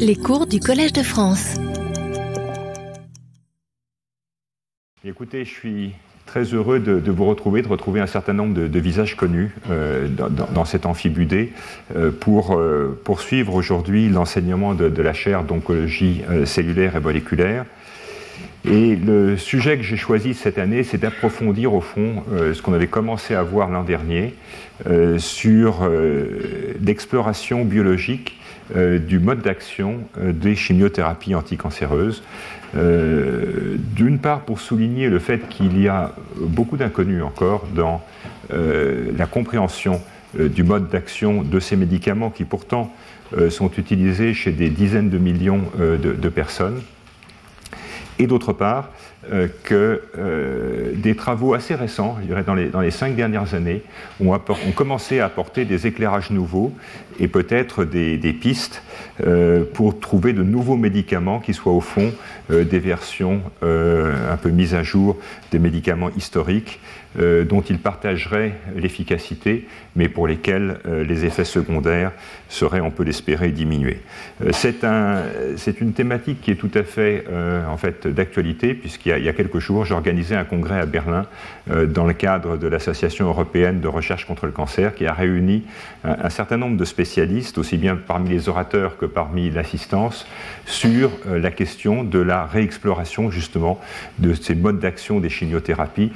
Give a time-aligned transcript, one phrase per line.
[0.00, 1.54] Les cours du Collège de France.
[5.04, 5.92] Écoutez, je suis
[6.26, 10.64] très heureux de, vous retrouver, de retrouver un certain nombre de, visages connus euh, dans,
[10.64, 11.52] cet amphibudé
[11.94, 17.64] euh, pour euh, poursuivre aujourd'hui l'enseignement de, la chaire d'oncologie cellulaire et moléculaire.
[18.64, 22.88] Et le sujet que j'ai choisi cette année, c'est d'approfondir au fond ce qu'on avait
[22.88, 24.34] commencé à voir l'an dernier
[25.18, 25.88] sur
[26.80, 28.36] l'exploration biologique
[28.74, 32.22] du mode d'action des chimiothérapies anticancéreuses.
[32.74, 38.02] Euh, d'une part, pour souligner le fait qu'il y a beaucoup d'inconnus encore dans
[38.52, 40.00] euh, la compréhension
[40.38, 42.92] euh, du mode d'action de ces médicaments qui pourtant
[43.50, 46.80] sont utilisés chez des dizaines de millions de, personnes.
[48.20, 48.90] Et d'autre part,
[49.64, 50.02] que
[50.94, 53.82] des travaux assez récents, je dirais dans les, cinq dernières années,
[54.20, 54.38] ont,
[54.74, 56.72] commencé à apporter des éclairages nouveaux
[57.18, 58.82] et peut-être des, pistes
[59.74, 62.12] pour trouver de nouveaux médicaments qui soient au fond
[62.50, 65.16] euh, des versions euh, un peu mises à jour
[65.50, 66.78] des médicaments historiques
[67.18, 69.66] euh, dont ils partageraient l'efficacité,
[69.96, 72.12] mais pour lesquels les effets secondaires
[72.48, 74.00] seraient, on peut l'espérer, diminués.
[74.52, 75.22] c'est un,
[75.80, 77.24] une thématique qui est tout à fait,
[77.68, 81.26] en fait d'actualité, puisqu'il y, a quelques jours, j'organisais un congrès à Berlin
[81.66, 85.64] dans le cadre de l'Association européenne de recherche contre le cancer, qui a réuni
[86.04, 90.26] un, un certain nombre de spécialistes, aussi bien parmi les orateurs que parmi l'assistance,
[90.66, 93.80] sur la question de la réexploration justement
[94.18, 96.12] de ces modes d'action des chimiothérapies.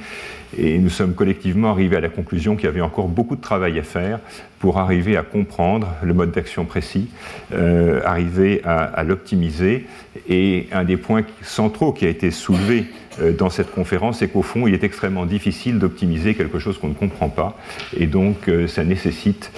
[0.57, 3.70] Et nous sommes collectivement arrivés à la conclusion qu'il y avait encore beaucoup de travail
[3.79, 4.19] à faire
[4.59, 7.09] pour arriver à comprendre le mode d'action précis,
[7.53, 9.87] euh, arriver à, l'optimiser.
[10.29, 12.85] Et un des points centraux qui a été soulevé
[13.19, 16.93] dans cette conférence, c'est qu'au fond, il est extrêmement difficile d'optimiser quelque chose qu'on ne
[16.93, 17.57] comprend pas.
[17.97, 19.51] Et donc, euh, ça nécessite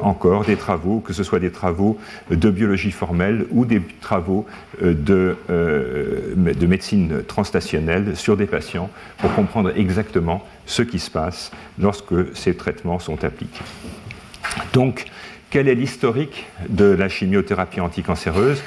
[0.00, 1.98] encore des travaux, que ce soit des travaux
[2.30, 4.46] de biologie formelle ou des travaux
[4.80, 12.36] de, de médecine transstationnelle sur des patients pour comprendre exactement ce qui se passe lorsque
[12.36, 13.64] ces traitements sont appliqués.
[14.72, 15.06] Donc,
[15.52, 18.62] quel est l'historique de la chimiothérapie anticancéreuse?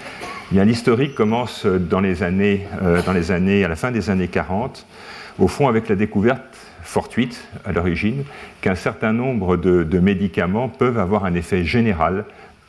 [0.51, 1.79] L'historique commence euh,
[3.65, 4.85] à la fin des années 40,
[5.39, 6.43] au fond avec la découverte
[6.83, 8.23] fortuite à l'origine
[8.61, 12.23] qu'un certain nombre de, médicaments peuvent avoir un effet général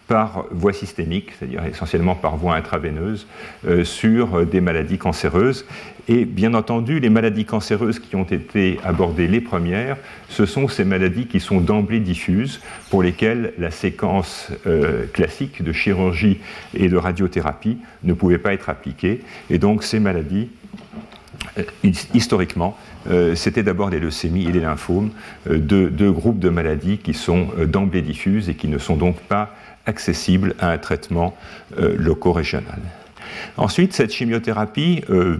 [0.09, 3.27] par voie systémique, c'est-à-dire essentiellement par voie intraveineuse,
[3.67, 5.67] euh, sur des maladies cancéreuses.
[6.09, 9.97] Et bien entendu, les maladies cancéreuses qui ont été abordées les premières,
[10.29, 15.73] ce sont ces maladies qui sont d'emblée diffuses, pour lesquelles la séquence euh, classique de
[15.73, 16.39] chirurgie
[16.75, 19.23] et de radiothérapie ne pouvait pas être appliquée.
[19.51, 20.49] Et donc ces maladies,
[21.59, 21.63] euh,
[22.15, 22.77] historiquement,
[23.37, 25.11] c'était d'abord les leucémies et les lymphomes,
[25.49, 29.55] deux, groupes de maladies qui sont d'emblée diffuses et qui ne sont donc pas
[29.87, 31.37] accessible à un traitement
[31.79, 32.81] euh, loco-régional.
[33.57, 35.37] Ensuite, cette chimiothérapie, euh,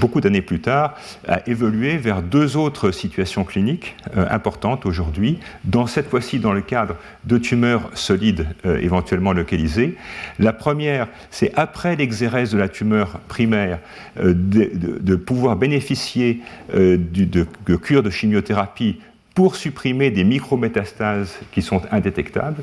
[0.00, 0.94] beaucoup d'années plus tard,
[1.26, 6.60] a évolué vers deux autres situations cliniques euh, importantes aujourd'hui, dans cette fois-ci dans le
[6.60, 9.96] cadre de tumeurs solides éventuellement localisées.
[10.38, 13.78] La première, c'est après l'exérèse de la tumeur primaire,
[14.16, 16.40] de, pouvoir bénéficier
[16.74, 18.98] de, de cure de chimiothérapie
[19.34, 22.62] pour supprimer des micrométastases qui sont indétectables.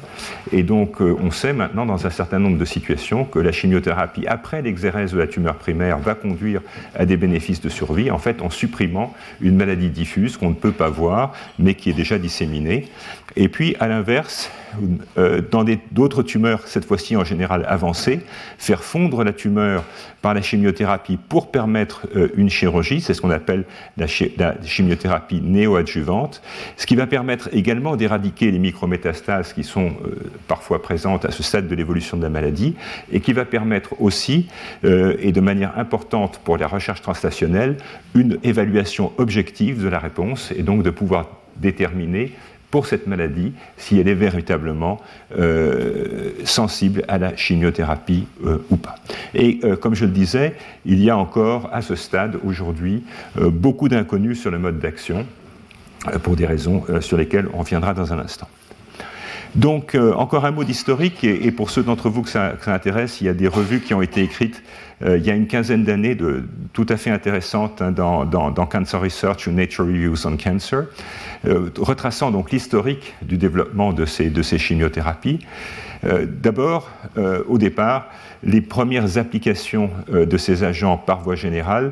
[0.51, 4.27] Et donc, euh, on sait maintenant dans un certain nombre de situations que la chimiothérapie,
[4.27, 6.61] après l'exérèse de la tumeur primaire, va conduire
[6.95, 10.71] à des bénéfices de survie, en fait, en supprimant une maladie diffuse qu'on ne peut
[10.71, 12.87] pas voir, mais qui est déjà disséminée.
[13.35, 14.51] Et puis, à l'inverse,
[15.51, 18.19] dans d'autres tumeurs, cette fois-ci en général avancées,
[18.57, 19.83] faire fondre la tumeur
[20.21, 23.63] par la chimiothérapie pour permettre euh, une chirurgie, c'est ce qu'on appelle
[23.97, 26.41] la, chimiothérapie néoadjuvante,
[26.77, 30.15] ce qui va permettre également d'éradiquer les micrométastases qui sont euh,
[30.47, 32.75] parfois présentes à ce stade de l'évolution de la maladie,
[33.11, 34.47] et qui va permettre aussi,
[34.83, 37.77] et de manière importante pour la recherche translationnelle,
[38.15, 42.31] une évaluation objective de la réponse, et donc de pouvoir déterminer
[42.71, 44.99] pour cette maladie si elle est véritablement
[45.37, 48.95] euh, sensible à la chimiothérapie euh, ou pas.
[49.33, 50.55] Et euh, comme je le disais,
[50.85, 53.03] il y a encore à ce stade aujourd'hui
[53.37, 55.25] beaucoup d'inconnus sur le mode d'action
[56.23, 58.47] pour des raisons sur lesquelles on reviendra dans un instant.
[59.55, 63.29] Donc, encore un mot d'historique, et, pour ceux d'entre vous que ça, intéresse, il y
[63.29, 64.63] a des revues qui ont été écrites
[65.05, 66.17] il y a une quinzaine d'années,
[66.73, 70.85] tout à fait intéressantes hein, dans, dans, Cancer Research ou Nature Reviews on Cancer,
[71.45, 75.39] euh, retraçant donc l'historique du développement de ces, de ces chimiothérapies.
[76.03, 78.09] Euh, d'abord, euh, au départ,
[78.43, 81.91] les premières applications de ces agents par voie générale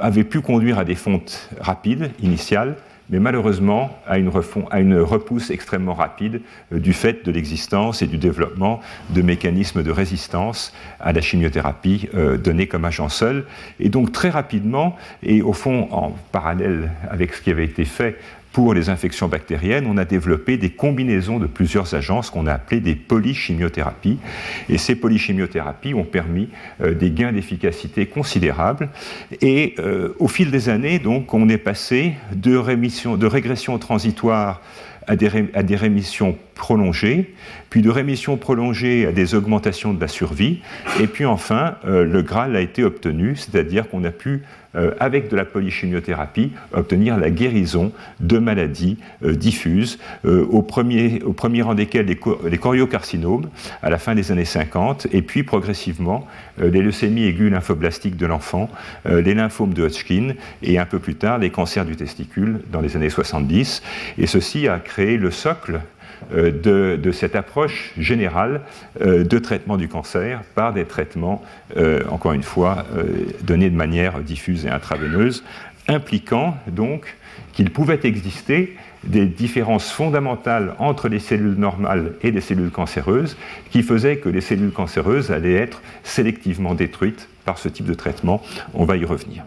[0.00, 2.76] avaient pu conduire à des fontes rapides, initiales,
[3.10, 6.40] mais malheureusement à une, repousse extrêmement rapide
[6.72, 8.80] du fait de l'existence et du développement
[9.10, 12.08] de mécanismes de résistance à la chimiothérapie
[12.42, 13.44] donnée comme agent seul.
[13.80, 18.18] Et donc très rapidement, et au fond en parallèle avec ce qui avait été fait
[18.56, 22.54] pour les infections bactériennes, on a développé des combinaisons de plusieurs agents, ce qu'on a
[22.54, 24.18] appelé des polychimiothérapies.
[24.70, 26.48] Et ces polychimiothérapies ont permis
[26.80, 28.88] euh, des gains d'efficacité considérables.
[29.42, 34.62] Et euh, au fil des années, donc, on est passé de, rémission, de régression transitoire
[35.06, 37.34] à des, à des, rémissions prolongées,
[37.68, 40.60] puis de rémissions prolongées à des augmentations de la survie,
[40.98, 44.42] et puis enfin, euh, le Graal a été obtenu, c'est-à-dire qu'on a pu
[45.00, 51.32] avec de la polychimiothérapie, obtenir la guérison de maladies euh, diffuses, euh, au, premier, au
[51.32, 52.18] premier rang desquelles les,
[52.48, 53.48] les choriocarcinomes
[53.82, 56.26] à la fin des années 50, et puis progressivement
[56.58, 58.70] les leucémies aiguës lymphoblastiques de l'enfant,
[59.04, 62.96] les lymphomes de Hodgkin, et un peu plus tard les cancers du testicule dans les
[62.96, 63.82] années 70.
[64.18, 65.80] Et ceci a créé le socle
[66.34, 68.62] euh, de, cette approche générale
[69.00, 71.42] euh, de traitement du cancer par des traitements,
[71.76, 72.84] euh, encore une fois,
[73.42, 75.44] donnés de manière diffuse et intraveineuse,
[75.88, 77.16] impliquant donc
[77.52, 83.36] qu'il pouvait exister des différences fondamentales entre les cellules normales et les cellules cancéreuses
[83.70, 88.42] qui faisaient que les cellules cancéreuses allaient être sélectivement détruites par ce type de traitement.
[88.74, 89.44] On va y revenir.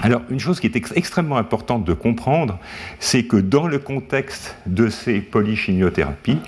[0.00, 2.58] Alors, une chose qui est extrêmement importante de comprendre,
[2.98, 6.38] c'est que dans le contexte de ces polychimiothérapies,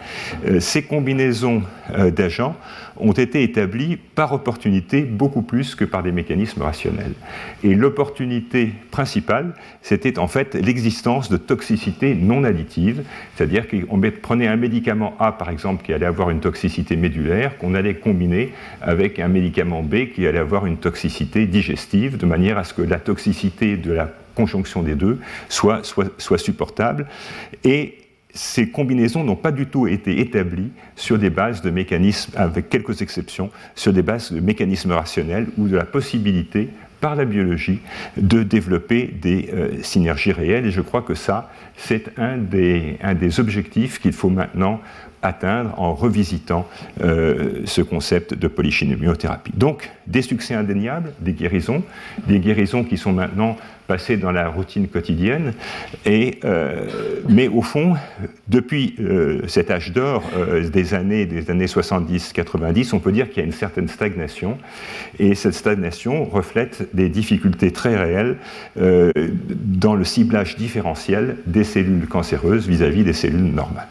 [0.46, 2.56] euh, ces combinaisons euh, d'agents
[2.98, 7.14] ont été établies par opportunité beaucoup plus que par des mécanismes rationnels.
[7.62, 13.04] Et l'opportunité principale, c'était en fait l'existence de toxicité non additive,
[13.34, 17.74] c'est-à-dire qu'on prenait un médicament A, par exemple, qui allait avoir une toxicité médulaire, qu'on
[17.74, 22.64] allait combiner avec un médicament B qui allait avoir une toxicité digestive, de manière à
[22.64, 27.06] ce que la toxicité de la conjonction des deux soit, soit, soit supportable.
[27.64, 27.98] Et
[28.34, 33.00] ces combinaisons n'ont pas du tout été établies sur des bases de mécanismes, avec quelques
[33.00, 36.68] exceptions, sur des bases de mécanismes rationnels ou de la possibilité
[37.00, 37.80] par la biologie
[38.16, 40.66] de développer des euh, synergies réelles.
[40.66, 42.98] Et je crois que ça, c'est un des,
[43.38, 44.80] objectifs qu'il faut maintenant
[45.22, 46.66] atteindre en revisitant
[47.02, 49.52] euh, ce concept de polychimiothérapie.
[49.54, 51.82] Donc, des succès indéniables, des guérisons,
[52.26, 55.52] des guérisons qui sont maintenant passées dans la routine quotidienne,
[56.06, 56.86] et, euh,
[57.28, 57.94] mais au fond,
[58.48, 60.22] depuis euh, cet âge d'or
[60.72, 64.58] des années, des années 70-90, on peut dire qu'il y a une certaine stagnation,
[65.18, 68.36] et cette stagnation reflète des difficultés très réelles
[68.74, 73.88] dans le ciblage différentiel des cellules cancéreuses vis à -vis des cellules normales.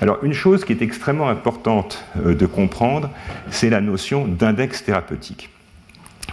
[0.00, 3.10] Alors une chose qui est extrêmement importante euh, de comprendre,
[3.50, 5.50] c'est la notion d'index thérapeutique.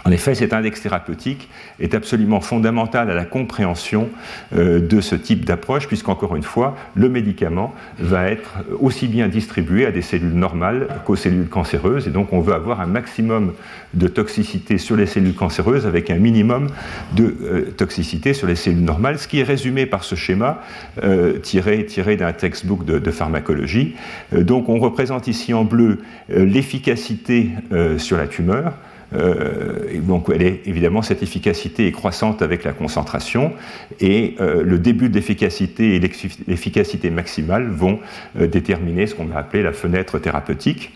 [0.04, 4.10] En effet, cet index thérapeutique est absolument fondamental à la compréhension
[4.54, 9.86] euh, de ce type d'approche, puisqu'encore une fois, le médicament va être aussi bien distribué
[9.86, 13.52] à des cellules normales qu'aux cellules cancéreuses, et donc on veut avoir un maximum
[13.94, 16.68] de toxicité sur les cellules cancéreuses avec un minimum
[17.14, 20.62] de euh, toxicité sur les cellules normales, ce qui est résumé par ce schéma
[21.04, 23.94] euh, tiré, d'un textbook de, de pharmacologie.
[24.32, 25.98] donc on représente ici en bleu
[26.28, 27.50] l'efficacité
[27.98, 28.74] sur la tumeur,
[29.14, 33.52] euh, et donc, est, évidemment, cette efficacité est croissante avec la concentration,
[34.00, 38.00] et euh, le début de l'efficacité et l'efficacité maximale vont
[38.38, 40.92] euh, déterminer ce qu'on a appelé la fenêtre thérapeutique.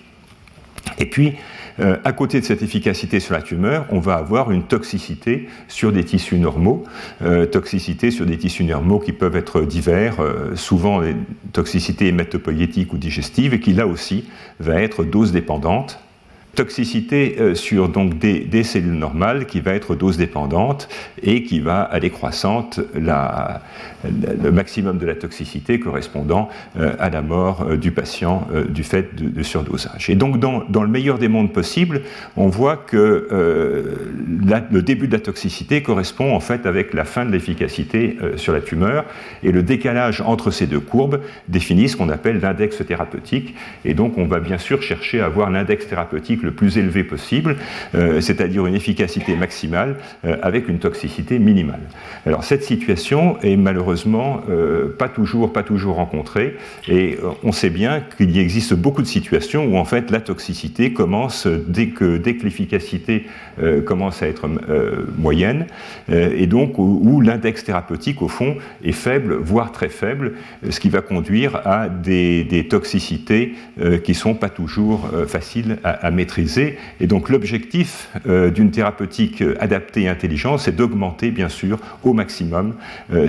[0.99, 1.35] Et puis,
[2.05, 6.05] à côté de cette efficacité sur la tumeur, on va avoir une toxicité sur des
[6.05, 6.85] tissus normaux,
[7.53, 10.17] toxicité sur des tissus normaux qui peuvent être divers,
[10.55, 11.17] souvent des
[11.53, 14.25] toxicités hématopoïétiques ou digestives, et qui là aussi
[14.59, 15.99] va être dose dépendante
[16.57, 20.89] toxicité euh, sur donc des, cellules normales qui va être dose dépendante
[21.23, 26.49] et qui va aller croissante le maximum de la toxicité correspondant
[26.79, 30.09] euh, à la mort euh, du patient du fait de, surdosage.
[30.11, 32.01] Et donc dans, dans, le meilleur des mondes possibles,
[32.37, 37.31] on voit que le début de la toxicité correspond en fait avec la fin de
[37.31, 39.05] l'efficacité sur la tumeur
[39.43, 44.17] et le décalage entre ces deux courbes définit ce qu'on appelle l'index thérapeutique et donc
[44.17, 47.57] on va bien sûr chercher à avoir l'index thérapeutique le plus élevé possible,
[47.95, 51.81] euh, c'est-à-dire une efficacité maximale euh, avec une toxicité minimale.
[52.25, 56.57] Alors cette situation est malheureusement euh, pas toujours pas toujours rencontrée
[56.89, 60.93] et on sait bien qu'il y existe beaucoup de situations où en fait la toxicité
[60.93, 63.27] commence dès que dès que l'efficacité
[63.85, 64.49] commence à être
[65.19, 65.67] moyenne
[66.13, 70.35] et donc où, l'index thérapeutique au fond est faible voire très faible,
[70.69, 73.55] ce qui va conduire à des, des toxicités
[74.05, 80.09] qui sont pas toujours faciles à, à maîtriser Et donc l'objectif d'une thérapeutique adaptée et
[80.09, 82.75] intelligente, c'est d'augmenter bien sûr au maximum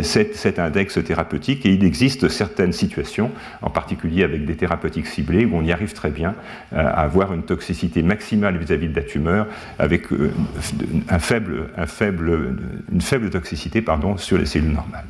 [0.01, 1.65] cet, index thérapeutique.
[1.65, 5.93] Et il existe certaines situations, en particulier avec des thérapeutiques ciblées, où on y arrive
[5.93, 6.35] très bien
[6.71, 9.47] à avoir une toxicité maximale vis-à-vis de la tumeur
[9.79, 13.83] avec une faible toxicité
[14.17, 15.05] sur les cellules normales.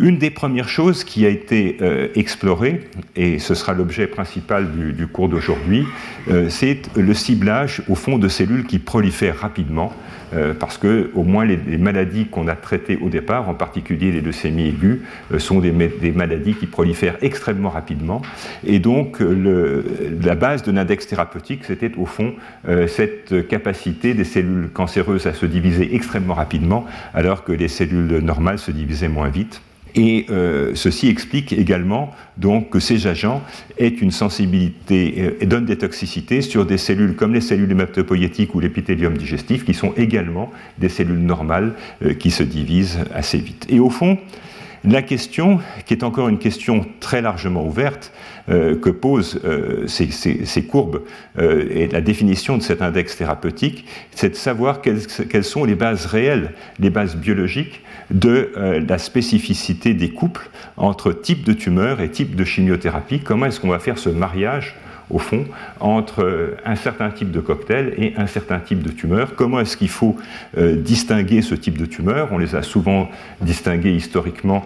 [0.00, 2.80] Une des premières choses qui a été euh, explorée,
[3.16, 5.86] et ce sera l'objet principal du, cours d'aujourd'hui,
[6.30, 9.92] euh, c'est le ciblage au fond de cellules qui prolifèrent rapidement,
[10.32, 14.22] euh, parce que au moins les, maladies qu'on a traitées au départ, en particulier les
[14.22, 15.00] leucémies aiguës,
[15.38, 15.72] sont des,
[16.12, 18.22] maladies qui prolifèrent extrêmement rapidement.
[18.66, 22.34] Et donc, la base de l'index thérapeutique, c'était au fond
[22.86, 28.58] cette capacité des cellules cancéreuses à se diviser extrêmement rapidement, alors que les cellules normales
[28.58, 29.60] se divisaient moins vite.
[29.94, 33.42] Et euh, ceci explique également donc, que ces agents
[33.78, 38.54] aient une sensibilité euh, et donnent des toxicités sur des cellules comme les cellules hématopoïétiques
[38.54, 43.66] ou l'épithélium digestif, qui sont également des cellules normales euh, qui se divisent assez vite.
[43.68, 44.18] Et au fond,
[44.84, 48.12] la question, qui est encore une question très largement ouverte,
[48.48, 49.40] que posent
[49.86, 51.02] ces, courbes
[51.38, 56.52] et la définition de cet index thérapeutique, c'est de savoir quelles, sont les bases réelles,
[56.80, 62.34] les bases biologiques de euh, la spécificité des couples entre type de tumeur et type
[62.34, 63.20] de chimiothérapie.
[63.20, 64.74] Comment est-ce qu'on va faire ce mariage
[65.10, 65.44] au fond,
[65.80, 69.34] entre euh, un certain type de cocktail et un certain type de tumeur.
[69.36, 70.16] Comment est-ce qu'il faut
[70.56, 72.28] euh, distinguer ce type de tumeur?
[72.32, 73.08] On les a souvent
[73.40, 74.64] distinguées historiquement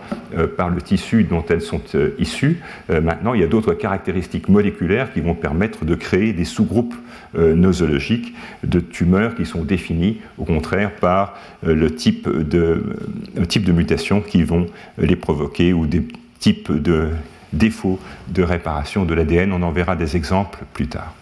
[0.56, 1.80] par le tissu dont elles sont
[2.18, 2.60] issues.
[2.88, 6.94] maintenant, il y a d'autres caractéristiques moléculaires qui vont permettre de créer des sous-groupes
[7.36, 8.32] euh, nosologiques
[8.62, 11.36] de tumeurs qui sont définies au contraire par
[11.66, 12.94] euh, le type de,
[13.38, 14.66] euh, type de mutation qui vont
[14.98, 16.04] les provoquer ou des
[16.38, 17.08] types de
[17.54, 19.52] défauts de réparation de l'ADN.
[19.52, 21.14] On en verra des exemples plus tard.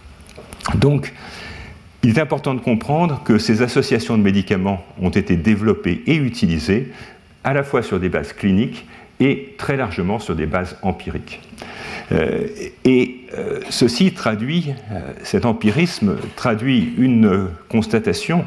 [0.74, 1.12] Donc,
[2.02, 6.92] il est important de comprendre que ces associations de médicaments ont été développées et utilisées
[7.44, 8.86] à la fois sur des bases cliniques
[9.20, 11.40] et très largement sur des bases empiriques.
[12.10, 12.48] Euh,
[12.84, 18.44] et euh, ceci traduit, euh, cet empirisme traduit une constatation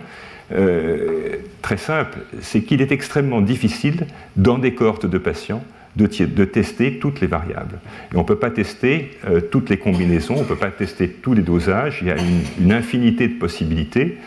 [1.63, 5.63] très simple, c'est qu'il est extrêmement difficile, dans des cohortes de patients,
[5.95, 7.79] de, tester toutes les variables.
[8.13, 9.11] Et on ne peut pas tester
[9.51, 12.17] toutes les combinaisons, on ne peut pas tester tous les dosages, il y a
[12.59, 14.17] une, infinité de possibilités.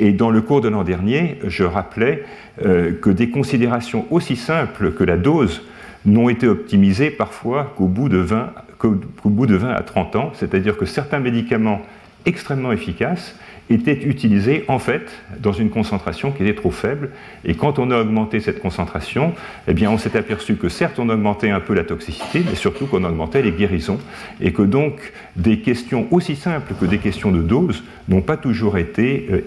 [0.00, 2.24] Et dans le cours de l'an dernier, je rappelais
[2.60, 5.62] que des considérations aussi simples que la dose
[6.04, 10.32] n'ont été optimisées parfois qu'au bout de 20 qu'au bout de 20 à 30 ans,
[10.34, 11.82] c'est-à-dire que certains médicaments
[12.26, 13.36] extrêmement efficaces
[13.70, 17.10] étaient utilisés en fait dans une concentration qui était trop faible.
[17.44, 19.32] Et quand on a augmenté cette concentration,
[19.68, 22.86] eh bien on s'est aperçu que certes on augmentait un peu la toxicité, mais surtout
[22.86, 23.98] qu'on augmentait les guérisons,
[24.40, 28.78] et que donc des questions aussi simples que des questions de dose n'ont pas toujours
[28.78, 29.40] été euh,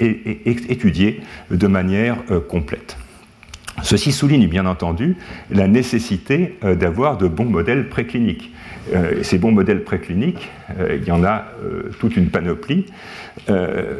[0.69, 2.97] étudiées de manière euh, complète.
[3.83, 5.15] Ceci souligne bien entendu
[5.51, 8.51] la nécessité euh, d'avoir de bons modèles précliniques.
[8.93, 11.45] Euh, ces bons modèles précliniques, euh, il y en a
[11.99, 12.85] toute une panoplie.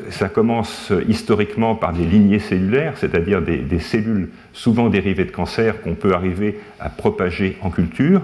[0.10, 5.82] ça commence historiquement par des lignées cellulaires, c'est-à-dire des, des, cellules souvent dérivées de cancer
[5.82, 8.22] qu'on peut arriver à propager en culture.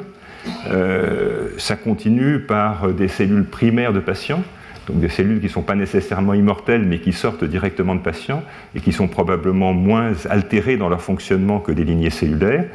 [1.57, 4.43] ça continue par des cellules primaires de patients
[4.87, 8.43] donc des cellules qui ne sont pas nécessairement immortelles, mais qui sortent directement de patients
[8.75, 12.65] et qui sont probablement moins altérées dans leur fonctionnement que des lignées cellulaires.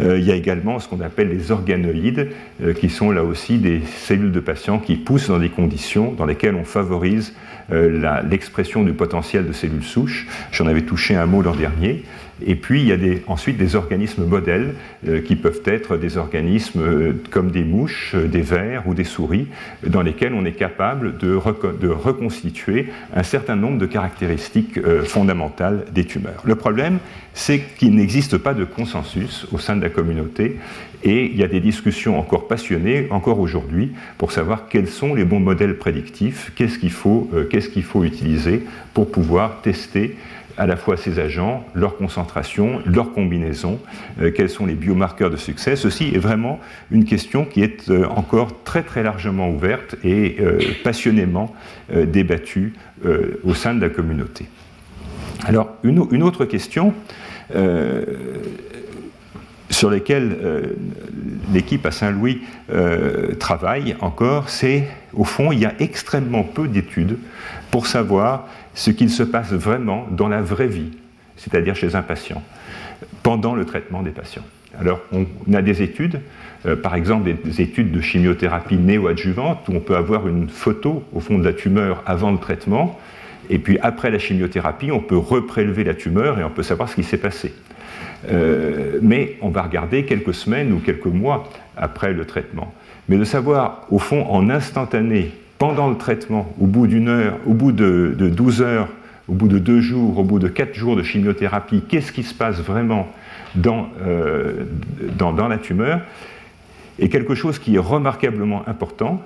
[0.00, 2.30] Euh, il y a également ce qu'on appelle les organoïdes,
[2.62, 6.26] euh, qui sont là aussi des cellules de patients qui poussent dans des conditions dans
[6.26, 7.34] lesquelles on favorise
[7.70, 10.26] l'expression du potentiel de cellules souches.
[10.52, 12.04] J'en avais touché un mot l'an dernier.
[12.44, 14.74] Et puis, il y a ensuite des organismes modèles
[15.06, 19.04] euh, qui peuvent être des organismes euh, comme des mouches, euh, des vers ou des
[19.04, 19.46] souris,
[19.86, 26.42] dans lesquels on est capable de, reconstituer un certain nombre de caractéristiques fondamentales des tumeurs.
[26.44, 26.98] Le problème,
[27.34, 30.58] c'est qu'il n'existe pas de consensus au sein de la communauté
[31.04, 35.24] et il y a des discussions encore passionnées, encore aujourd'hui, pour savoir quels sont les
[35.24, 38.62] bons modèles prédictifs, qu'est-ce qu'il faut, qu'est-ce qu'il faut utiliser
[38.94, 40.16] pour pouvoir tester
[40.56, 43.80] à la fois ces agents, leur concentration, leur combinaison,
[44.20, 45.76] euh, quels sont les biomarqueurs de succès.
[45.76, 50.58] Ceci est vraiment une question qui est euh, encore très très largement ouverte et euh,
[50.82, 51.54] passionnément
[51.92, 52.74] débattue
[53.42, 54.46] au sein de la communauté.
[55.44, 56.94] Alors une autre question
[59.74, 60.72] sur laquelle
[61.52, 62.42] l'équipe à Saint-Louis
[63.38, 67.18] travaille encore, c'est au fond il y a extrêmement peu d'études
[67.70, 70.92] pour savoir ce qu'il se passe vraiment dans la vraie vie,
[71.36, 72.42] c'est-à-dire chez un patient,
[73.22, 74.44] pendant le traitement des patients.
[74.78, 76.20] Alors, on a des études,
[76.82, 81.38] par exemple des études de chimiothérapie néoadjuvante, où on peut avoir une photo au fond
[81.38, 82.98] de la tumeur avant le traitement,
[83.50, 86.94] et puis après la chimiothérapie, on peut reprélever la tumeur et on peut savoir ce
[86.94, 87.52] qui s'est passé.
[88.30, 92.72] Euh, mais on va regarder quelques semaines ou quelques mois après le traitement.
[93.08, 97.52] Mais de savoir, au fond, en instantané, pendant le traitement, au bout d'une heure, au
[97.52, 98.88] bout de, 12 heures,
[99.28, 102.34] au bout de deux jours, au bout de quatre jours de chimiothérapie, qu'est-ce qui se
[102.34, 103.08] passe vraiment
[103.54, 104.64] dans, euh,
[105.18, 106.00] la tumeur,
[106.98, 109.20] est quelque chose qui est remarquablement important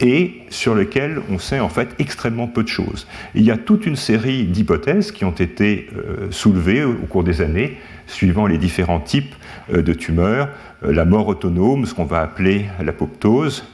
[0.00, 3.06] et sur lequel on sait en fait extrêmement peu de choses.
[3.34, 7.40] il y a toute une série d'hypothèses qui ont été euh, soulevées au cours des
[7.40, 9.34] années, suivant les différents types
[9.72, 10.48] euh, de tumeurs,
[10.82, 13.64] la mort autonome, ce qu'on va appeler l'apoptose,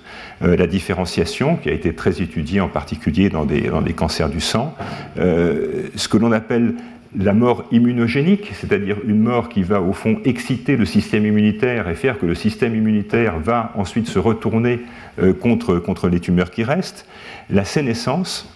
[0.40, 4.74] la différenciation, qui a été très étudiée en particulier dans des cancers du sang,
[5.16, 6.74] ce que l'on appelle
[7.14, 11.94] la mort immunogénique, c'est-à-dire une mort qui va au fond exciter le système immunitaire et
[11.94, 14.80] faire que le système immunitaire va ensuite se retourner
[15.20, 17.06] euh, contre, contre les tumeurs qui restent,
[17.50, 18.52] la sénescence,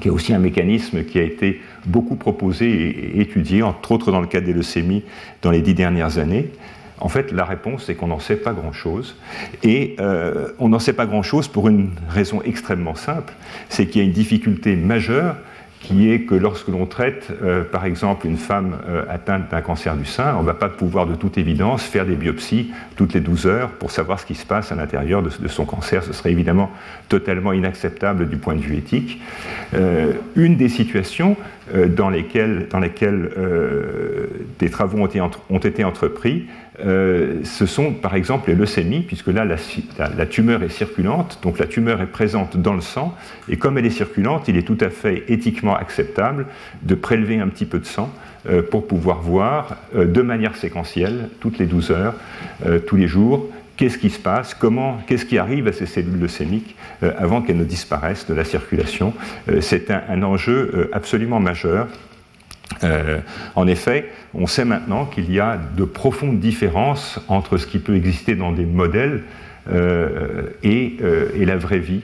[0.00, 4.20] qui est aussi un mécanisme qui a été beaucoup proposé et étudié, entre autres dans
[4.20, 5.04] le cas des leucémies
[5.42, 6.50] dans les dix dernières années.
[6.98, 9.16] En fait, la réponse est qu'on n'en sait pas grand-chose.
[9.62, 13.34] Et euh, on n'en sait pas grand-chose pour une raison extrêmement simple,
[13.68, 15.36] c'est qu'il y a une difficulté majeure
[15.80, 19.96] qui est que lorsque l'on traite, euh, par exemple, une femme euh, atteinte d'un cancer
[19.96, 23.20] du sein, on ne va pas pouvoir de toute évidence faire des biopsies toutes les
[23.20, 26.02] 12 heures pour savoir ce qui se passe à l'intérieur de, son cancer.
[26.02, 26.70] Ce serait évidemment
[27.08, 29.20] totalement inacceptable du point de vue éthique.
[29.74, 31.36] Euh, une des situations
[31.74, 33.30] dans lesquelles, dans lesquelles
[34.58, 36.46] des travaux ont été, ont été entrepris,
[36.84, 41.66] euh, ce sont par exemple les leucémies, puisque là la, tumeur est circulante, donc la
[41.66, 43.14] tumeur est présente dans le sang,
[43.48, 46.46] et comme elle est circulante, il est tout à fait éthiquement acceptable
[46.82, 48.12] de prélever un petit peu de sang
[48.48, 52.14] euh, pour pouvoir voir euh, de manière séquentielle, toutes les 12 heures,
[52.86, 56.76] tous les jours, qu'est-ce qui se passe, comment, qu'est-ce qui arrive à ces cellules leucémiques
[57.02, 59.12] avant qu'elles ne disparaissent de la circulation?
[59.60, 61.88] C'est un, enjeu absolument majeur
[62.84, 63.20] euh,
[63.54, 67.94] en effet, on sait maintenant qu'il y a de profondes différences entre ce qui peut
[67.94, 69.22] exister dans des modèles
[69.72, 72.02] euh, euh, et, la vraie vie,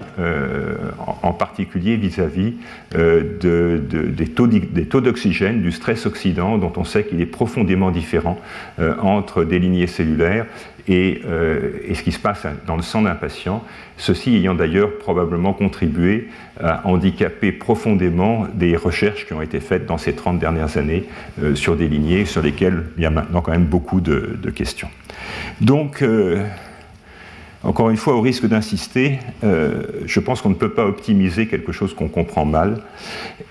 [1.23, 2.55] en, particulier vis-à-vis
[2.93, 8.41] des taux d'oxygène, du stress oxydant, dont on sait qu'il est profondément différent
[9.01, 10.47] entre des lignées cellulaires
[10.91, 13.63] euh, et, ce qui se passe dans le sang d'un patient,
[13.97, 16.29] ceci ayant d'ailleurs probablement contribué
[16.61, 21.05] à handicaper profondément des recherches qui ont été faites dans ces 30 dernières années
[21.43, 24.89] euh, sur des lignées sur lesquelles il y a maintenant quand même beaucoup de, questions.
[25.61, 26.45] Donc, euh,
[27.65, 31.71] encore une fois, au risque d'insister, euh, je pense qu'on ne peut pas optimiser quelque
[31.71, 32.83] chose qu'on comprend mal,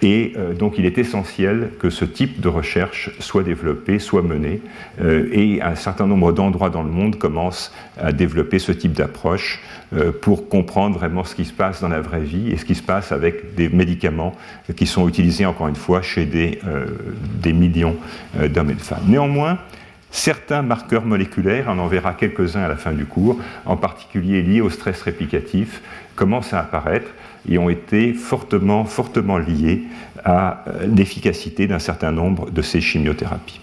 [0.01, 4.61] et euh, donc il est essentiel que ce type de recherche soit développé, soit mené,
[4.99, 9.61] euh, et un certain nombre d'endroits dans le monde commencent à développer ce type d'approche
[10.21, 12.81] pour comprendre vraiment ce qui se passe dans la vraie vie et ce qui se
[12.81, 14.33] passe avec des médicaments
[14.77, 16.59] qui sont utilisés, encore une fois, chez des,
[17.41, 17.97] des millions
[18.39, 19.03] d'hommes et de femmes.
[19.07, 19.59] Néanmoins,
[20.11, 24.59] Certains marqueurs moléculaires, on en verra quelques-uns à la fin du cours, en particulier liés
[24.59, 25.81] au stress réplicatif,
[26.15, 27.09] commencent à apparaître
[27.49, 29.83] et ont été fortement, fortement liés
[30.25, 33.61] à euh, l'efficacité d'un certain nombre de ces chimiothérapies.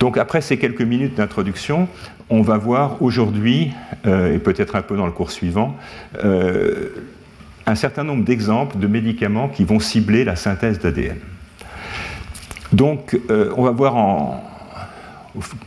[0.00, 1.88] Donc après ces quelques minutes d'introduction,
[2.28, 3.70] on va voir aujourd'hui,
[4.06, 5.76] euh, et peut-être un peu dans le cours suivant,
[6.24, 6.88] euh,
[7.64, 11.18] un certain nombre d'exemples de médicaments qui vont cibler la synthèse d'ADN.
[12.72, 14.44] Donc on va voir en,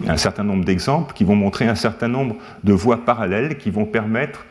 [0.08, 3.86] un certain nombre d'exemples qui vont montrer un certain nombre de voies parallèles qui vont
[3.86, 4.46] permettre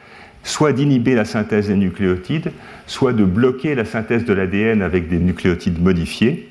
[0.44, 2.52] soit d'inhiber la synthèse des nucléotides,
[2.86, 6.48] soit de bloquer la synthèse de l'ADN avec des nucléotides modifiés.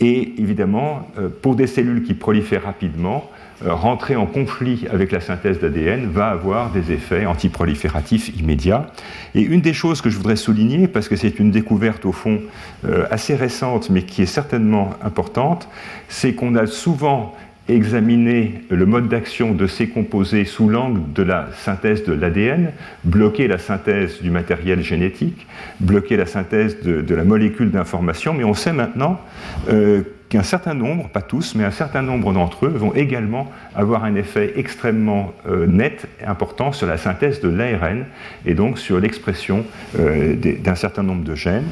[0.00, 3.30] Et évidemment, euh, pour des cellules qui prolifèrent rapidement,
[3.64, 8.86] euh, rentrer en conflit avec la synthèse d'ADN va avoir des effets antiprolifératifs immédiats.
[9.34, 12.40] Et une des choses que je voudrais souligner, parce que c'est une découverte au fond
[12.84, 15.68] euh, assez récente, mais qui est certainement importante,
[16.08, 17.34] c'est qu'on a souvent
[17.68, 22.72] examiner le mode d'action de ces composés sous l'angle de la synthèse de l'ADN,
[23.04, 25.46] bloquer la synthèse du matériel génétique,
[25.80, 29.20] bloquer la synthèse de, la molécule d'information, mais on sait maintenant
[29.68, 34.04] euh, qu'un certain nombre, pas tous, mais un certain nombre d'entre eux vont également avoir
[34.04, 38.04] un effet extrêmement euh, net et important sur la synthèse de l'ARN
[38.46, 39.64] et donc sur l'expression
[39.98, 41.68] euh, d'un certain nombre de gènes.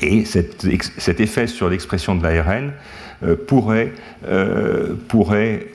[0.00, 2.72] Et cet effet sur l'expression de l'ARN
[3.46, 3.92] pourrait,
[4.26, 5.66] euh, pourrait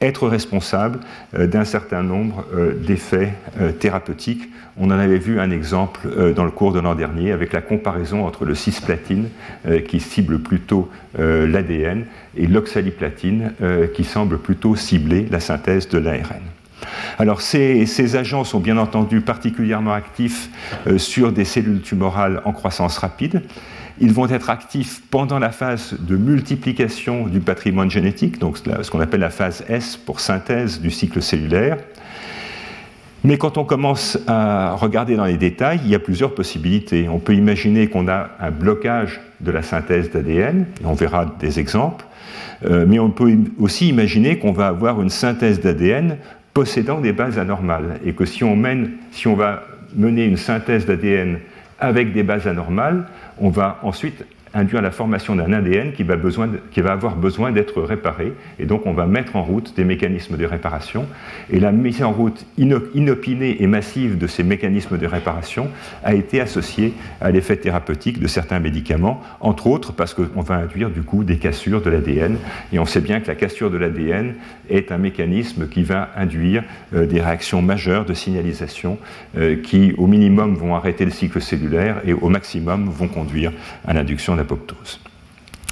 [0.00, 1.00] être responsable
[1.32, 2.44] d'un certain nombre
[2.86, 3.32] d'effets
[3.78, 4.46] thérapeutiques.
[4.76, 8.26] On en avait vu un exemple dans le cours de l'an dernier avec la comparaison
[8.26, 9.30] entre le cisplatine
[9.88, 12.04] qui cible plutôt l'ADN
[12.36, 13.52] et l'oxaliplatine
[13.94, 16.42] qui semble plutôt cibler la synthèse de l'ARN.
[17.18, 20.50] Alors ces, agents sont bien entendu particulièrement actifs
[20.86, 23.42] euh, sur des cellules tumorales en croissance rapide.
[24.00, 29.00] Ils vont être actifs pendant la phase de multiplication du patrimoine génétique, donc ce qu'on
[29.00, 31.78] appelle la phase S pour synthèse du cycle cellulaire.
[33.24, 37.08] Mais quand on commence à regarder dans les détails, il y a plusieurs possibilités.
[37.08, 42.04] On peut imaginer qu'on a un blocage de la synthèse d'ADN, on verra des exemples,
[42.66, 46.18] euh, mais on peut aussi imaginer qu'on va avoir une synthèse d'ADN
[46.54, 50.86] possédant des bases anormales, et que si on, mène, si on va mener une synthèse
[50.86, 51.38] d'ADN
[51.80, 53.06] avec des bases anormales,
[53.38, 54.24] on va ensuite
[54.56, 58.32] induire la formation d'un ADN qui va, besoin qui va avoir besoin d'être réparé.
[58.58, 61.06] Et donc on va mettre en route des mécanismes de réparation.
[61.50, 65.68] Et la mise en route inopinée et massive de ces mécanismes de réparation
[66.02, 70.90] a été associée à l'effet thérapeutique de certains médicaments, entre autres parce qu'on va induire
[70.90, 72.38] du coup des cassures de l'ADN.
[72.72, 74.34] Et on sait bien que la cassure de l'ADN
[74.70, 76.64] est un mécanisme qui va induire
[76.94, 78.98] euh, des réactions majeures de signalisation
[79.36, 83.52] euh, qui au minimum vont arrêter le cycle cellulaire et au maximum vont conduire
[83.86, 84.38] à l'induction de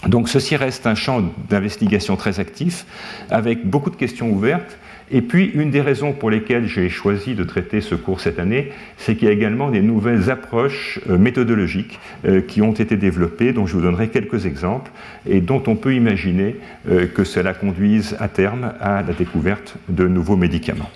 [0.06, 2.84] donc ceci reste un champ d'investigation très actif,
[3.30, 4.78] avec beaucoup de questions ouvertes.
[5.10, 8.72] Et puis, une des raisons pour lesquelles j'ai choisi de traiter ce cours cette année,
[8.96, 13.52] c'est qu'il y a également des nouvelles approches euh, méthodologiques euh, qui ont été développées,
[13.52, 14.90] dont je vous donnerai quelques exemples,
[15.28, 16.56] et dont on peut imaginer
[16.88, 20.90] euh, que cela conduise à terme à la découverte de nouveaux médicaments.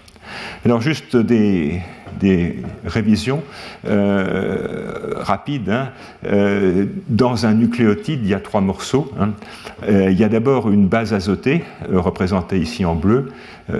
[0.64, 1.80] Alors juste des,
[2.84, 3.42] révisions
[3.86, 5.70] euh, rapides.
[5.70, 5.90] Hein.
[6.26, 9.12] Euh, dans un nucléotide, il y a trois morceaux.
[9.18, 9.30] Hein.
[9.88, 13.28] Euh, il y a d'abord une base azotée, représentée ici en bleu,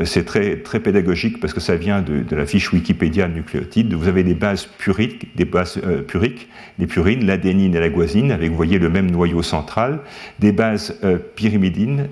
[0.04, 3.94] c'est très, très pédagogique parce que ça vient de, la fiche Wikipédia nucléotide.
[3.94, 8.50] Vous avez des bases puriques, des bases puriques, les purines, l'adénine et la guasine, avec,
[8.50, 10.00] vous voyez, le même noyau central,
[10.40, 11.00] des bases
[11.36, 12.06] pyrimidines,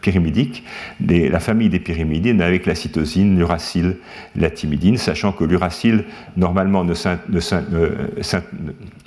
[0.00, 0.64] pyrimidiques,
[1.08, 3.98] la famille des pyrimidines avec la cytosine, l'uracile,
[4.34, 6.04] la thymidine, sachant que l'uracile,
[6.36, 6.84] normalement,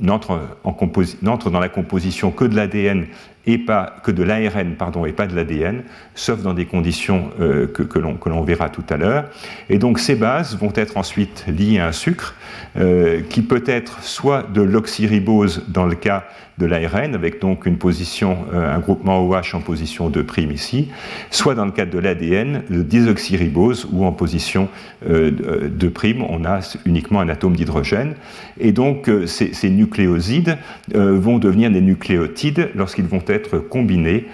[0.02, 3.08] n'entre dans la composition que de l'ADN
[3.46, 5.84] et pas que de l'ARN pardon et pas de l'ADN,
[6.16, 9.26] sauf dans des conditions euh, que, que l'on verra tout à l'heure.
[9.70, 12.36] Et donc ces bases vont être ensuite liées à un sucre
[12.78, 16.24] euh, qui peut être soit de l'oxyribose dans le cas
[16.58, 20.88] de l'ARN, avec donc une position, euh, un groupement OH en position de prime ici,
[21.32, 24.70] soit dans le cadre de l'ADN, le désoxyribose, où en position
[25.06, 25.32] euh,
[25.70, 28.14] de prime, on a uniquement un atome d'hydrogène.
[28.58, 30.58] Et donc ces, ces, nucléosides
[30.94, 34.28] vont devenir des nucléotides lorsqu'ils vont être combinés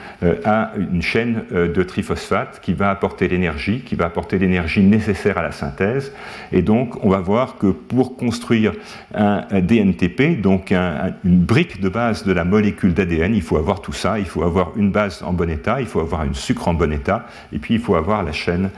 [0.45, 5.41] à une chaîne de triphosphate qui va apporter l'énergie, qui va apporter l'énergie nécessaire à
[5.41, 6.13] la synthèse.
[6.51, 8.73] Et donc on va voir que pour construire
[9.13, 13.93] un, DNTP, donc une brique de base de la molécule d'ADN, il faut avoir tout
[13.93, 16.73] ça, il faut avoir une base en bon état, il faut avoir une sucre en
[16.73, 18.69] bon état, et puis il faut avoir la chaîne,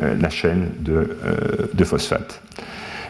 [0.00, 2.42] euh, la chaîne de, euh, de, phosphate.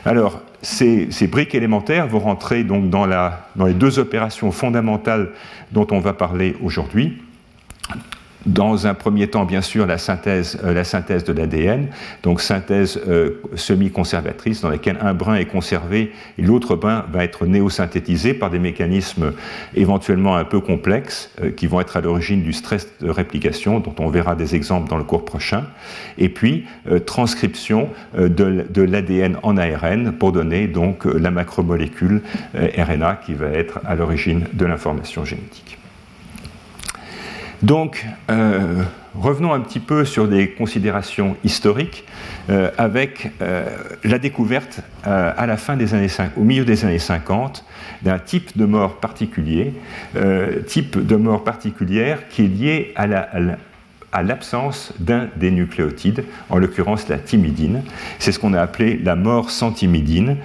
[0.05, 5.31] Alors, ces, briques élémentaires vont rentrer dans les deux opérations fondamentales
[5.71, 7.23] dont on va parler aujourd'hui
[8.47, 11.89] dans un premier temps, bien sûr, la synthèse, euh, la synthèse de l'ADN,
[12.23, 17.47] donc synthèse euh, semi-conservatrice dans laquelle un brin est conservé et l'autre brin va être
[17.47, 19.33] néosynthétisé par des mécanismes
[19.75, 23.95] éventuellement un peu complexes euh, qui vont être à l'origine du stress de réplication, dont
[23.99, 25.65] on verra des exemples dans le cours prochain,
[26.19, 26.65] et puis
[27.07, 32.23] transcription de, de l'ADN en ARN pour donner donc la macromolécule
[32.55, 35.79] RNA qui va être à l'origine de l'information génétique.
[37.63, 38.83] Donc, euh,
[39.15, 42.05] revenons un petit peu sur des considérations historiques
[42.51, 43.65] euh, avec euh,
[44.03, 47.65] la découverte à la fin des années au milieu des années 50
[48.03, 49.73] d'un type de mort particulier,
[50.67, 53.29] type de mort particulière qui est lié à la,
[54.21, 57.83] l'absence d'un des nucléotides, en l'occurrence la thymidine.
[58.19, 60.37] C'est ce qu'on a appelé la mort sans thymidine,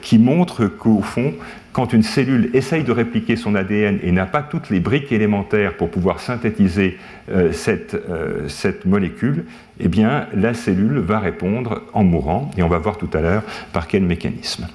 [0.00, 1.34] qui montre qu'au fond,
[1.72, 5.76] quand une cellule essaye de répliquer son ADN et n'a pas toutes les briques élémentaires
[5.76, 6.98] pour pouvoir synthétiser
[7.30, 9.46] euh, cette, euh, cette, molécule,
[9.80, 13.42] eh bien, la cellule va répondre en mourant, et on va voir tout à l'heure
[13.72, 14.68] par quel mécanisme.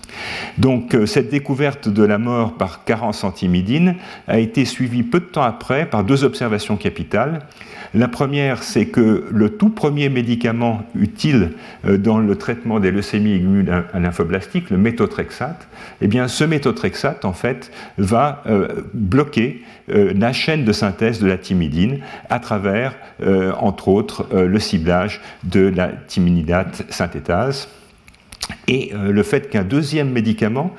[0.58, 3.96] Donc, euh, cette découverte de la mort par carence antimidine
[4.28, 7.42] a été suivie peu de temps après par deux observations capitales.
[7.94, 11.52] La première, c'est que le tout premier médicament utile
[11.86, 15.68] euh, dans le traitement des leucémies aiguës lymphoblastiques, le méthotrexate,
[16.02, 21.38] eh bien, ce méthotrexate, en fait, va euh, bloquer la chaîne de synthèse de la
[21.38, 22.94] thymidine à travers,
[23.58, 27.70] entre autres, le ciblage de la thyminidate synthétase.
[28.68, 30.76] Et le fait qu'un deuxième médicament,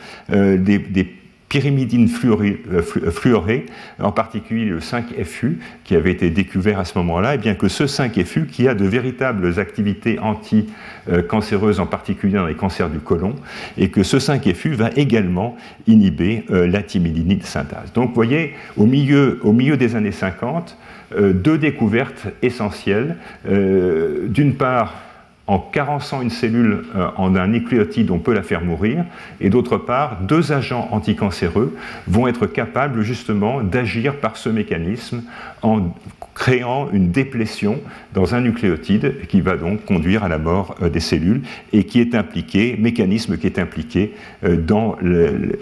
[1.48, 3.66] pyrimidine euh, fluorée,
[3.98, 7.84] en particulier le 5FU, qui avait été découvert à ce moment-là, et bien que ce
[7.84, 13.34] 5FU, qui a de véritables activités anti-cancéreuses, en particulier dans les cancers du côlon,
[13.78, 15.56] et que ce 5FU va également
[15.86, 17.92] inhiber euh, la thymidinide synthase.
[17.94, 20.76] Donc vous voyez, au milieu, des années 50,
[21.16, 23.16] euh, deux découvertes essentielles.
[23.44, 25.07] D'une part,
[25.48, 29.04] en carençant une cellule euh, en un nucléotide, on peut la faire mourir.
[29.40, 31.74] Et d'autre part, deux agents anticancéreux
[32.06, 35.22] vont être capables justement d'agir par ce mécanisme
[35.62, 35.94] en
[36.34, 37.80] créant une déplétion
[38.14, 42.00] dans un nucléotide qui va donc conduire à la mort euh, des cellules et qui
[42.00, 45.58] est impliqué, mécanisme qui est impliqué euh, dans le,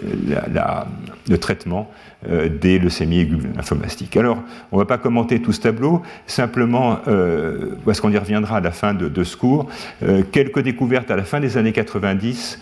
[1.29, 1.91] le traitement
[2.29, 4.17] euh, des leucémies aiguës lymphomastiques.
[4.17, 8.57] Alors, on ne va pas commenter tout ce tableau, simplement, euh, parce qu'on y reviendra
[8.57, 9.69] à la fin de, ce cours,
[10.03, 12.59] euh, quelques découvertes à la fin des années 90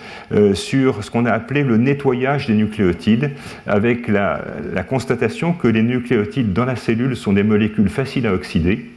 [0.54, 3.32] sur ce qu'on a appelé le nettoyage des nucléotides,
[3.68, 4.42] avec la
[4.88, 8.95] constatation que les nucléotides dans la cellule sont des molécules faciles à oxyder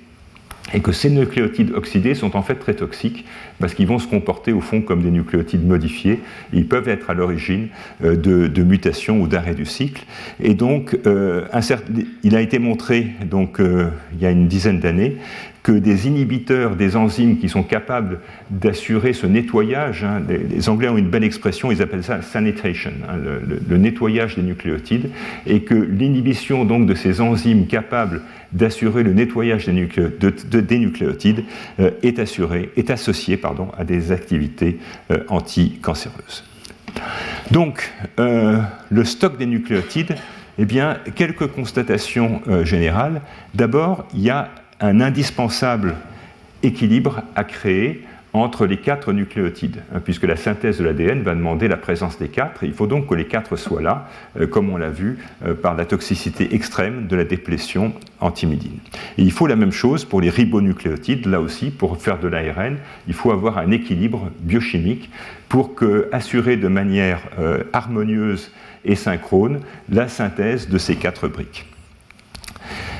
[0.74, 3.24] et que ces nucléotides oxydés sont en fait très toxiques
[3.58, 6.20] parce qu'ils vont se comporter au fond comme des nucléotides modifiés.
[6.52, 7.68] Ils peuvent être à l'origine
[8.04, 10.04] euh, de, mutations ou d'arrêt du cycle.
[10.42, 11.46] Et donc, euh,
[12.22, 15.16] il a été montré donc, euh, il y a une dizaine d'années
[15.68, 20.96] que des inhibiteurs des enzymes qui sont capables d'assurer ce nettoyage, hein, les, Anglais ont
[20.96, 23.16] une belle expression, ils appellent ça sanitation, hein,
[23.68, 25.10] le, nettoyage des nucléotides,
[25.46, 28.22] et que l'inhibition donc de ces enzymes capables
[28.52, 31.44] d'assurer le nettoyage des, nucléotides
[31.80, 34.78] euh, est, assurée, est associée pardon, à des activités
[35.10, 36.44] euh, anticancéreuses.
[37.50, 40.16] Donc, euh, le stock des nucléotides,
[40.58, 43.20] eh bien, quelques constatations générales.
[43.54, 45.94] D'abord, il y a un indispensable
[46.64, 48.04] équilibre à créer
[48.42, 52.28] entre les quatre nucléotides, hein, puisque la synthèse de l'ADN va demander la présence des
[52.28, 52.64] quatre.
[52.64, 55.76] il faut donc que les quatre soient là, euh, comme on l'a vu euh, par
[55.76, 58.78] la toxicité extrême de la déplétion antimidine.
[59.16, 61.26] Et il faut la même chose pour les ribonucléotides.
[61.26, 65.10] Là aussi, pour faire de l'ARN, il faut avoir un équilibre biochimique
[65.48, 65.70] pour
[66.12, 68.50] assurer de manière euh, harmonieuse
[68.84, 71.67] et synchrone la synthèse de ces quatre briques.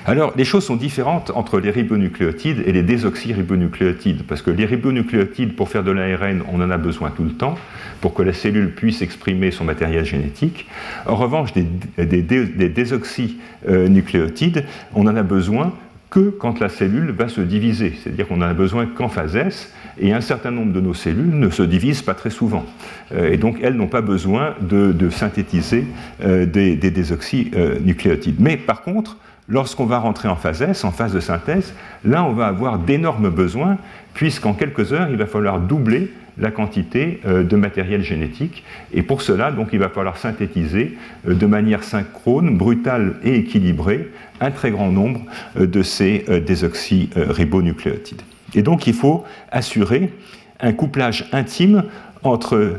[0.06, 5.54] Alors, les choses sont différentes entre les ribonucléotides et les désoxyribonucléotides, parce que les ribonucléotides,
[5.54, 7.58] pour faire de l'ARN, on en a besoin tout le temps,
[8.00, 10.66] pour que la cellule puisse exprimer son matériel génétique.
[11.06, 11.66] En revanche, des,
[11.98, 15.74] des, désoxynucléotides, on en a besoin
[16.10, 19.74] que quand la cellule va se diviser, c'est-à-dire qu'on en a besoin qu'en phase S,
[20.00, 22.64] et un certain nombre de nos cellules ne se divisent pas très souvent.
[23.12, 25.84] Euh, et donc elles n'ont pas besoin de, synthétiser
[26.24, 28.36] euh, des, désoxynucléotides.
[28.38, 29.18] Mais par contre,
[29.48, 31.72] Lorsqu'on va rentrer en phase S, en phase de synthèse,
[32.04, 33.78] là on va avoir d'énormes besoins,
[34.12, 38.64] puisqu'en quelques heures, il va falloir doubler la quantité euh, de matériel génétique.
[38.92, 44.10] Et pour cela, donc, il va falloir synthétiser euh, de manière synchrone, brutale et équilibrée
[44.40, 45.22] un très grand nombre
[45.58, 48.22] euh, de ces désoxyribonucléotides.
[48.54, 50.12] Et donc, il faut assurer
[50.60, 51.84] un couplage intime
[52.22, 52.76] entre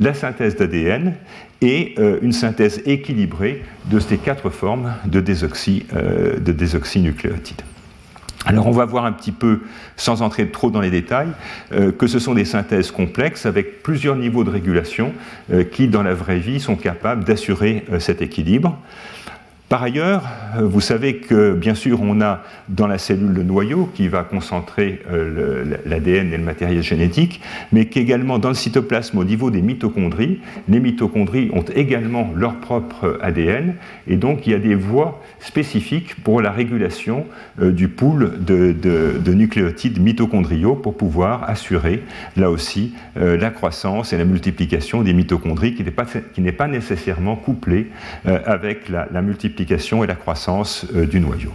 [0.00, 1.14] la synthèse d'ADN
[1.60, 7.62] et euh, une synthèse équilibrée de ces quatre formes de, désoxy, euh, de désoxynucléotides.
[8.46, 9.60] Alors on va voir un petit peu,
[9.96, 11.28] sans entrer trop dans les détails,
[11.72, 15.12] euh, que ce sont des synthèses complexes avec plusieurs niveaux de régulation
[15.72, 18.78] qui, dans la vraie vie, sont capables d'assurer cet équilibre.
[19.70, 20.24] Par ailleurs,
[20.56, 24.24] euh, vous savez que bien sûr on a dans la cellule le noyau qui va
[24.24, 29.62] concentrer euh, l'ADN et le matériel génétique, mais qu'également dans le cytoplasme au niveau des
[29.62, 33.76] mitochondries, les mitochondries ont également leur propre ADN
[34.08, 37.26] et donc il y a des voies spécifiques pour la régulation
[37.62, 42.02] euh, du pool de, nucléotides mitochondriaux pour pouvoir assurer
[42.36, 45.84] là aussi la croissance et la multiplication des mitochondries qui
[46.42, 47.86] n'est pas, nécessairement couplée
[48.24, 51.52] avec la multiplication et la croissance euh, du noyau.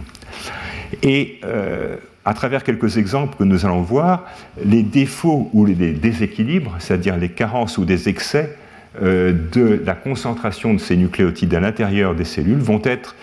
[1.02, 4.24] Et euh, à travers quelques exemples que nous allons voir,
[4.64, 8.56] les défauts ou les déséquilibres, c'est-à-dire les carences ou des excès
[9.02, 13.16] euh, de la concentration de ces nucléotides à l'intérieur des cellules vont être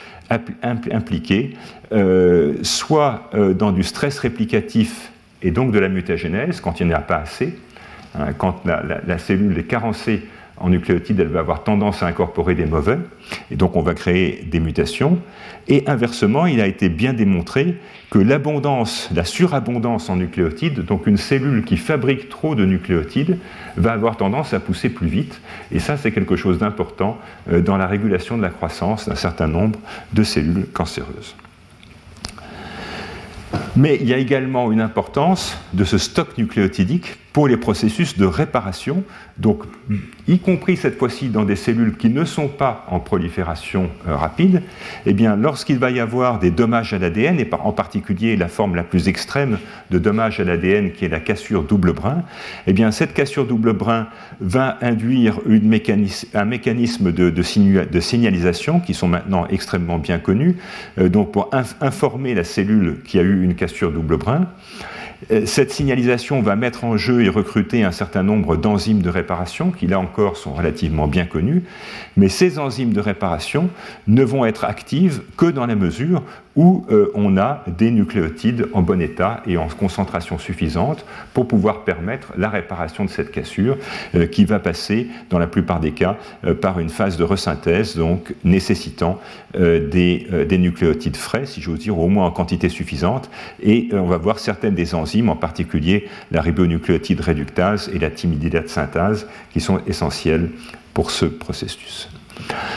[0.63, 1.55] impliqués
[2.63, 5.11] soit dans du stress réplicatif
[5.43, 7.53] et donc de la mutagénèse quand il n'y en a pas assez,
[8.17, 10.23] hein, quand la, la, cellule est carencée
[10.57, 12.97] en nucléotides, elle va avoir tendance à incorporer des mauvais,
[13.51, 15.19] et donc on va créer des mutations.
[15.67, 17.75] Et inversement, il a été bien démontré
[18.09, 23.39] que l'abondance, la surabondance en nucléotides, donc une cellule qui fabrique trop de nucléotides,
[23.77, 25.41] va avoir tendance à pousser plus vite.
[25.71, 27.17] Et ça, c'est quelque chose d'important
[27.51, 29.79] euh, dans la régulation de la croissance d'un certain nombre
[30.13, 31.35] de cellules cancéreuses.
[33.75, 38.25] Mais il y a également une importance de ce stock nucléotidique pour les processus de
[38.25, 39.03] réparation,
[39.39, 39.63] donc
[40.27, 44.61] y compris cette fois-ci dans des cellules qui ne sont pas en prolifération euh, rapide,
[45.07, 48.75] eh bien lorsqu'il va y avoir des dommages à l'ADN, et en particulier la forme
[48.75, 49.57] la plus extrême
[49.89, 52.21] de dommage à l'ADN qui est la cassure double brin,
[52.67, 54.07] eh bien cette cassure double brin
[54.39, 55.39] va induire
[56.35, 60.57] un mécanisme de, signalisation qui sont maintenant extrêmement bien connus,
[60.99, 61.49] euh, donc pour
[61.81, 64.47] informer la cellule qui a eu une cassure double brin.
[65.31, 69.71] Euh, cette signalisation va mettre en jeu et recruter un certain nombre d'enzymes de réparation
[69.71, 71.63] qui, là encore, sont relativement bien connues,
[72.17, 73.69] mais ces enzymes de réparation
[74.07, 76.23] ne vont être actives que dans la mesure
[76.55, 81.83] où euh, on a des nucléotides en bon état et en concentration suffisante pour pouvoir
[81.83, 83.77] permettre la réparation de cette cassure
[84.15, 86.17] euh, qui va passer, dans la plupart des cas,
[86.61, 89.19] par une phase de resynthèse, donc nécessitant
[89.55, 93.29] des, des, nucléotides frais, si j'ose dire, au moins en quantité suffisante,
[93.61, 98.69] et on va voir certaines des enzymes en particulier la ribonucléotide réductase et la timidylate
[98.69, 100.49] synthase, qui sont essentielles
[100.93, 102.09] pour ce processus.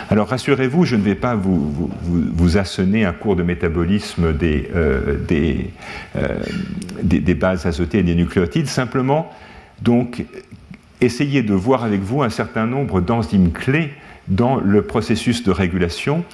[0.09, 5.19] Alors rassurez-vous, je ne vais pas vous, vous, assonner un cours de métabolisme des, euh,
[5.31, 6.39] euh,
[7.03, 9.31] des, bases azotées et des nucléotides, simplement
[9.83, 10.25] donc
[11.01, 13.91] essayer de voir avec vous un certain nombre d'enzymes clés
[14.29, 16.25] dans le processus de régulation.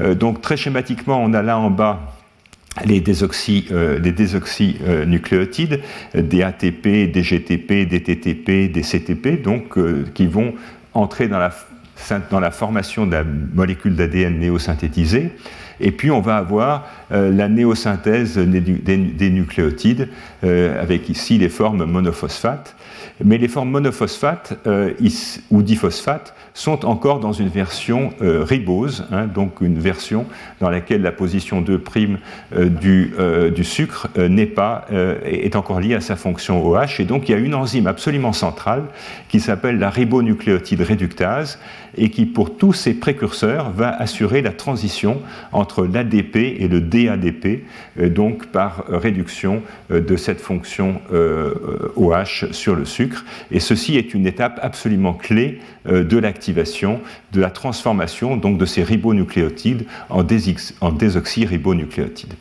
[0.00, 2.16] Euh, donc très schématiquement, on a là en bas
[2.86, 5.80] les désoxynucléotides,
[6.14, 9.78] euh, des ATP, des GTP, des TTP, des CTP, donc
[10.14, 10.54] qui vont
[10.94, 11.52] entrer dans la,
[12.30, 15.32] dans la formation de la molécule d'ADN néosynthétisée.
[15.80, 20.08] Et puis on va avoir la néosynthèse des, nucléotides,
[20.42, 22.76] avec ici les formes monophosphates.
[23.24, 24.54] Mais les formes monophosphates
[25.50, 30.26] ou diphosphates sont encore dans une version euh, ribose, hein, donc une version
[30.60, 31.82] dans laquelle la position 2'
[32.54, 34.86] euh, du, euh, du, sucre n'est pas,
[35.24, 37.00] est encore liée à sa fonction OH.
[37.00, 38.84] Et donc il y a une enzyme absolument centrale
[39.28, 41.58] qui s'appelle la ribonucléotide réductase
[41.96, 45.20] et qui, pour tous ses précurseurs, va assurer la transition
[45.52, 47.64] entre l'ADP et le DADP,
[48.14, 51.00] donc par réduction de cette fonction
[51.96, 53.24] OH sur le sucre.
[53.50, 56.42] Et ceci est une étape absolument clé de l'activité
[57.32, 60.24] de la transformation donc de ces ribonucléotides en,
[60.80, 62.34] en désoxyribonucléotides.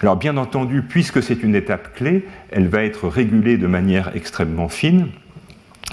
[0.00, 4.68] Alors bien entendu, puisque c'est une étape clé, elle va être régulée de manière extrêmement
[4.68, 5.08] fine.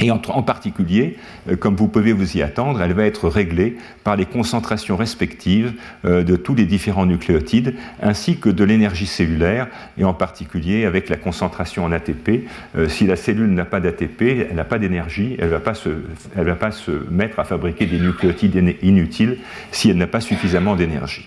[0.02, 1.16] Et en, particulier,
[1.50, 5.72] euh, comme vous pouvez vous y attendre, elle va être réglée par les concentrations respectives
[6.04, 11.08] euh, de tous les différents nucléotides, ainsi que de l'énergie cellulaire, et en particulier avec
[11.08, 12.46] la concentration en ATP.
[12.78, 15.74] Euh, si la cellule n'a pas d'ATP, elle n'a pas d'énergie, elle ne va, pas
[15.74, 15.90] se,
[16.36, 19.38] va pas se mettre à fabriquer des nucléotides inutiles
[19.72, 21.26] si elle n'a pas suffisamment d'énergie.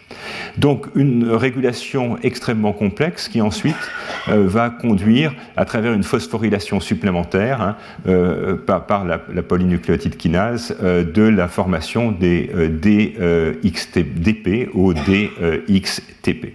[0.59, 3.77] Donc une régulation extrêmement complexe qui ensuite
[4.27, 7.77] va conduire, à travers une phosphorylation supplémentaire, hein,
[8.67, 16.55] par, la, polynucléotide kinase euh, de la formation des euh, DXTP ou DXTP.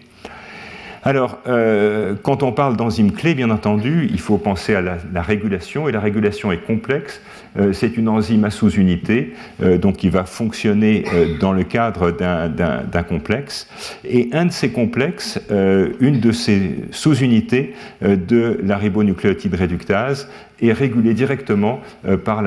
[1.06, 5.90] Alors, euh, quand on parle d'enzymes clés, bien entendu, il faut penser à la, régulation,
[5.90, 7.22] et la régulation est complexe.
[7.58, 11.06] Euh, c'est une enzyme à sous-unité, euh, donc qui va fonctionner
[11.40, 13.68] dans le cadre d'un complexe.
[14.04, 20.30] Et un de ces complexes, une de ces sous-unités de la ribonucléotide réductase,
[20.62, 21.82] est régulée directement
[22.24, 22.44] par,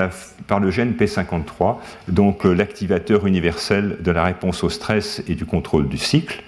[0.47, 1.77] par, le gène P53,
[2.09, 6.43] donc l'activateur universel de la réponse au stress et du contrôle du cycle.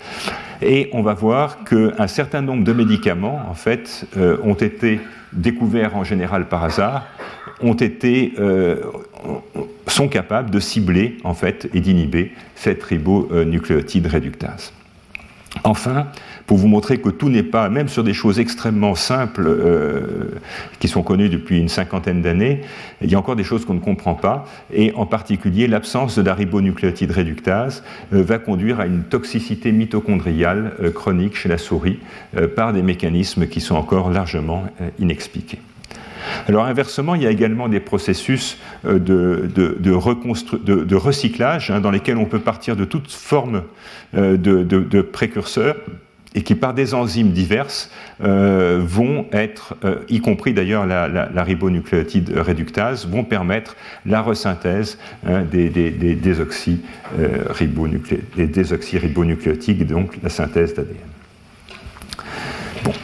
[0.63, 5.01] Et on va voir qu'un certain nombre de médicaments, en fait, euh, ont été
[5.33, 7.07] découverts en général par hasard,
[8.05, 8.77] euh,
[9.87, 14.73] sont capables de cibler, en fait, et d'inhiber cette ribonucléotide réductase.
[15.65, 16.07] Enfin,
[16.47, 20.39] pour vous montrer que tout n'est pas, même sur des choses extrêmement simples euh,
[20.79, 22.61] qui sont connues depuis une cinquantaine d'années,
[23.03, 26.23] il y a encore des choses qu'on ne comprend pas, et en particulier l'absence de
[26.23, 27.83] la ribonucléotide réductase
[28.13, 31.99] euh, va conduire à une toxicité mitochondriale chronique chez la souris
[32.55, 34.65] par des mécanismes qui sont encore largement
[34.99, 35.59] inexpliqués.
[36.47, 42.27] Alors inversement, il y a également des processus de, de, recyclage hein, dans lesquels on
[42.27, 43.63] peut partir de toutes formes
[44.15, 45.77] de, précurseurs
[46.35, 47.91] et qui, par des enzymes diverses,
[48.23, 55.43] euh, vont être, euh, y compris d'ailleurs la, ribonucléotide réductase, vont permettre la resynthèse hein,
[55.43, 55.91] des, des,
[59.85, 60.97] donc la synthèse d'ADN.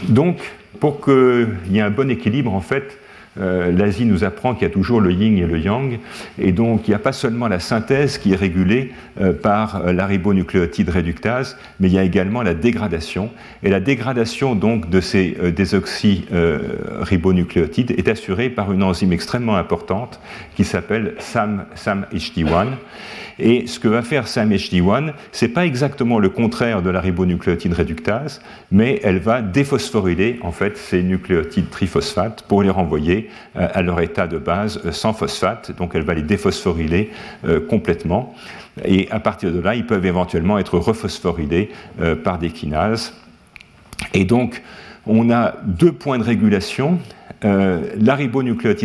[0.08, 0.38] Donc,
[0.78, 2.98] pour qu'il y ait un bon équilibre, en fait,
[3.40, 5.98] euh, L'Asie nous apprend qu'il y a toujours le yin et le yang,
[6.38, 9.92] et donc il n'y a pas seulement la synthèse qui est régulée euh, par euh,
[9.92, 13.30] la ribonucléotide réductase, mais il y a également la dégradation.
[13.62, 20.20] Et la dégradation donc de ces désoxyribonucléotides est assurée par une enzyme extrêmement importante
[20.54, 22.66] qui s'appelle SAM-HT1.
[23.38, 27.72] Et ce que va faire SAMHD1, ce n'est pas exactement le contraire de la ribonucléotide
[27.72, 33.82] réductase, mais elle va déphosphoryler en fait ces nucléotides triphosphates pour les renvoyer euh, à
[33.82, 35.76] leur état de base euh, sans phosphate.
[35.76, 37.10] Donc elle va les déphosphoryler
[37.44, 38.34] euh, complètement.
[38.84, 41.70] Et à partir de là, ils peuvent éventuellement être rephosphorylés
[42.24, 43.14] par des kinases.
[44.14, 44.62] Et donc,
[45.06, 46.98] on a deux points de régulation
[47.44, 47.80] euh,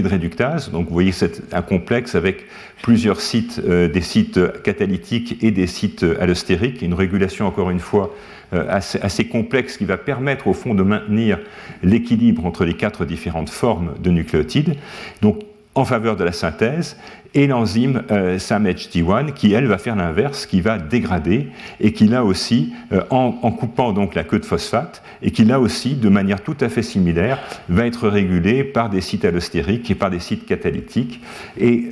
[0.08, 2.46] réductase, donc vous voyez c'est un complexe avec
[2.82, 8.14] plusieurs sites, euh, des sites catalytiques et des sites allostériques, une régulation encore une fois
[8.54, 11.38] euh, assez, complexe qui va permettre au fond de maintenir
[11.84, 14.76] l'équilibre entre les quatre différentes formes de nucléotides.
[15.22, 15.44] Donc
[15.76, 16.98] en faveur de la synthèse,
[17.34, 21.48] et l'enzyme euh, SAMHT1 qui, elle, va faire l'inverse, qui va dégrader
[21.80, 25.60] et qui, là aussi, euh, en, coupant donc la queue de phosphate, et qui, là
[25.60, 29.96] aussi, de manière tout à fait similaire, va être régulée par des sites allostériques et
[29.96, 31.22] par des sites catalytiques.
[31.60, 31.92] Et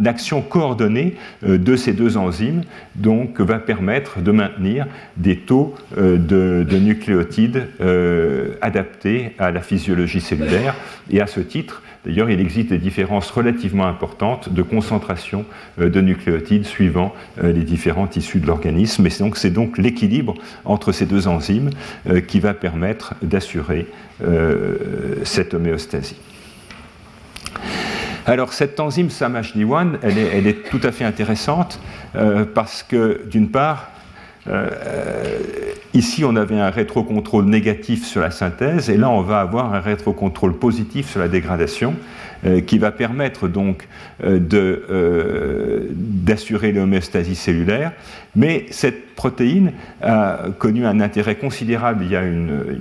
[0.00, 2.62] l'action coordonnée euh, de ces deux enzymes
[2.94, 6.16] donc, va permettre de maintenir des taux de,
[6.68, 7.68] de, nucléotides
[8.60, 10.74] adaptés à la physiologie cellulaire.
[11.10, 15.44] Et à ce titre, D'ailleurs, il existe des différences relativement importantes de concentration
[15.80, 19.04] euh, de nucléotides suivant euh, les différents tissus de l'organisme.
[19.06, 20.34] Et c'est donc, l'équilibre
[20.64, 21.70] entre ces deux enzymes
[22.08, 23.86] euh, qui va permettre d'assurer
[25.24, 26.16] cette homéostasie.
[28.24, 31.78] Alors cette enzyme SAMHD1, elle est, elle est tout à fait intéressante
[32.54, 33.90] parce que d'une part,
[35.96, 39.80] Ici, on avait un rétrocontrôle négatif sur la synthèse, et là, on va avoir un
[39.80, 41.94] rétrocontrôle positif sur la dégradation,
[42.44, 43.88] euh, qui va permettre donc
[44.22, 47.92] euh, euh, d'assurer l'homéostasie cellulaire.
[48.36, 49.72] Mais cette protéine
[50.02, 52.78] a connu un intérêt considérable il y a une,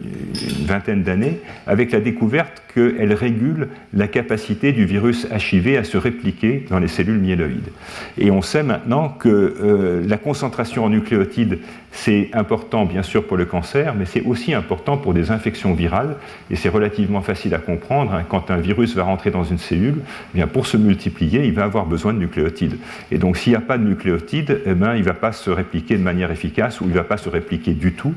[0.66, 6.66] vingtaine d'années, avec la découverte qu'elle régule la capacité du virus HIV à se répliquer
[6.70, 7.70] dans les cellules myéloïdes.
[8.18, 11.60] Et on sait maintenant que la concentration en nucléotides,
[11.91, 16.18] c'est important bien sûr pour le cancer, mais c'est aussi important pour des infections virales,
[16.51, 18.14] et c'est relativement facile à comprendre.
[18.14, 18.24] Hein.
[18.28, 20.01] quand un virus va rentrer dans une cellule,
[20.34, 22.78] eh bien pour se multiplier, il va avoir besoin de nucléotides.
[23.12, 25.45] Et donc s'il n'y a pas de nucléotides, eh ben, il ne va pas se
[25.50, 28.14] répliquer de manière efficace ou il ne va pas se répliquer du tout.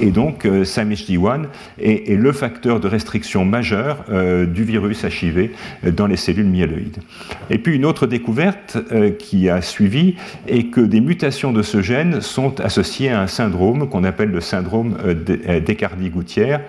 [0.00, 0.90] Et donc euh, 1
[1.80, 5.50] est, le facteur de restriction majeur euh, du virus HIV
[5.92, 6.98] dans les cellules myéloïdes.
[7.50, 10.16] Et puis une autre découverte euh, qui a suivi
[10.46, 14.40] est que des mutations de ce gène sont associées à un syndrome qu'on appelle le
[14.40, 15.14] syndrome euh,
[15.48, 16.60] euh, Descardi-Gouttière,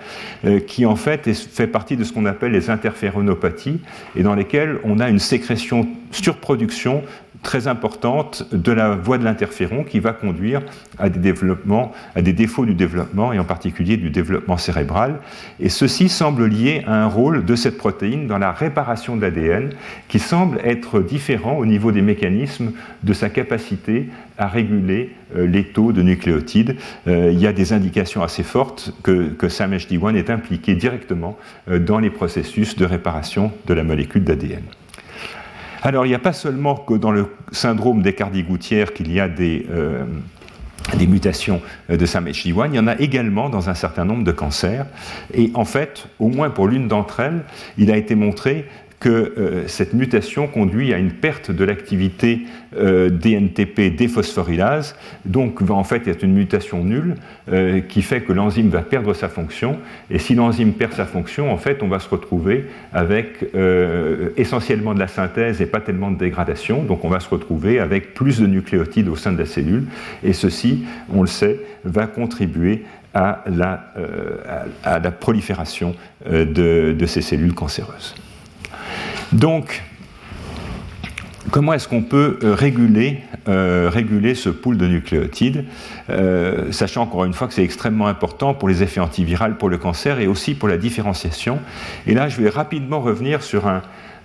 [0.44, 3.80] euh, qui en fait fait partie de ce qu'on appelle les interféronopathies,
[4.16, 7.02] et dans lesquelles on a une sécrétion, surproduction
[7.42, 10.62] très importante de la voie de l'interféron qui va conduire
[10.98, 15.20] à des défauts du développement et en particulier du développement cérébral.
[15.58, 19.70] Et ceci semble lié à un rôle de cette protéine dans la réparation de l'ADN
[20.08, 22.72] qui semble être différent au niveau des mécanismes
[23.02, 26.76] de sa capacité à réguler euh, les taux de nucléotides.
[27.06, 31.38] Euh, il y a des indications assez fortes que, que SAMHD1 est impliqué directement
[31.68, 34.62] euh, dans les processus de réparation de la molécule d'ADN.
[35.82, 39.28] Alors, il n'y a pas seulement que dans le syndrome des gouttières qu'il y a
[39.28, 40.04] des, euh,
[41.08, 44.86] mutations de SAMHD1, il y en a également dans un certain nombre de cancers.
[45.32, 47.44] Et en fait, au moins pour l'une d'entre elles,
[47.78, 48.66] il a été montré
[49.00, 52.42] que euh, cette mutation conduit à une perte de l'activité
[52.76, 54.94] euh, DNTP déphosphorylase,
[55.24, 57.14] donc va en fait être une mutation nulle
[57.50, 59.78] euh, qui fait que l'enzyme va perdre sa fonction.
[60.10, 63.46] Et si l'enzyme perd sa fonction, en fait, on va se retrouver avec
[64.36, 66.82] essentiellement de la synthèse et pas tellement de dégradation.
[66.82, 69.84] Donc on va se retrouver avec plus de nucléotides au sein de la cellule.
[70.22, 72.84] Et ceci, on le sait, va contribuer
[73.14, 73.92] à la,
[74.84, 75.94] à, la prolifération
[76.28, 78.14] de ces cellules cancéreuses.
[79.32, 79.82] Donc,
[81.50, 85.64] comment est-ce qu'on peut réguler, réguler ce pool de nucléotides,
[86.70, 90.20] sachant encore une fois que c'est extrêmement important pour les effets antiviraux, pour le cancer
[90.20, 91.60] et aussi pour la différenciation?
[92.06, 93.66] Et là, je vais rapidement revenir sur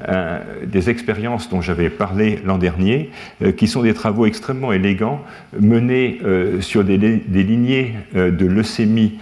[0.10, 5.24] euh, des expériences dont j'avais parlé l'an dernier, euh, qui sont des travaux extrêmement élégants
[5.58, 9.20] menés euh, sur des, lignées de leucémie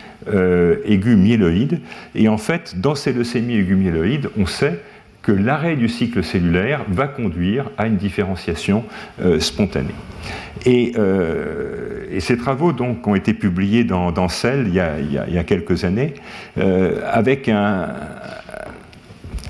[0.86, 1.80] aiguë myéloïde.
[2.16, 4.80] Et en fait, dans ces leucémies aiguës myéloïdes, on sait
[5.24, 8.84] que l'arrêt du cycle cellulaire va conduire à une différenciation
[9.40, 9.96] spontanée.
[10.66, 10.94] Et,
[12.20, 14.80] ces travaux donc, ont été publiés dans, Cell il y,
[15.38, 16.14] a, quelques années,
[16.58, 17.88] avec un,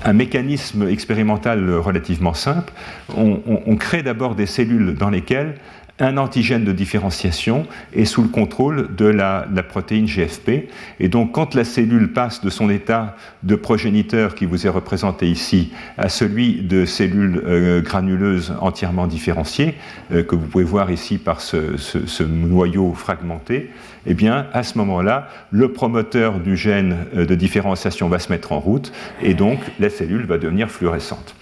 [0.04, 2.72] un mécanisme expérimental relativement simple.
[3.16, 5.54] On, crée d'abord des cellules dans lesquelles
[5.98, 10.68] un antigène de différenciation est sous le contrôle de la, protéine GFP.
[11.00, 15.28] Et donc, quand la cellule passe de son état de progéniteur qui vous est représenté
[15.28, 19.74] ici à celui de cellules euh, granuleuses entièrement différenciées,
[20.12, 23.70] euh, que vous pouvez voir ici par ce noyau fragmenté,
[24.06, 28.52] eh bien, à ce moment-là, le promoteur du gène euh, de différenciation va se mettre
[28.52, 28.92] en route
[29.22, 31.34] et donc la cellule va devenir fluorescente.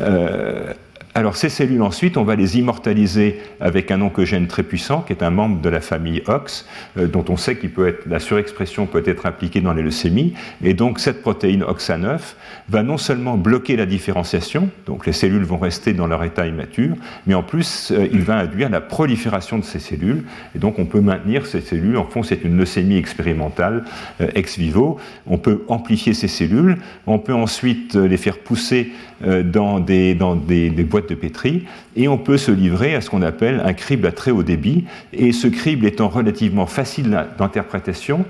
[0.00, 0.72] Euh,
[1.14, 5.22] alors ces cellules ensuite, on va les immortaliser avec un oncogène très puissant qui est
[5.22, 7.66] un membre de la famille OX, euh, dont on sait que
[8.06, 10.34] la surexpression peut être impliquée dans les leucémies.
[10.62, 12.20] Et donc cette protéine OXA9
[12.68, 16.94] va non seulement bloquer la différenciation, donc les cellules vont rester dans leur état immature,
[17.26, 20.24] mais en plus euh, il va induire la prolifération de ces cellules.
[20.54, 23.84] Et donc on peut maintenir ces cellules, en fond c'est une leucémie expérimentale
[24.20, 24.98] euh, ex vivo.
[25.26, 30.70] On peut amplifier ces cellules, on peut ensuite les faire pousser dans des, dans des
[30.70, 31.64] boîtes de pétri,
[31.98, 34.84] et on peut se livrer à ce qu'on appelle un crible à très haut débit.
[35.12, 38.24] Et ce crible étant relativement facile d'interprétation,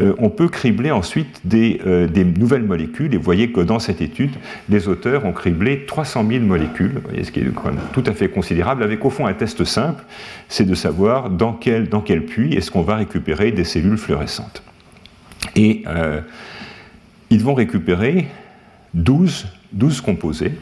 [0.00, 3.14] euh, on peut cribler ensuite des, euh, des, nouvelles molécules.
[3.14, 4.32] Et vous voyez que dans cette étude,
[4.68, 7.46] les auteurs ont criblé 300 000 molécules, ce qui est
[7.92, 10.02] tout à fait considérable, avec au fond un test simple,
[10.48, 14.64] c'est de savoir dans quel, dans quel puits est-ce qu'on va récupérer des cellules fluorescentes.
[15.54, 16.20] Et euh,
[17.30, 18.26] ils vont récupérer
[18.94, 20.52] 12, 12 composés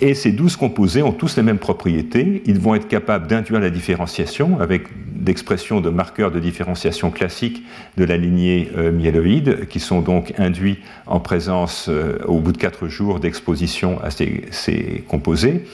[0.00, 2.42] et ces 12 composés ont tous les mêmes propriétés.
[2.46, 4.84] Ils vont être capables d'induire la différenciation avec
[5.14, 7.62] d'expressions de marqueurs de différenciation classiques
[7.96, 12.58] de la lignée euh, myéloïde, qui sont donc induits en présence, euh, au bout de
[12.58, 15.64] 4 jours d'exposition à ces composés.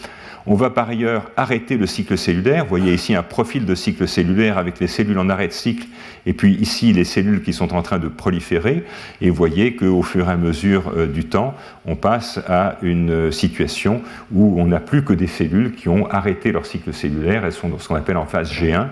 [0.49, 2.65] On va par ailleurs arrêter le cycle cellulaire.
[2.65, 5.87] Vous voyez ici un profil de cycle cellulaire avec les cellules en arrêt de cycle
[6.25, 8.85] et puis ici les cellules qui sont en train de proliférer.
[9.21, 13.11] Et vous voyez qu'au fur et à mesure euh, du temps, on passe à une
[13.11, 17.45] euh, situation où on n'a plus que des cellules qui ont arrêté leur cycle cellulaire.
[17.45, 18.87] Elles sont dans ce qu'on appelle en phase G1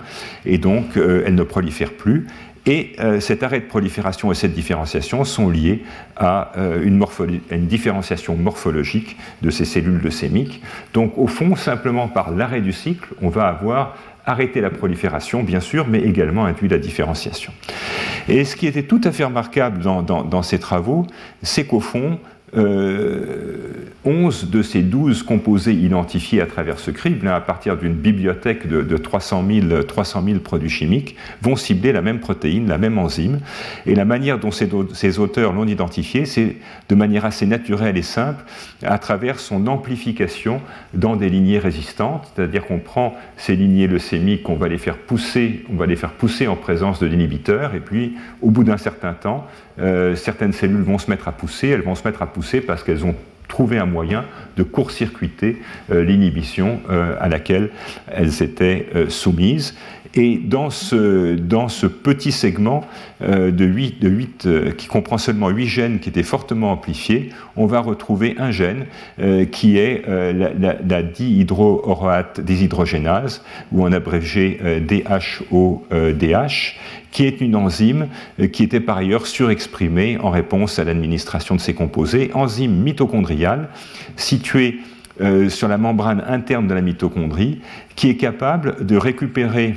[0.46, 2.26] et donc euh, elles ne prolifèrent plus.
[2.66, 5.82] Et euh, cet arrêt de prolifération et cette différenciation sont liés
[6.16, 10.62] à, euh, une, différenciation morphologique de ces cellules leucémiques.
[10.94, 13.96] Donc au fond, simplement par l'arrêt du cycle, on va avoir
[14.26, 17.52] arrêté la prolifération, bien sûr, mais également induit la différenciation.
[18.26, 21.06] Et ce qui était tout à fait remarquable dans, dans ces travaux,
[21.42, 22.18] c'est qu'au fond,
[22.56, 28.68] 11 euh, de ces 12 composés identifiés à travers ce crible, à partir d'une bibliothèque
[28.68, 33.40] de, 300, 000, 300, 000, produits chimiques, vont cibler la même protéine, la même enzyme.
[33.86, 36.56] Et la manière dont ces, ces auteurs l'ont identifié, c'est
[36.88, 38.44] de manière assez naturelle et simple,
[38.82, 40.60] à travers son amplification
[40.92, 45.64] dans des lignées résistantes, c'est-à-dire qu'on prend ces lignées leucémiques, on va les faire pousser,
[45.72, 49.12] on va les faire pousser en présence de l'inhibiteur, et puis au bout d'un certain
[49.12, 49.46] temps,
[49.80, 52.82] euh, certaines cellules vont se mettre à pousser, elles vont se mettre à pousser parce
[52.82, 53.14] qu'elles ont
[53.48, 54.24] trouvé un moyen
[54.56, 57.70] de court-circuiter euh, l'inhibition euh, à laquelle
[58.10, 59.74] elles étaient soumises.
[60.16, 62.86] Et dans ce, dans ce petit segment
[63.20, 67.80] de 8, de 8 qui comprend seulement 8 gènes qui étaient fortement amplifiés, on va
[67.80, 68.86] retrouver un gène
[69.50, 73.42] qui est la, la, la dihydrooroate déshydrogénase,
[73.72, 76.76] ou en abrégé DHODH,
[77.14, 78.08] qui est une enzyme
[78.40, 83.68] euh, qui était par ailleurs surexprimée en réponse à l'administration de ces composés, enzyme mitochondriale
[84.16, 84.80] située
[85.20, 87.60] euh, sur la membrane interne de la mitochondrie,
[87.94, 89.76] qui est capable de récupérer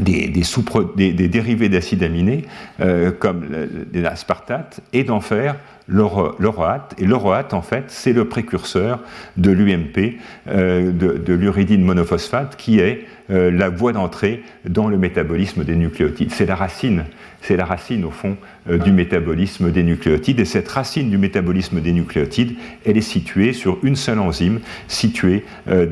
[0.00, 2.44] des, des, dérivés d'acides aminés
[2.80, 3.44] euh, comme
[3.92, 5.56] l'aspartate et d'en faire
[5.88, 6.94] l'oroate.
[6.98, 9.00] Et l'oroate, en fait, c'est le précurseur
[9.36, 15.64] de l'UMP, de, de l'uridine monophosphate, qui est euh, la voie d'entrée dans le métabolisme
[15.64, 16.32] des nucléotides.
[16.32, 17.04] C'est la racine,
[17.40, 18.36] c'est la racine au fond
[18.68, 20.40] euh, du métabolisme des nucléotides.
[20.40, 22.54] Et cette racine du métabolisme des nucléotides,
[22.84, 25.86] elle est située sur une seule enzyme, située euh,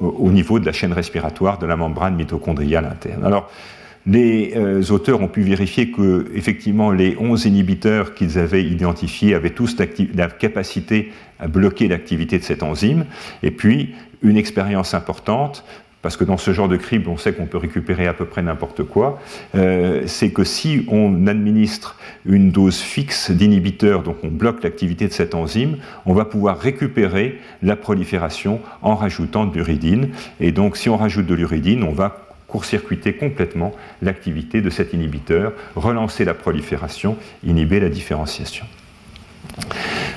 [0.00, 3.24] au niveau de la chaîne respiratoire de la membrane mitochondriale interne.
[3.24, 3.50] Alors,
[4.06, 9.50] les euh, auteurs ont pu vérifier que, effectivement, les 11 inhibiteurs qu'ils avaient identifiés avaient
[9.50, 9.76] tous
[10.14, 13.04] la capacité à bloquer l'activité de cette enzyme.
[13.42, 15.64] Et puis, une expérience importante,
[16.02, 18.42] parce que dans ce genre de crible, on sait qu'on peut récupérer à peu près
[18.42, 19.20] n'importe quoi,
[19.54, 21.96] euh, c'est que si on administre
[22.26, 27.38] une dose fixe d'inhibiteur, donc on bloque l'activité de cette enzyme, on va pouvoir récupérer
[27.62, 30.08] la prolifération en rajoutant de l'uridine.
[30.40, 35.54] Et donc si on rajoute de l'uridine, on va court-circuiter complètement l'activité de cet inhibiteur,
[35.74, 38.66] relancer la prolifération, inhiber la différenciation.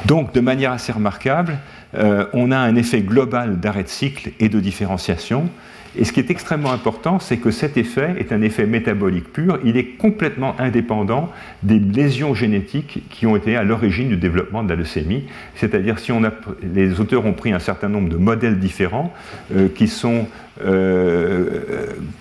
[0.06, 1.58] Donc, de manière assez remarquable,
[1.96, 5.50] euh, on a un effet global d'arrêt de cycle et de différenciation.
[5.98, 9.60] Et ce qui est extrêmement important, c'est que cet effet est un effet métabolique pur.
[9.64, 11.32] Il est complètement indépendant
[11.64, 15.24] des lésions génétiques qui ont été à l'origine du développement de la leucémie.
[15.56, 16.32] C'est-à-dire, si on a,
[16.62, 19.14] les auteurs ont pris un certain nombre de modèles différents
[19.56, 20.28] euh, qui sont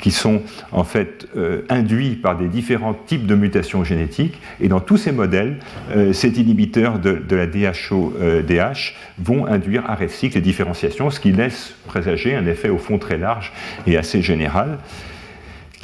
[0.00, 4.40] qui sont en fait euh, induits par des différents types de mutations génétiques.
[4.60, 5.58] Et dans tous ces modèles,
[5.94, 11.74] euh, ces inhibiteurs de, la DHO-DH vont induire arrêt cycle et différenciation, ce qui laisse
[11.86, 13.52] présager un effet au fond très large
[13.86, 14.78] et assez général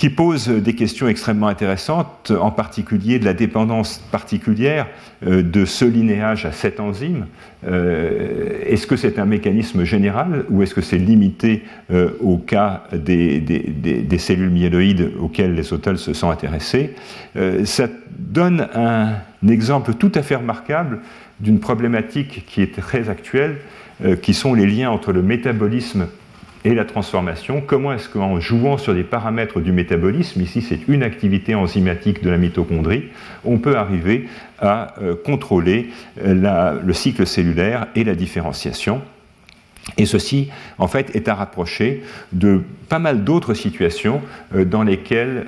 [0.00, 4.86] qui pose des questions extrêmement intéressantes, en particulier de la dépendance particulière
[5.26, 7.26] euh, de ce linéage à cette enzyme.
[7.68, 12.84] Euh, est-ce que c'est un mécanisme général ou est-ce que c'est limité euh, au cas
[12.94, 16.94] des, cellules myéloïdes auxquelles les autels se sont intéressés?
[17.64, 17.88] Ça
[18.18, 21.00] donne un, exemple tout à fait remarquable
[21.40, 23.58] d'une problématique qui est très actuelle,
[24.22, 26.06] qui sont les liens entre le métabolisme
[26.64, 27.62] et la transformation.
[27.66, 32.30] Comment est-ce qu'en jouant sur des paramètres du métabolisme, ici c'est une activité enzymatique de
[32.30, 33.04] la mitochondrie,
[33.44, 35.88] on peut arriver à euh, contrôler
[36.24, 39.00] euh, le cycle cellulaire et la différenciation.
[39.96, 42.02] Et ceci, en fait, est à rapprocher
[42.32, 44.20] de pas mal d'autres situations
[44.54, 45.46] euh, dans lesquelles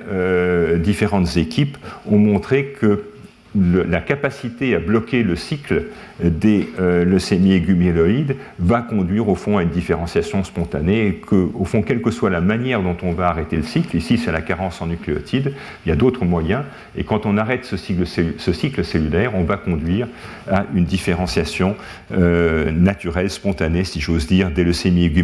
[0.79, 1.77] différentes équipes
[2.09, 3.12] ont montré que
[3.55, 5.85] la capacité à bloquer le cycle
[6.23, 11.81] des euh, leucémies aiguës va conduire au fond à une différenciation spontanée que, au fond,
[11.81, 14.81] quelle que soit la manière dont on va arrêter le cycle, ici c'est la carence
[14.81, 15.53] en nucléotides,
[15.85, 16.63] il y a d'autres moyens,
[16.95, 20.07] et quand on arrête ce cycle, ce cycle, cellulaire, on va conduire
[20.49, 21.75] à une différenciation
[22.11, 25.23] euh, naturelle, spontanée, si j'ose dire, des leucémies aiguës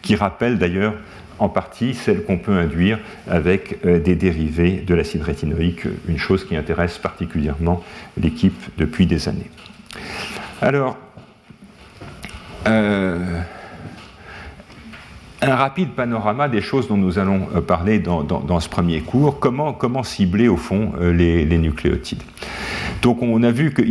[0.00, 0.94] qui rappelle d'ailleurs
[1.42, 6.46] en partie celle qu'on peut induire avec euh, des dérivés de l'acide rétinoïque, une chose
[6.46, 7.82] qui intéresse particulièrement
[8.16, 9.50] l'équipe depuis des années.
[10.60, 10.96] Alors,
[12.68, 13.40] euh,
[15.42, 19.38] un rapide panorama des choses dont nous allons euh, parler dans, ce premier cours.
[19.38, 22.22] Comment, comment cibler au fond les, nucléotides?
[23.02, 23.82] Donc on a vu que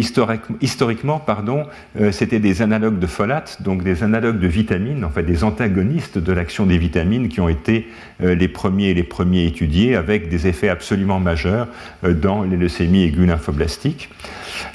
[0.61, 1.65] historiquement, pardon,
[1.99, 6.17] euh, c'était des analogues de folate, donc des analogues de vitamines, en fait des antagonistes
[6.17, 7.89] de l'action des vitamines qui ont été
[8.23, 11.67] euh, les premiers les premiers étudiés avec des effets absolument majeurs
[12.05, 14.09] euh, dans les leucémies aiguës lymphoblastiques.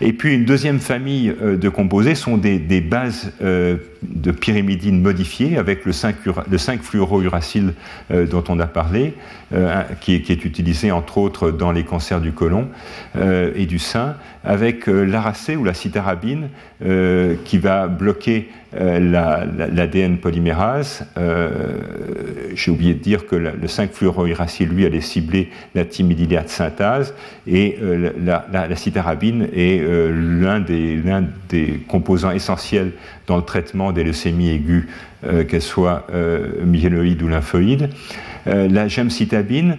[0.01, 5.93] Et puis une deuxième famille de composés sont des, bases de pyrimidine modifiées avec le
[5.93, 7.73] 5-fluorouracile
[8.11, 9.15] dont on a parlé,
[10.01, 12.69] qui est, utilisé entre autres dans les cancers du côlon
[13.15, 14.17] et du sein,
[14.47, 16.49] avec euh, l'aracée ou la citarabine
[16.85, 21.07] euh, qui va bloquer euh, l'ADN polymérase.
[22.55, 27.15] J'ai oublié de dire que le 5-fluorouracile, lui, allait cibler la thymidylate synthase
[27.47, 27.79] et
[28.19, 31.01] la, la, citarabine est l'un des,
[31.49, 32.93] des, composants essentiels
[33.27, 34.87] dans le traitement des leucémies aiguës,
[35.49, 36.07] qu'elles soient
[36.65, 37.91] myéloïdes ou lymphoïdes.
[38.47, 39.77] la gemcitabine,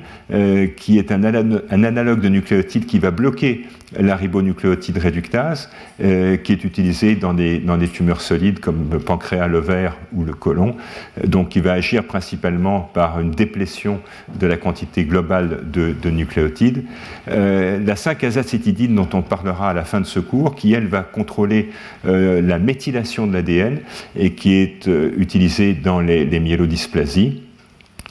[0.76, 3.66] qui est un, analogue de nucléotide qui va bloquer
[3.96, 5.70] la ribonucléotide réductase,
[6.04, 10.26] euh, qui est utilisée dans des, dans des, tumeurs solides comme le pancréas, l'ovaire ou
[10.26, 10.76] le côlon,
[11.18, 14.02] euh, donc qui va agir principalement par une déplétion
[14.38, 16.84] de la quantité globale de, nucléotides.
[17.30, 21.02] Euh, la 5-azacétidine, dont on parlera à la fin de ce cours, qui elle va
[21.02, 21.70] contrôler
[22.04, 23.80] la méthylation de l'ADN
[24.16, 27.42] et qui est utilisée dans les, les myélodysplasies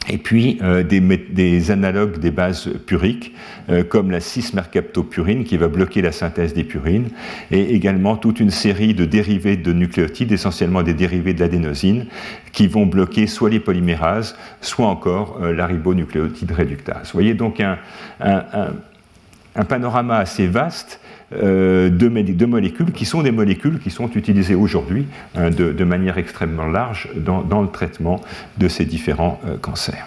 [0.09, 3.35] et puis euh, des, analogues des bases puriques,
[3.69, 7.09] euh, comme la 6-mercaptopurine qui va bloquer la synthèse des purines,
[7.51, 12.07] et également toute une série de dérivés de nucléotides, essentiellement des dérivés de l'adénosine,
[12.53, 17.07] qui vont bloquer soit les polymérases, soit encore euh, la ribonucléotide réductase.
[17.07, 17.79] Vous voyez donc un,
[18.21, 21.01] un panorama assez vaste
[21.33, 26.67] euh, de, molécules qui sont des molécules qui sont utilisées aujourd'hui hein, de, manière extrêmement
[26.67, 28.21] large dans, le traitement
[28.59, 30.07] de ces différents euh, cancers.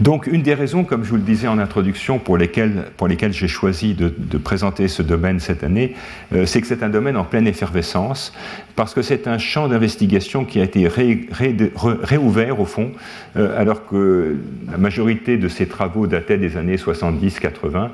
[0.00, 2.84] Donc une des raisons, comme je vous le disais en introduction, pour lesquelles,
[3.32, 5.94] j'ai choisi de, présenter ce domaine cette année,
[6.32, 8.32] euh, c'est que c'est un domaine en pleine effervescence,
[8.76, 12.92] parce que c'est un champ d'investigation qui a été réouvert au fond,
[13.36, 14.36] euh, alors que
[14.70, 17.90] la majorité de ces travaux dataient des années 70-80.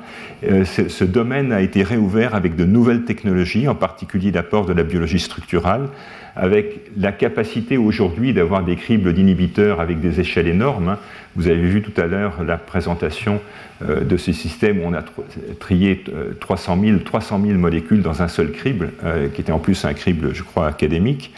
[0.49, 4.83] Euh, ce domaine a été réouvert avec de nouvelles technologies, en particulier l'apport de la
[4.83, 5.89] biologie structurale,
[6.39, 10.89] avec la capacité aujourd'hui d'avoir des cribles d'inhibiteurs avec des échelles énormes.
[10.89, 10.99] Hein.
[11.35, 13.41] Vous avez vu tout à l'heure la présentation
[13.83, 15.03] euh, de ce système où on a
[15.59, 16.03] trié
[16.39, 19.93] 300 000, 300 000 molécules dans un seul crible, euh, qui était en plus un
[19.93, 21.31] crible, je crois, académique.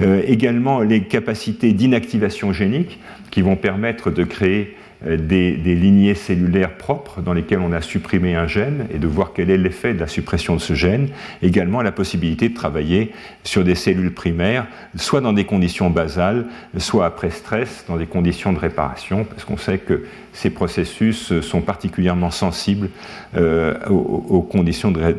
[0.00, 2.98] Euh, également les capacités d'inactivation génique
[3.30, 4.76] qui vont permettre de créer
[5.06, 9.32] euh, des, lignées cellulaires propres dans lesquelles on a supprimé un gène et de voir
[9.32, 11.08] quel est l'effet de la suppression de ce gène.
[11.42, 13.12] Également la possibilité de travailler
[13.44, 16.46] sur des cellules primaires, soit dans des conditions basales,
[16.78, 21.60] soit après stress, dans des conditions de réparation, parce qu'on sait que ces processus sont
[21.60, 22.90] particulièrement sensibles
[23.36, 25.14] euh, aux, conditions de,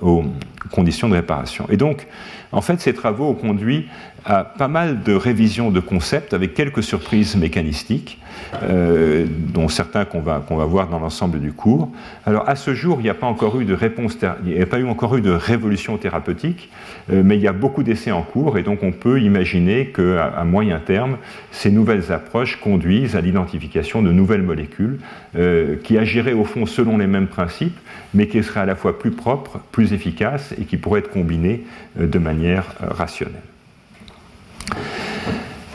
[0.00, 0.24] aux
[0.70, 1.66] conditions de réparation.
[1.70, 2.06] Et donc,
[2.52, 3.86] en fait, ces travaux ont conduit
[4.24, 8.18] à pas mal de révisions de concepts avec quelques surprises mécanistiques,
[8.62, 11.90] euh, dont certains qu'on va, va voir dans l'ensemble du cours.
[12.24, 14.66] Alors à ce jour, il n'y a pas encore eu de réponse, il n'y a
[14.66, 16.70] pas eu encore eu de révolution thérapeutique,
[17.10, 20.26] euh, mais il y a beaucoup d'essais en cours et donc on peut imaginer qu'à
[20.26, 21.18] à moyen terme,
[21.50, 24.98] ces nouvelles approches conduisent à l'identification de nouvelles molécules
[25.36, 27.78] euh, qui agiraient au fond selon les mêmes principes,
[28.14, 31.64] mais qui seraient à la fois plus propres, plus efficaces et qui pourraient être combinées
[31.98, 33.42] de manière rationnelle.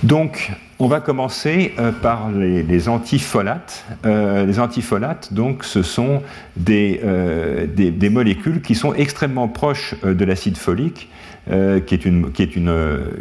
[0.03, 0.51] Donc,
[0.81, 3.85] on va commencer euh, par les, antifolates.
[4.03, 6.23] Euh, les antifolates, donc, ce sont
[6.69, 11.07] euh, des, molécules qui sont extrêmement proches de l'acide folique,
[11.47, 12.71] qui est, une, qui est une,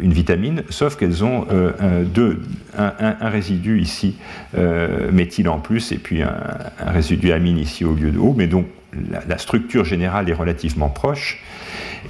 [0.01, 1.47] vitamine, sauf qu'elles ont
[2.77, 4.15] un, résidu ici,
[5.11, 6.33] méthyle en plus, et puis un,
[6.85, 8.67] résidu amine ici au lieu de O, mais donc
[9.27, 11.41] la structure générale est relativement proche.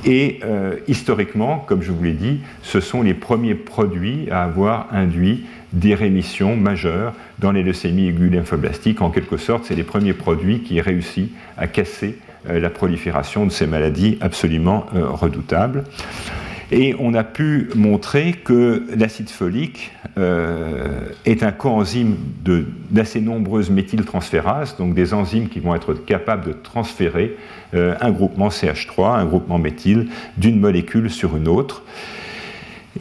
[0.06, 4.88] Et euh, historiquement, comme je vous l'ai dit, ce sont les premiers produits à avoir
[4.91, 9.02] induit des rémissions majeures dans les leucémies aiguës lymphoblastiques.
[9.02, 12.18] En quelque sorte, c'est les premiers produits qui réussissent à casser
[12.49, 15.84] euh, la prolifération de ces maladies absolument euh, redoutables.
[16.72, 22.16] Et on a pu montrer que l'acide folique euh, est un coenzyme
[22.90, 27.36] d'assez nombreuses méthyltransférases, donc des enzymes qui vont être capables de transférer
[27.74, 30.08] euh, un groupement CH3, un groupement méthyle,
[30.38, 31.84] d'une molécule sur une autre.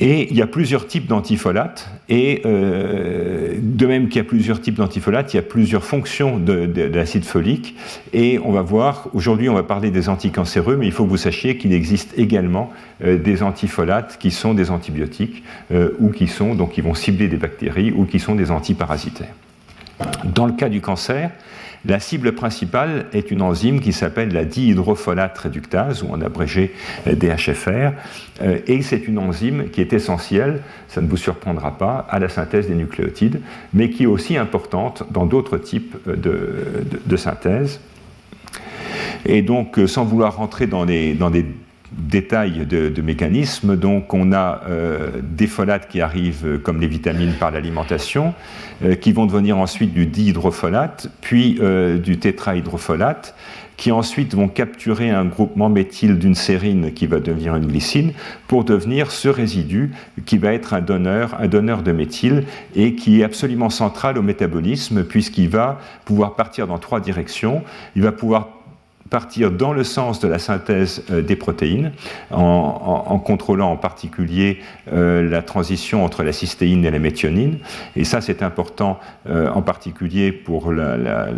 [0.03, 4.59] Et il y a plusieurs types d'antifolates, et euh, de même qu'il y a plusieurs
[4.63, 7.77] types d'antifolates, il y a plusieurs fonctions de, l'acide folique,
[8.15, 11.19] et on va voir, aujourd'hui on va parler des anticancéreux, mais il faut que vous
[11.19, 12.73] sachiez qu'il existe également
[13.05, 17.29] euh, des antifolates qui sont des antibiotiques, euh, ou qui sont, donc qui vont cibler
[17.29, 19.35] des bactéries, ou qui sont des antiparasitaires.
[20.25, 21.31] Dans le cas du cancer,
[21.87, 26.73] la cible principale est une enzyme qui s'appelle la dihydrofolate réductase, ou en abrégé
[27.07, 27.95] euh, DHFR,
[28.43, 32.29] euh, et c'est une enzyme qui est essentielle, ça ne vous surprendra pas, à la
[32.29, 33.41] synthèse des nucléotides,
[33.73, 36.17] mais qui est aussi importante dans d'autres types euh,
[37.07, 37.81] de, synthèse.
[39.27, 41.45] Et donc, sans vouloir rentrer dans, dans des
[41.93, 43.77] détails de, mécanismes.
[43.77, 48.35] Donc on a euh, des folates qui arrivent euh, comme les vitamines par l'alimentation,
[48.85, 51.59] euh, qui vont devenir ensuite du dihydrofolate, puis
[52.03, 53.35] du tétrahydrofolate,
[53.77, 58.13] qui ensuite vont capturer un groupement méthyle d'une sérine qui va devenir une glycine
[58.47, 59.93] pour devenir ce résidu
[60.27, 62.45] qui va être un donneur, un donneur de méthyle
[62.77, 67.63] et qui est absolument central au métabolisme puisqu'il va pouvoir partir dans trois directions.
[67.97, 68.60] Il va pouvoir
[69.11, 71.93] partir dans le sens de la synthèse euh, des protéines,
[72.31, 74.61] en, contrôlant en particulier
[74.93, 77.59] euh, la transition entre la cystéine et la méthionine.
[77.97, 78.99] Et ça, c'est important
[79.29, 81.29] euh, en particulier pour la,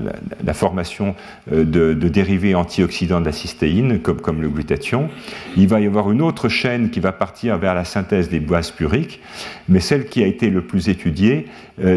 [0.53, 1.15] formation
[1.51, 5.09] de, dérivés antioxydants de la cystéine, comme, comme, le glutathion.
[5.57, 8.71] Il va y avoir une autre chaîne qui va partir vers la synthèse des bases
[8.71, 9.21] puriques,
[9.69, 11.47] mais celle qui a été le plus étudiée,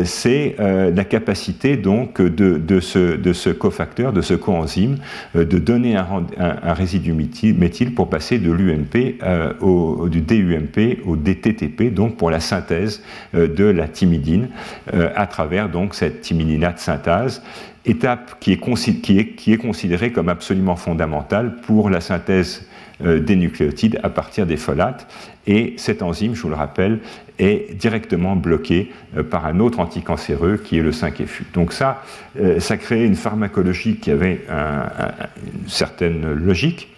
[0.04, 4.98] c'est la capacité donc de, ce, cofacteur, de ce coenzyme,
[5.36, 11.94] de donner un, résidu méthyle pour passer de l'UMP euh, au, du DUMP au DTTP,
[11.94, 13.02] donc pour la synthèse
[13.34, 14.50] euh, de la thymidine
[14.94, 17.44] euh, à travers donc cette thymidinate synthase
[17.86, 22.66] étape qui est, considérée comme absolument fondamentale pour la synthèse
[23.00, 25.06] des nucléotides à partir des folates.
[25.46, 27.00] Et cette enzyme, je vous le rappelle,
[27.40, 31.44] est directement bloquée euh, par un autre anticancéreux qui est le 5FU.
[31.54, 32.04] Donc ça,
[32.40, 36.90] euh, ça crée une pharmacologie qui avait une certaine logique,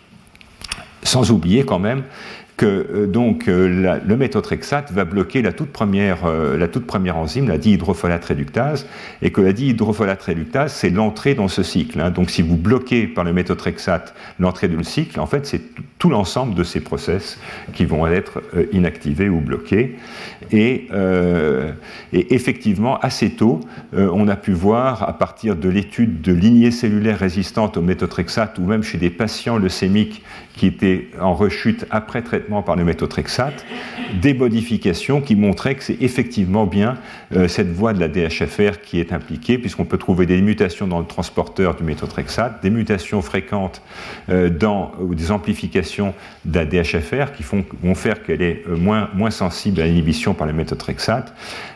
[1.03, 2.03] sans oublier quand même
[2.57, 7.15] que euh, donc euh, le méthotrexate va bloquer la toute première, euh, la toute première
[7.15, 8.87] enzyme, la dihydrofolate réductase,
[9.21, 12.01] et que la dihydrofolate réductase, c'est l'entrée dans ce cycle.
[12.01, 12.09] Hein.
[12.09, 15.61] Donc si vous bloquez par le méthotrexate l'entrée dans le cycle, en fait, c'est
[15.99, 17.39] tout l'ensemble de ces process
[17.73, 18.41] qui vont être
[18.71, 19.95] inactivés ou bloqués.
[20.51, 20.87] Et,
[22.13, 23.59] et effectivement, assez tôt,
[23.93, 28.63] on a pu voir, à partir de l'étude de lignées cellulaires résistantes au méthotrexate, ou
[28.63, 30.23] même chez des patients leucémiques
[30.57, 33.65] qui étaient en rechute après traitement par le méthotrexate,
[34.21, 36.97] des modifications qui montraient que c'est effectivement bien
[37.35, 40.99] euh, cette voie de la DHFR qui est impliquée, puisqu'on peut trouver des mutations dans
[40.99, 43.81] le transporteur du méthotrexate, des mutations fréquentes
[44.29, 46.13] euh, dans, ou des amplifications
[46.45, 50.53] de la DHFR qui vont faire qu'elle est euh, moins sensible à l'inhibition par le
[50.53, 51.33] méthotrexate,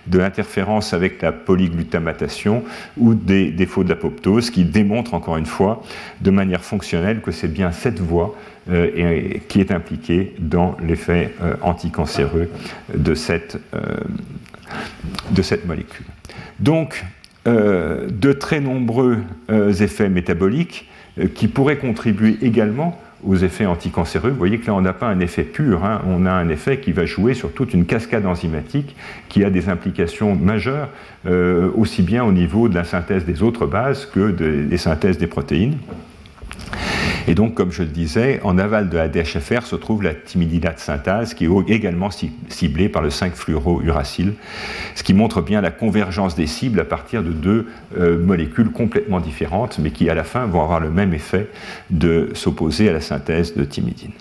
[0.08, 2.64] de l'interférence avec la polyglutamatation
[2.98, 5.84] ou des défauts de l'apoptose qui démontrent encore une fois
[6.22, 8.36] de manière fonctionnelle que c'est bien cette voie
[8.70, 12.48] euh, qui est impliqué dans l'effet euh, anticancéreux
[12.94, 13.16] euh, de
[15.42, 16.06] cette molécule.
[16.60, 17.04] Donc,
[17.48, 19.18] de très nombreux
[19.50, 20.88] effets métaboliques
[21.34, 24.30] qui pourraient contribuer également aux effets anticancéreux.
[24.30, 26.02] Vous voyez que là, on n'a pas un effet pur, hein.
[26.08, 28.96] on a un effet qui va jouer sur toute une cascade enzymatique
[29.30, 30.90] qui a des implications majeures,
[31.76, 35.78] aussi bien au niveau de la synthèse des autres bases que des synthèses des protéines.
[37.28, 40.80] Et donc, comme je le disais, en aval de la DHFR se trouve la timidinate
[40.80, 42.10] synthase, qui est également
[42.50, 44.34] ciblée par le 5-fluorouracil,
[44.96, 47.68] ce qui montre bien la convergence des cibles à partir de deux
[47.98, 51.48] euh, molécules complètement différentes, mais qui à la fin vont avoir le même effet
[51.90, 54.12] de s'opposer à la synthèse de timidine.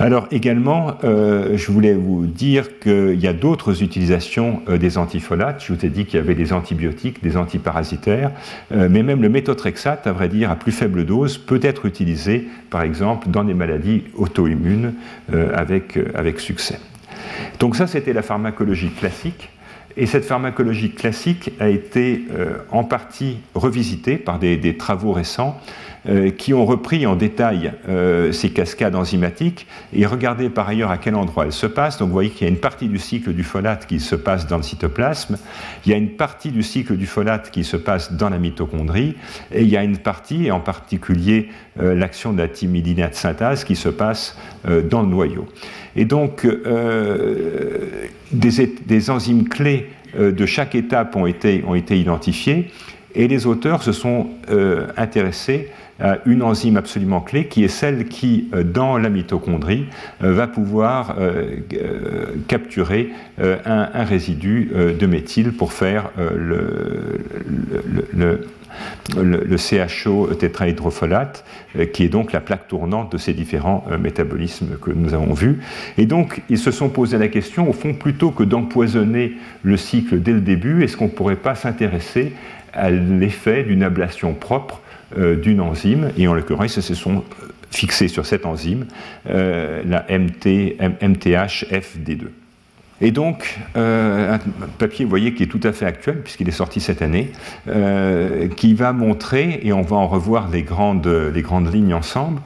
[0.00, 5.64] Alors également, euh, je voulais vous dire qu'il y a d'autres utilisations euh, des antifolates.
[5.64, 8.30] Je vous ai dit qu'il y avait des antibiotiques, des antiparasitaires,
[8.70, 12.46] euh, mais même le méthotrexate, à vrai dire, à plus faible dose, peut être utilisé,
[12.70, 14.94] par exemple, dans des maladies auto-immunes
[15.54, 16.78] avec, avec succès.
[17.58, 19.50] Donc ça, c'était la pharmacologie classique.
[19.96, 22.24] Et cette pharmacologie classique a été
[22.70, 25.60] en partie revisitée par des travaux récents
[26.08, 30.96] euh, qui ont repris en détail euh, ces cascades enzymatiques et regardé par ailleurs à
[30.96, 31.98] quel endroit elles se passent.
[31.98, 34.46] Donc vous voyez qu'il y a une partie du cycle du folate qui se passe
[34.46, 35.36] dans le cytoplasme,
[35.84, 39.16] il y a une partie du cycle du folate qui se passe dans la mitochondrie,
[39.52, 43.64] et il y a une partie, et en particulier euh, l'action de la thymidinate synthase,
[43.64, 44.38] qui se passe
[44.90, 45.46] dans le noyau.
[45.94, 46.46] Et donc
[48.32, 52.70] des, enzymes clés de chaque étape ont été, identifiées,
[53.14, 54.28] et les auteurs se sont
[54.96, 55.68] intéressés
[56.26, 59.86] une enzyme absolument clé qui est celle qui, euh, dans la mitochondrie,
[60.22, 61.16] euh, va pouvoir
[62.46, 67.20] capturer un, résidu de méthyle pour faire le,
[69.56, 71.44] CHO tétrahydrofolate,
[71.92, 75.60] qui est donc la plaque tournante de ces différents métabolismes que nous avons vus.
[75.96, 80.20] Et donc, ils se sont posé la question, au fond, plutôt que d'empoisonner le cycle
[80.20, 82.32] dès le début, est-ce qu'on ne pourrait pas s'intéresser
[82.72, 87.24] à l'effet d'une ablation propre euh, d'une enzyme, et en l'occurrence, ils se sont
[87.70, 88.86] fixés sur cette enzyme,
[89.28, 92.28] euh, la MT, MTHFD2.
[93.00, 96.52] Et donc, euh, un papier, vous voyez, qui est tout à fait actuel, puisqu'il est
[96.52, 97.30] sorti cette année,
[98.56, 102.40] qui va montrer, et on va en revoir les grandes, les grandes lignes ensemble,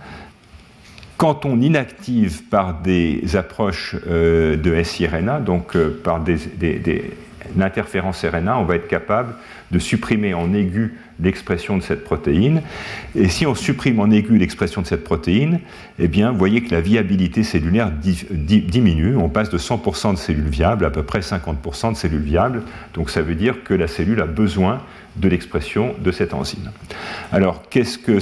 [1.17, 7.11] quand on inactive par des approches de siRNA, donc par des, des,
[7.57, 9.35] l'interférence RNA, on va être capable
[9.71, 12.63] de supprimer en aigu l'expression de cette protéine.
[13.15, 15.61] Et si on supprime en aigu l'expression de cette protéine,
[15.99, 19.17] eh bien, vous voyez que la viabilité cellulaire diminue.
[19.17, 22.63] On passe de 100% de cellules viables à peu près 50% de cellules viables.
[22.95, 24.81] Donc ça veut dire que la cellule a besoin
[25.17, 26.71] de l'expression de cette enzyme.
[27.33, 28.19] Alors, qu'est-ce que,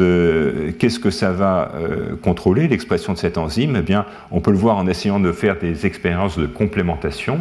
[0.00, 3.76] euh, ça va euh, contrôler, l'expression de cette enzyme?
[3.78, 7.40] Eh bien, on peut le voir en essayant de faire des expériences de complémentation.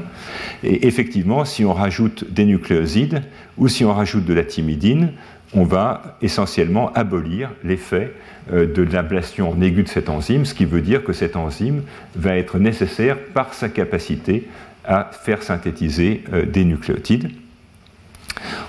[0.63, 3.23] Et effectivement, si on rajoute des nucléosides
[3.57, 5.11] ou si on rajoute de la thymidine,
[5.53, 8.13] on va essentiellement abolir l'effet
[8.51, 11.83] euh, de l'ablation en aigu de cette enzyme, ce qui veut dire que cette enzyme
[12.15, 14.47] va être nécessaire par sa capacité
[14.85, 17.29] à faire synthétiser des nucléotides.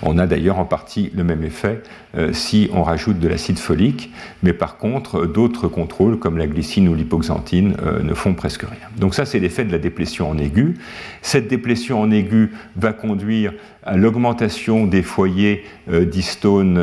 [0.03, 1.83] On a d'ailleurs en partie le même effet
[2.17, 4.11] euh, si on rajoute de l'acide folique,
[4.43, 8.89] mais par contre, d'autres contrôles comme la glycine ou l'hypoxanthine euh, ne font presque rien.
[8.99, 10.75] Donc ça, c'est l'effet de la déplétion en aigu.
[11.23, 13.53] Cette déplétion en aigu va conduire
[13.83, 16.79] à l'augmentation des foyers euh, d'histone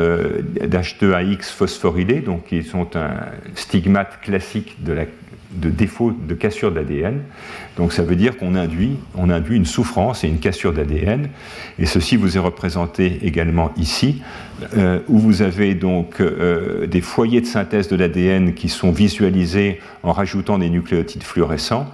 [0.60, 3.12] d'H2AX phosphorylés, donc qui sont un
[3.54, 5.04] stigmate classique de la
[5.54, 7.20] de défaut de cassure d'ADN.
[7.76, 11.28] Donc ça veut dire qu'on induit, une souffrance et une cassure d'ADN.
[11.78, 14.22] Et ceci vous est représenté également ici,
[14.76, 19.80] euh, où vous avez donc euh, des foyers de synthèse de l'ADN qui sont visualisés
[20.02, 21.86] en rajoutant des nucléotides fluorescents.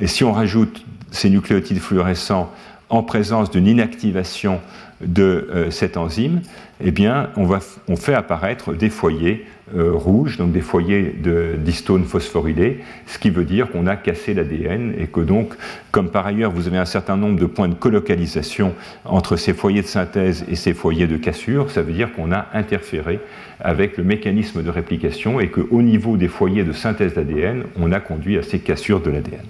[0.00, 2.50] Et si on rajoute ces nucléotides fluorescents
[2.90, 4.60] en présence d'une inactivation
[5.02, 6.40] de euh, cette enzyme,
[6.84, 11.12] eh bien, on, fait apparaître des foyers euh, rouges, donc des foyers
[11.58, 15.54] d'histones phosphorylés, ce qui veut dire qu'on a cassé l'ADN et que donc,
[15.90, 18.74] comme par ailleurs vous avez un certain nombre de points de colocalisation
[19.04, 22.46] entre ces foyers de synthèse et ces foyers de cassure, ça veut dire qu'on a
[22.54, 23.18] interféré
[23.60, 27.98] avec le mécanisme de réplication et qu'au niveau des foyers de synthèse d'ADN, on a
[27.98, 29.44] conduit à ces cassures de l'ADN.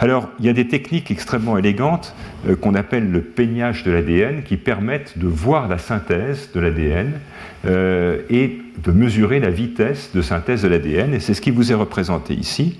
[0.00, 2.14] Alors, il y a des techniques extrêmement élégantes
[2.46, 7.12] euh, qu'on appelle le peignage de l'ADN qui permettent de voir la synthèse de l'ADN
[7.66, 11.14] euh, et de mesurer la vitesse de synthèse de l'ADN.
[11.14, 12.78] Et c'est ce qui vous est représenté ici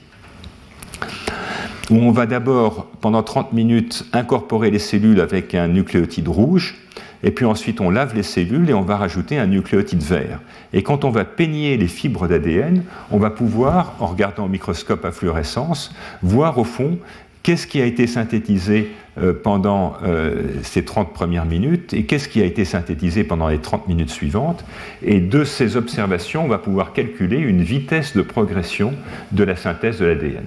[1.91, 6.77] on va d'abord, pendant 30 minutes, incorporer les cellules avec un nucléotide rouge,
[7.23, 10.41] et puis ensuite on lave les cellules et on va rajouter un nucléotide vert.
[10.73, 15.05] Et quand on va peigner les fibres d'ADN, on va pouvoir, en regardant au microscope
[15.05, 16.99] à fluorescence, voir au fond
[17.43, 22.43] qu'est-ce qui a été synthétisé euh, pendant euh, ces 30 premières minutes et qu'est-ce qui
[22.43, 24.65] a été synthétisé pendant les 30 minutes suivantes.
[25.03, 28.93] Et de ces observations, on va pouvoir calculer une vitesse de progression
[29.33, 30.45] de la synthèse de l'ADN.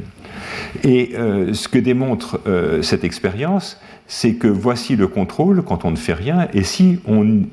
[0.83, 2.39] Et euh, ce que démontre
[2.81, 3.79] cette expérience,
[4.13, 7.45] c'est que voici le contrôle quand on ne fait rien, et si on,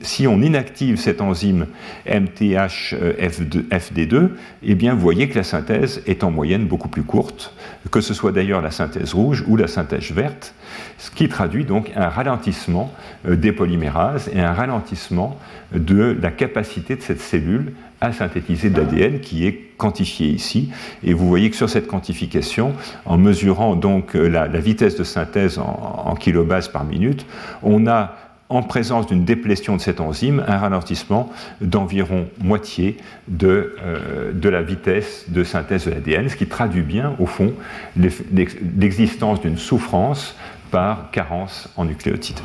[0.42, 1.66] inactive cette enzyme
[2.04, 4.30] MTHFD2,
[4.64, 7.54] eh bien vous voyez que la synthèse est en moyenne beaucoup plus courte,
[7.92, 10.52] que ce soit d'ailleurs la synthèse rouge ou la synthèse verte,
[10.98, 12.92] ce qui traduit donc un ralentissement
[13.28, 15.38] euh, des polymérases et un ralentissement
[15.72, 20.70] de la capacité de cette cellule à synthétiser de l'ADN qui est quantifié ici.
[21.02, 22.74] Et vous voyez que sur cette quantification,
[23.04, 27.26] en mesurant donc euh, la, vitesse de synthèse en, en kilobases par minute,
[27.62, 28.14] on a
[28.50, 31.30] en présence d'une déplétion de cette enzyme, un ralentissement
[31.60, 32.96] d'environ moitié
[33.28, 37.52] de, euh, de, la vitesse de synthèse de l'ADN, ce qui traduit bien, au fond,
[37.96, 40.34] l'existence d'une souffrance
[40.70, 42.40] par carence en nucléotides.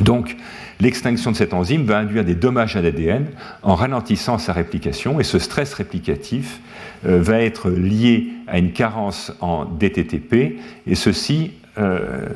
[0.00, 0.36] Donc,
[0.80, 3.26] l'extinction de cette enzyme va induire des dommages à l'ADN
[3.62, 6.60] en ralentissant sa réplication et ce stress réplicatif
[7.06, 12.28] euh, va être lié à une carence en DTTP et ceci euh,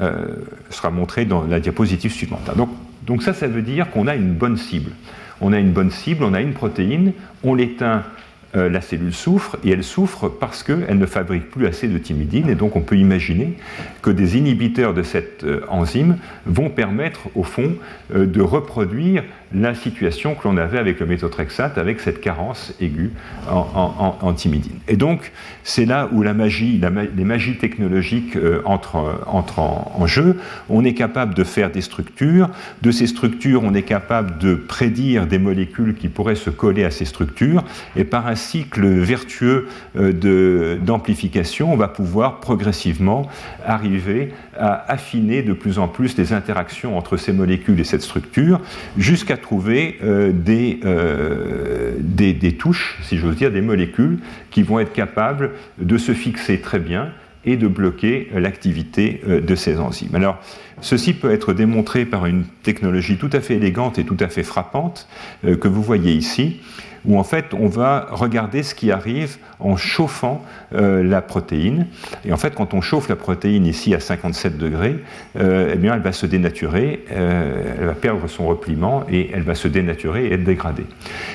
[0.00, 0.26] euh,
[0.70, 2.48] sera montré dans la diapositive suivante.
[2.56, 2.70] Donc,
[3.06, 4.92] donc ça, ça veut dire qu'on a une bonne cible.
[5.40, 8.04] On a une bonne cible, on a une protéine, on l'éteint
[8.56, 12.48] euh, la cellule souffre, et elle souffre parce qu'elle ne fabrique plus assez de thymidine,
[12.48, 13.54] et donc on peut imaginer
[14.02, 17.76] que des inhibiteurs de cette euh, enzyme vont permettre, au fond,
[18.12, 19.22] euh, de reproduire
[19.54, 23.10] la situation que l'on avait avec le méthotrexate, avec cette carence aiguë
[23.48, 24.78] en, en, thymidine.
[24.88, 25.32] Et donc,
[25.64, 26.80] c'est là où la magie,
[27.16, 30.38] les magies technologiques entrent, en, jeu.
[30.68, 32.50] On est capable de faire des structures.
[32.82, 36.90] De ces structures, on est capable de prédire des molécules qui pourraient se coller à
[36.90, 37.64] ces structures,
[37.96, 43.28] et par un cycle vertueux euh, d'amplification, on va pouvoir progressivement
[43.64, 48.60] arriver à affiner de plus en plus les interactions entre ces molécules et cette structure,
[48.96, 50.32] jusqu'à trouver euh,
[50.84, 54.18] euh, des, des, touches, si j'ose dire, des molécules
[54.50, 57.10] qui vont être capables de se fixer très bien
[57.46, 60.14] et de bloquer l'activité de ces enzymes.
[60.14, 60.38] Alors,
[60.82, 64.42] ceci peut être démontré par une technologie tout à fait élégante et tout à fait
[64.42, 65.08] frappante
[65.42, 66.60] que vous voyez ici
[67.04, 70.44] où en fait on va regarder ce qui arrive en chauffant
[70.74, 71.86] euh, la protéine.
[72.24, 74.96] Et en fait, quand on chauffe la protéine ici à 57 degrés,
[75.38, 79.42] euh, eh bien, elle va se dénaturer, euh, elle va perdre son repliement et elle
[79.42, 80.86] va se dénaturer et être dégradée.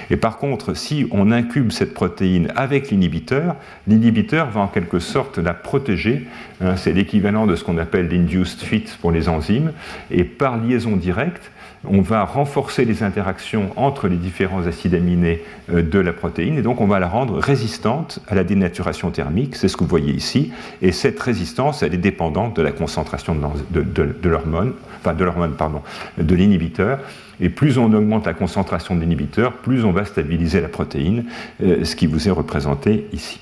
[0.10, 3.56] Et par contre, si on incube cette protéine avec l'inhibiteur,
[3.88, 6.26] l'inhibiteur va en quelque sorte la protéger.
[6.62, 9.72] Hein, c'est l'équivalent de ce qu'on appelle l'induced fit pour les enzymes.
[10.12, 11.52] Et par liaison directe,
[11.90, 16.62] on va renforcer les interactions entre les différents acides aminés euh, de la protéine et
[16.62, 20.14] donc on va la rendre résistante à la dénaturation thermique, c'est ce que vous voyez
[20.14, 25.54] ici, et cette résistance, elle est dépendante de la concentration de, l'hormone, enfin de l'hormone,
[25.54, 25.82] pardon,
[26.18, 27.00] de l'inhibiteur,
[27.40, 31.26] et plus on augmente la concentration de l'inhibiteur, plus on va stabiliser la protéine,
[31.64, 33.40] euh, ce qui vous est représenté ici.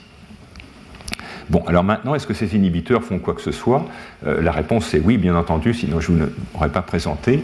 [1.50, 3.86] Bon, alors maintenant, est-ce que ces inhibiteurs font quoi que ce soit?
[4.26, 7.44] Euh, La réponse est oui, bien entendu, sinon je ne vous l'aurais pas présenté.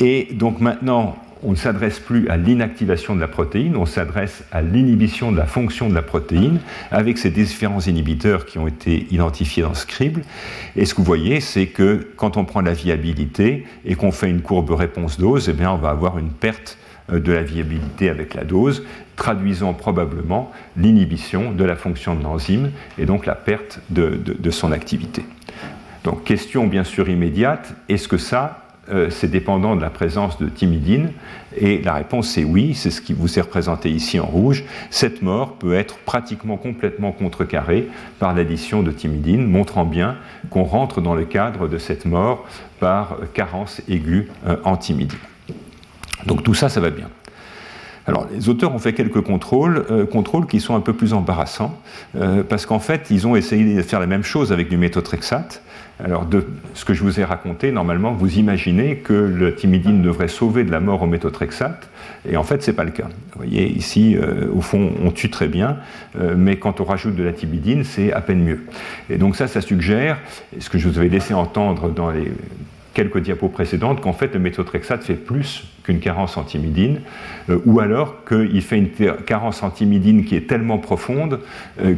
[0.00, 4.62] Et donc maintenant, on ne s'adresse plus à l'inactivation de la protéine, on s'adresse à
[4.62, 6.58] l'inhibition de la fonction de la protéine
[6.90, 10.22] avec ces différents inhibiteurs qui ont été identifiés dans Scribble.
[10.76, 14.30] Et ce que vous voyez, c'est que quand on prend la viabilité et qu'on fait
[14.30, 16.78] une courbe réponse-dose, eh bien, on va avoir une perte
[17.12, 18.84] euh, de la viabilité avec la dose,
[19.14, 25.24] traduisant probablement l'inhibition de la fonction de l'enzyme et donc la perte de son activité.
[26.06, 30.48] Donc question bien sûr immédiate, est-ce que ça, euh, c'est dépendant de la présence de
[30.48, 31.10] thymidine
[31.56, 34.64] Et la réponse est oui, c'est ce qui vous est représenté ici en rouge.
[34.90, 40.16] Cette mort peut être pratiquement complètement contrecarrée par l'addition de thymidine, montrant bien
[40.50, 42.46] qu'on rentre dans le cadre de cette mort
[42.78, 45.18] par carence aiguë euh, en thymidine.
[46.26, 47.08] Donc tout ça, ça va bien.
[48.06, 51.80] Alors, les auteurs ont fait quelques contrôles, euh, contrôles qui sont un peu plus embarrassants,
[52.48, 55.62] parce qu'en fait, ils ont essayé de faire la même chose avec du méthotrexate,
[56.04, 60.28] alors, de ce que je vous ai raconté, normalement, vous imaginez que le thymidine devrait
[60.28, 61.88] sauver de la mort au méthotrexate,
[62.28, 63.08] et en fait, ce n'est pas le cas.
[63.32, 65.78] Vous voyez, ici, euh, au fond, on tue très bien,
[66.20, 68.66] euh, mais quand on rajoute de la thymidine, c'est à peine mieux.
[69.08, 70.18] Et donc ça, ça suggère,
[70.58, 72.30] ce que je vous avais laissé entendre dans les
[72.96, 77.00] quelques diapos précédentes, qu'en fait, le méthotrexate fait plus qu'une carence en thymidine,
[77.50, 78.90] euh, ou alors qu'il fait une
[79.26, 81.40] carence en thymidine qui est tellement profonde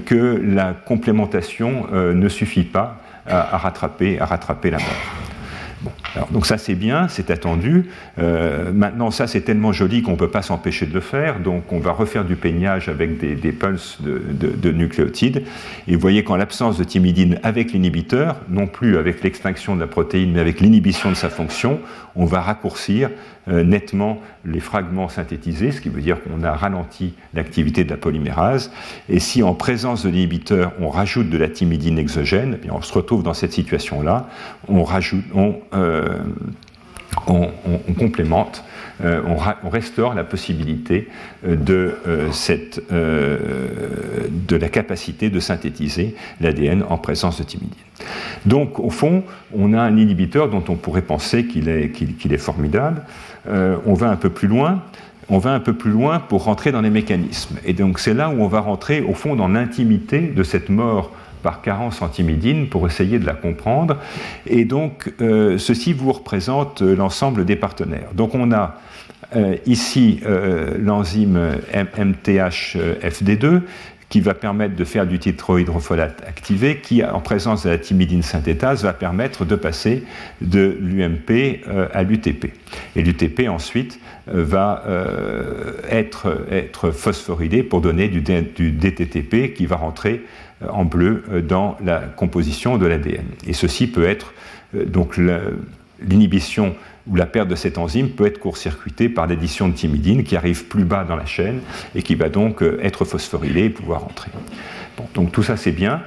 [0.05, 4.19] que la complémentation ne suffit pas à rattraper
[4.71, 5.38] la mort.
[6.31, 7.87] Donc ça c'est bien, c'est attendu.
[8.19, 11.73] Euh, maintenant ça c'est tellement joli qu'on ne peut pas s'empêcher de le faire, donc
[11.73, 15.45] on va refaire du peignage avec des, pulses de, nucléotides.
[15.87, 19.87] Et vous voyez qu'en l'absence de thymidine avec l'inhibiteur, non plus avec l'extinction de la
[19.87, 21.81] protéine, mais avec l'inhibition de sa fonction,
[22.17, 23.11] on va raccourcir
[23.49, 28.71] nettement les fragments synthétisés, ce qui veut dire qu'on a ralenti l'activité de la polymérase.
[29.09, 32.93] Et si en présence de l'inhibiteur, on rajoute de la thymidine exogène, eh on se
[32.93, 34.29] retrouve dans cette situation-là,
[34.69, 36.19] on, rajoute, on, euh,
[37.99, 38.65] complémente,
[39.05, 41.09] euh, on, restaure la possibilité
[41.47, 41.97] de,
[42.33, 47.75] cette, de la capacité de synthétiser l'ADN en présence de thymidine.
[48.47, 49.25] Donc, au fond,
[49.55, 53.03] on a un inhibiteur dont on pourrait penser qu'il est formidable.
[53.49, 54.83] Euh, on va un peu plus loin.
[55.29, 57.57] On va un peu plus loin pour rentrer dans les mécanismes.
[57.65, 61.13] Et donc c'est là où on va rentrer au fond dans l'intimité de cette mort
[61.43, 63.97] par carence en thymidine pour essayer de la comprendre.
[64.47, 68.09] Et donc euh, ceci vous représente l'ensemble des partenaires.
[68.15, 68.77] Donc on a
[69.37, 70.21] euh, ici
[70.79, 73.61] l'enzyme MTHFD2
[74.09, 78.83] qui va permettre de faire du tétrahydrofolate activé, qui, en présence de la thymidine synthétase,
[78.83, 80.05] va permettre de passer
[80.41, 81.31] de l'UMP
[81.69, 82.53] euh, à l'UTP.
[82.97, 89.67] Et l'UTP, ensuite, euh, va euh, être, être, phosphorylé pour donner du, du, DTTP qui
[89.67, 90.25] va rentrer
[90.69, 93.27] en bleu dans la composition de l'ADN.
[93.47, 94.33] Et ceci peut être
[94.75, 96.75] donc l'inhibition
[97.09, 100.67] où la perte de cette enzyme peut être court-circuitée par l'addition de thymidine qui arrive
[100.67, 101.61] plus bas dans la chaîne
[101.95, 104.31] et qui va donc euh, être phosphorylée et pouvoir entrer.
[105.15, 106.03] donc tout ça c'est bien.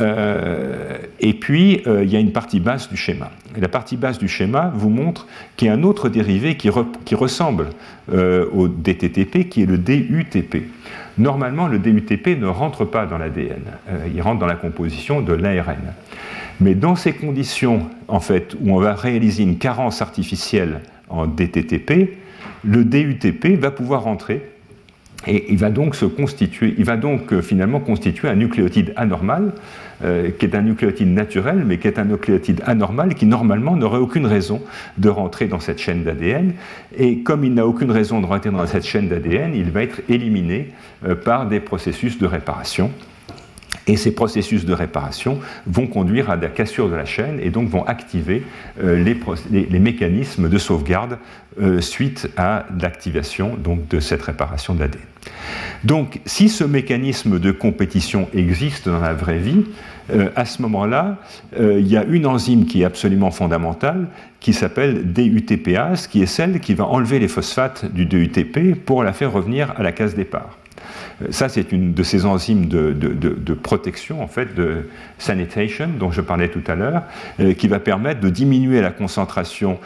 [0.00, 3.30] Euh, et puis, euh, il y a une partie basse du schéma.
[3.58, 5.26] la partie basse du schéma vous montre
[5.56, 6.70] qu'il y a un autre dérivé qui,
[7.04, 7.70] qui ressemble
[8.52, 10.64] au DTTP, qui est le DUTP.
[11.18, 13.62] Normalement, le DUTP ne rentre pas dans l'ADN,
[14.14, 15.92] il rentre dans la composition de l'ARN.
[16.60, 22.18] Mais dans ces conditions, en fait, où on va réaliser une carence artificielle en DTTP,
[22.64, 24.42] le DUTP va pouvoir rentrer
[25.26, 29.52] et il va donc se constituer, il va donc euh, finalement constituer un nucléotide anormal,
[30.02, 33.98] euh, qui est un nucléotide naturel, mais qui est un nucléotide anormal qui normalement n'aurait
[33.98, 34.62] aucune raison
[34.96, 36.54] de rentrer dans cette chaîne d'ADN.
[36.96, 40.00] Et comme il n'a aucune raison de rentrer dans cette chaîne d'ADN, il va être
[40.08, 40.68] éliminé
[41.06, 42.90] euh, par des processus de réparation.
[43.86, 47.68] Et ces processus de réparation vont conduire à la cassure de la chaîne et donc
[47.68, 48.42] vont activer
[48.82, 49.02] euh,
[49.50, 51.18] les, mécanismes de sauvegarde
[51.80, 55.00] suite à l'activation de cette réparation de l'ADN.
[55.84, 59.64] Donc, si ce mécanisme de compétition existe dans la vraie vie,
[60.12, 61.16] euh, à ce moment-là,
[61.58, 64.08] il y a une enzyme qui est absolument fondamentale,
[64.40, 69.12] qui s'appelle DUTPase, qui est celle qui va enlever les phosphates du DUTP pour la
[69.12, 70.56] faire revenir à la case départ.
[71.28, 74.88] Ça, c'est une de ces enzymes de, protection, en fait, de
[75.18, 77.02] sanitation, dont je parlais tout à l'heure,
[77.40, 79.78] euh, qui va permettre de diminuer la concentration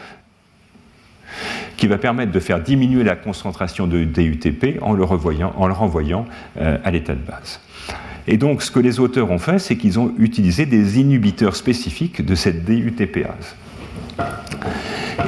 [1.75, 6.25] qui va permettre de faire diminuer la concentration de DUTP en le, en le renvoyant
[6.57, 7.59] euh, à l'état de base.
[8.27, 12.25] Et donc, ce que les auteurs ont fait, c'est qu'ils ont utilisé des inhibiteurs spécifiques
[12.25, 13.55] de cette DUTPase.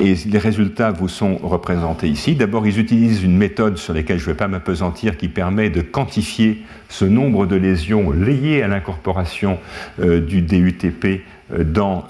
[0.02, 2.36] Et les résultats vous sont représentés ici.
[2.36, 5.82] D'abord, ils utilisent une méthode sur laquelle je ne vais pas m'apesantir qui permet de
[5.82, 9.60] quantifier ce nombre de lésions liées à l'incorporation
[10.00, 12.04] euh, du DUTP dans,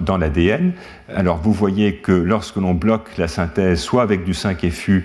[0.00, 0.72] dans, l'ADN.
[1.14, 5.04] Alors vous voyez que lorsque l'on bloque la synthèse, soit avec du 5FU,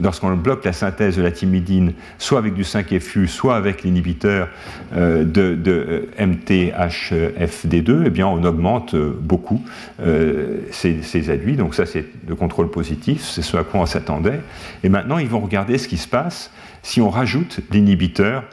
[0.00, 4.48] lorsqu'on bloque la synthèse de la thymidine, soit avec du 5FU, soit avec l'inhibiteur
[4.94, 9.62] euh, de, de, MTHFD2, eh bien, on augmente euh, beaucoup
[10.00, 11.56] euh, ces, ces, aduits.
[11.56, 14.40] Donc ça, c'est le contrôle positif, c'est ce à quoi on s'attendait.
[14.84, 16.50] Et maintenant, ils vont regarder ce qui se passe
[16.82, 18.44] si on rajoute l'inhibiteur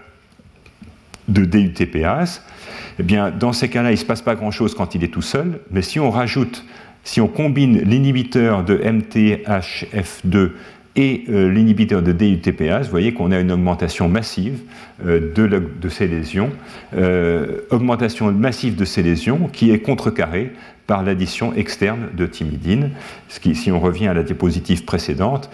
[1.27, 2.41] de DUTPase.
[2.99, 5.21] Eh bien, dans ces cas-là, il ne se passe pas grand-chose quand il est tout
[5.21, 6.63] seul, mais si on rajoute
[7.03, 10.51] si on combine l'inhibiteur de MTHF2
[10.95, 14.59] et euh, l'inhibiteur de DUTPase, vous voyez qu'on a une augmentation massive
[15.05, 16.51] euh, de, ces lésions,
[16.95, 20.51] euh, augmentation massive de ces lésions qui est contrecarrée
[20.85, 22.91] par l'addition externe de thymidine,
[23.29, 25.49] ce qui, si on revient à la diapositive précédente,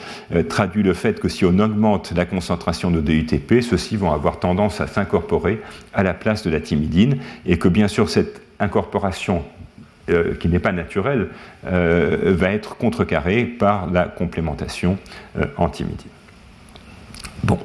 [0.49, 4.81] traduit le fait que si on augmente la concentration de DUTP, ceux-ci vont avoir tendance
[4.81, 5.61] à s'incorporer
[5.93, 9.43] à la place de la thymidine, et que bien sûr cette incorporation
[10.09, 11.27] euh, qui n'est pas naturel,
[11.67, 14.97] euh, va être contrecarré par la complémentation
[15.37, 16.11] euh, antimidine.
[17.43, 17.59] Bon,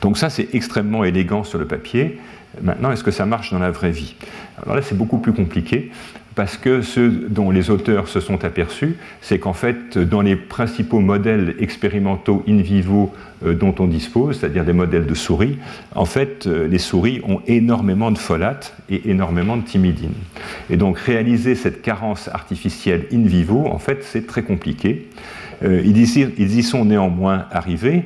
[0.00, 2.18] donc ça c'est extrêmement élégant sur le papier.
[2.60, 4.14] Maintenant, est-ce que ça marche dans la vraie vie?
[4.62, 5.90] Alors là, c'est beaucoup plus compliqué
[6.34, 11.00] parce que ce dont les auteurs se sont aperçus, c'est qu'en fait, dans les principaux
[11.00, 13.12] modèles expérimentaux in vivo
[13.44, 15.58] dont on dispose, c'est-à-dire des modèles de souris,
[15.94, 20.14] en fait, euh, les souris ont énormément de folate et énormément de thymidine.
[20.70, 25.08] Et donc, réaliser cette carence artificielle in vivo, en fait, c'est très compliqué.
[25.62, 28.04] Euh, ils, y, sont néanmoins arrivés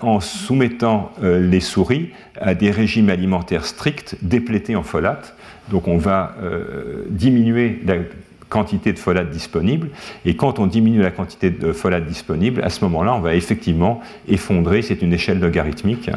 [0.00, 2.10] en soumettant les souris
[2.40, 5.34] à des régimes alimentaires stricts déplétés en folate
[5.70, 7.96] donc on va euh, diminuer la
[8.54, 9.88] quantité de folate disponible,
[10.24, 14.00] et quand on diminue la quantité de folate disponible, à ce moment-là, on va effectivement
[14.28, 16.08] effondrer, c'est une échelle logarithmique,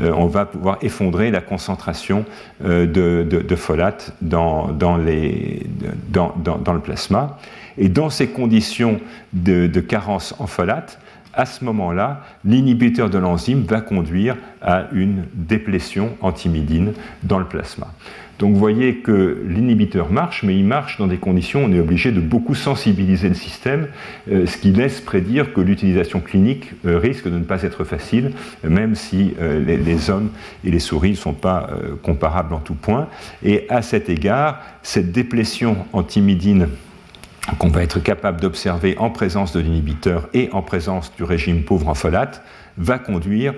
[0.00, 2.24] euh, on va pouvoir effondrer la concentration
[2.64, 7.38] euh, de, folate dans, le plasma.
[7.76, 8.98] Et dans ces conditions
[9.34, 10.98] de, carence en folate,
[11.34, 17.88] à ce moment-là, l'inhibiteur de l'enzyme va conduire à une déplétion antimidine dans le plasma.
[18.42, 21.78] Donc vous voyez que l'inhibiteur marche, mais il marche dans des conditions où on est
[21.78, 23.86] obligé de beaucoup sensibiliser le système,
[24.32, 28.32] euh, ce qui laisse prédire que l'utilisation clinique euh, risque de ne pas être facile,
[28.68, 30.30] même si euh, les, hommes
[30.64, 31.70] et les souris ne sont pas
[32.02, 33.06] comparables en tout point.
[33.44, 36.66] Et à cet égard, cette déplétion antimidine
[37.60, 41.86] qu'on va être capable d'observer en présence de l'inhibiteur et en présence du régime pauvre
[41.86, 42.42] en folate
[42.76, 43.54] va conduire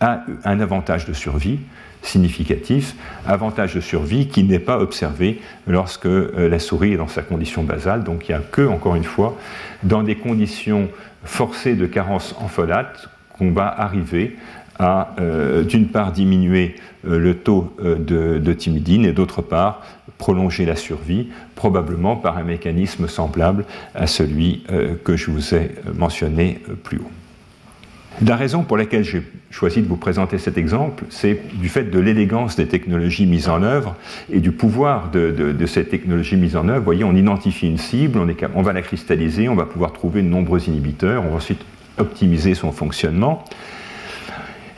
[0.00, 1.58] à un avantage de survie
[2.02, 2.94] significatif,
[3.26, 7.62] avantage de survie qui n'est pas observé lorsque euh, la souris est dans sa condition
[7.62, 8.04] basale.
[8.04, 9.36] Donc il n'y a que, encore une fois,
[9.82, 10.88] dans des conditions
[11.24, 14.36] forcées de carence en folate qu'on va arriver
[14.78, 19.82] à, euh, d'une part, diminuer euh, le taux de, thymidine et d'autre part,
[20.16, 23.64] prolonger la survie, probablement par un mécanisme semblable
[23.94, 24.64] à celui
[25.02, 27.10] que je vous ai mentionné plus haut.
[28.26, 31.98] La raison pour laquelle j'ai choisi de vous présenter cet exemple, c'est du fait de
[31.98, 33.96] l'élégance des technologies mises en œuvre
[34.30, 36.78] et du pouvoir de, ces technologies mises en œuvre.
[36.78, 38.20] Vous voyez, on identifie une cible,
[38.54, 41.64] on, va la cristalliser, on va pouvoir trouver de nombreux inhibiteurs, on va ensuite
[41.98, 43.44] optimiser son fonctionnement.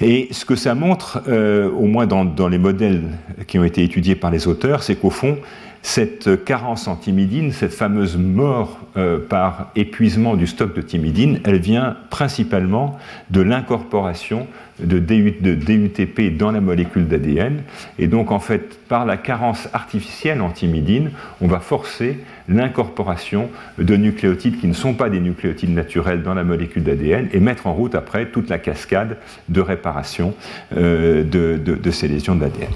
[0.01, 3.03] Et ce que ça montre, euh, au moins dans, les modèles
[3.47, 5.39] qui ont été étudiés par les auteurs, c'est qu'au fond,
[5.83, 11.59] cette carence en thymidine, cette fameuse mort euh, par épuisement du stock de thymidine, elle
[11.59, 12.99] vient principalement
[13.31, 14.47] de l'incorporation
[14.81, 17.63] de, DUTP dans la molécule d'ADN.
[17.99, 21.11] Et donc, en fait, par la carence artificielle en thymidine,
[21.41, 22.19] on va forcer
[22.49, 27.41] l'incorporation de nucléotides qui ne sont pas des nucléotides naturels dans la molécule d'ADN et
[27.41, 29.19] mettre en route après toute la cascade
[29.49, 30.35] de réparation
[30.77, 32.71] euh, de, ces lésions d'ADN.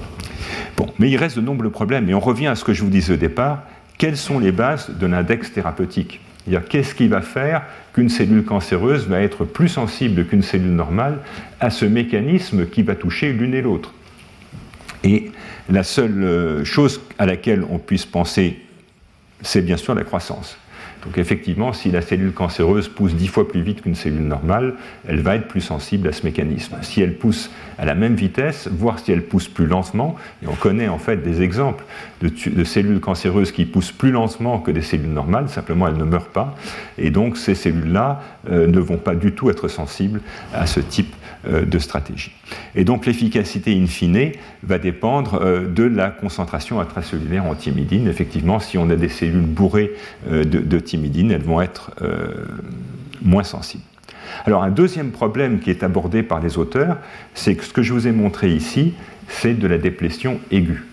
[0.77, 2.91] Bon, mais il reste de nombreux problèmes, et on revient à ce que je vous
[2.91, 3.63] disais au départ,
[3.99, 6.21] quelles sont les bases de l'index thérapeutique?
[6.69, 7.63] Qu'est-ce qui va faire
[7.93, 11.19] qu'une cellule cancéreuse va être plus sensible qu'une cellule normale
[11.59, 13.93] à ce mécanisme qui va toucher l'une et l'autre?
[15.03, 15.33] Et
[15.69, 18.61] la seule euh, chose à laquelle on puisse penser,
[19.43, 20.57] c'est bien sûr la croissance.
[21.05, 24.75] Donc effectivement, si la cellule cancéreuse pousse dix fois plus vite qu'une cellule normale,
[25.07, 26.77] elle va être plus sensible à ce mécanisme.
[26.83, 30.55] Si elle pousse à la même vitesse, voire si elle pousse plus lentement, et on
[30.55, 31.85] connaît en fait des exemples
[32.23, 36.29] de, cellules cancéreuses qui poussent plus lentement que des cellules normales, simplement elles ne meurent
[36.29, 36.55] pas,
[36.99, 40.21] et donc ces cellules-là euh, ne vont pas du tout être sensibles
[40.55, 41.15] à ce type
[41.47, 42.33] de stratégie.
[42.75, 44.33] Et donc l'efficacité in fine
[44.63, 48.09] va dépendre euh, de la concentration intracellulaire en thymidine.
[48.09, 49.93] Effectivement, si on a des cellules bourrées
[50.31, 51.93] de, de thymidine, elles vont être
[53.23, 53.85] moins sensibles.
[54.45, 56.99] Alors un deuxième problème qui est abordé par les auteurs,
[57.35, 58.95] c'est que ce que je vous ai montré ici,
[59.29, 60.86] c'est de la déplétion aiguë.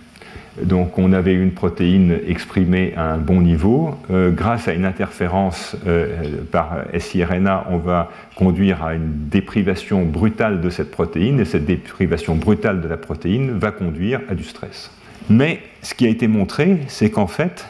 [0.62, 3.96] Donc on avait une protéine exprimée à un bon niveau.
[4.12, 10.62] Euh, grâce à une interférence euh, par siRNA, on va conduire à une déprivation brutale
[10.62, 14.92] de cette protéine, et cette déprivation brutale de la protéine va conduire à du stress.
[15.30, 17.66] Mais ce qui a été montré, c'est qu'en fait,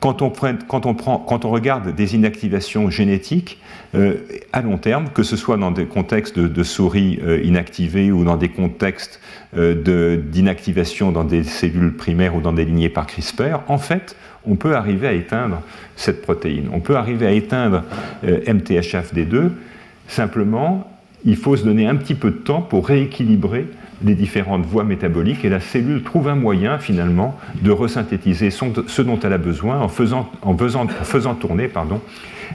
[0.00, 3.60] quand on, regarde des inactivations génétiques
[3.94, 4.16] euh,
[4.52, 8.36] à long terme, que ce soit dans des contextes de, souris euh, inactivées ou dans
[8.36, 9.20] des contextes
[9.56, 14.14] euh, d'inactivation dans des cellules primaires ou dans des lignées par CRISPR, en fait,
[14.46, 15.62] on peut arriver à éteindre
[15.96, 16.68] cette protéine.
[16.72, 17.82] On peut arriver à éteindre
[18.24, 19.50] MTHFD2.
[20.06, 20.90] Simplement,
[21.24, 23.66] il faut se donner un petit peu de temps pour rééquilibrer
[24.04, 29.18] les différentes voies métaboliques et la cellule trouve un moyen finalement de resynthétiser ce dont
[29.20, 30.30] elle a besoin en faisant,
[31.34, 31.68] tourner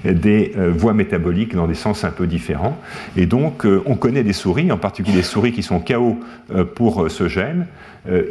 [0.06, 2.78] des euh, voies métaboliques dans des sens un peu différents.
[3.18, 6.20] Et donc euh, on connaît des souris, en particulier des souris qui sont KO
[6.54, 7.68] euh, pour ce gène,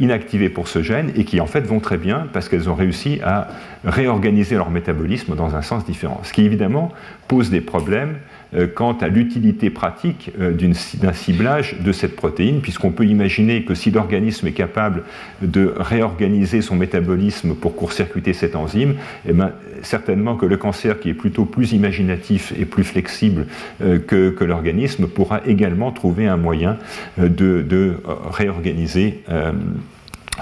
[0.00, 3.20] inactivées pour ce gène, et qui en fait vont très bien parce qu'elles ont réussi
[3.24, 3.48] à
[3.84, 6.20] réorganiser leur métabolisme dans un sens différent.
[6.24, 6.92] Ce qui évidemment
[7.26, 8.16] pose des problèmes
[8.54, 13.74] euh, quant à l'utilité pratique euh, d'un ciblage de cette protéine, puisqu'on peut imaginer que
[13.74, 15.04] si l'organisme est capable
[15.40, 18.96] de réorganiser son métabolisme pour court-circuiter cette enzyme,
[19.26, 23.46] eh ben, certainement que le cancer, qui est plutôt plus imaginatif et plus flexible
[23.80, 26.76] euh, que, l'organisme, pourra également trouver un moyen
[27.16, 27.96] de,
[28.30, 29.22] réorganiser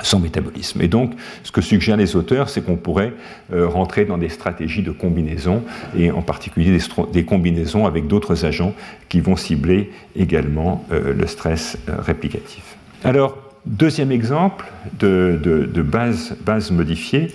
[0.02, 0.80] son métabolisme.
[0.82, 3.12] Et donc, ce que suggèrent les auteurs, c'est qu'on pourrait
[3.52, 5.62] euh, rentrer dans des stratégies de combinaison,
[5.96, 6.78] et en particulier
[7.12, 8.74] des, combinaisons avec d'autres agents
[9.08, 12.62] qui vont cibler également euh, le stress euh, réplicatif.
[13.04, 13.36] Alors,
[13.66, 14.66] deuxième exemple
[14.98, 17.34] de, base, base, modifiée,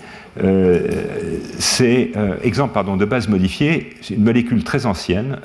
[1.59, 2.11] c'est
[2.43, 5.37] exemple pardon, de base modifiée, c'est une molécule très ancienne,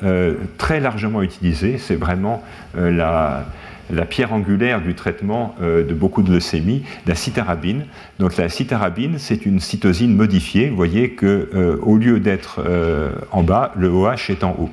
[0.59, 2.43] très largement utilisée, c'est vraiment
[2.75, 3.45] la
[3.93, 7.87] la pierre angulaire du traitement euh, de beaucoup de leucémies, la citarabine.
[8.19, 10.69] Donc la citarabine, c'est une cytosine modifiée.
[10.69, 14.71] Vous voyez que euh, au lieu d'être euh, en bas, le OH est en haut.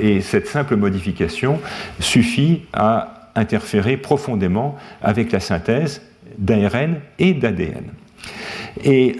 [0.00, 1.60] et cette simple modification
[2.00, 6.02] suffit à interférer profondément avec la synthèse
[6.38, 7.84] d'ARN et d'ADN.
[8.84, 9.16] Et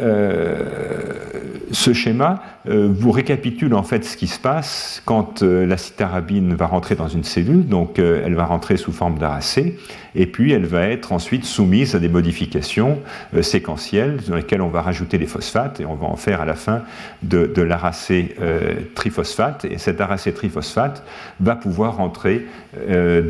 [1.72, 6.54] ce schéma euh, vous récapitule en fait ce qui se passe quand euh, la citarabine
[6.54, 9.78] va rentrer dans une cellule, donc euh, elle va rentrer sous forme d'aracée,
[10.14, 12.98] et puis elle va être ensuite soumise à des modifications
[13.42, 16.54] séquentielles dans lesquelles on va rajouter les phosphates, et on va en faire à la
[16.54, 16.82] fin
[17.22, 21.04] de, de triphosphate, et cet aracée triphosphate
[21.40, 22.46] va pouvoir rentrer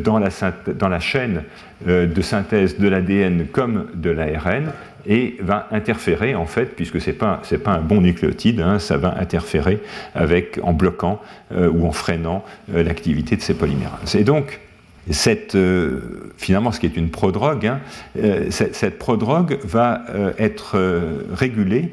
[0.03, 0.29] dans la,
[0.73, 1.43] dans la chaîne
[1.85, 4.71] de synthèse de l'ADN comme de l'ARN,
[5.05, 8.97] et va interférer en fait, puisque ce n'est pas, pas un bon nucléotide, hein, ça
[8.97, 9.79] va interférer
[10.15, 11.21] avec, en bloquant
[11.51, 12.43] euh, ou en freinant
[12.73, 14.15] euh, l'activité de ces polymérases.
[14.15, 14.59] Et donc,
[15.09, 17.79] cette, euh, finalement, ce qui est une prodrogue, hein,
[18.49, 20.03] cette, cette, prodrogue va
[20.37, 20.77] être
[21.33, 21.91] régulée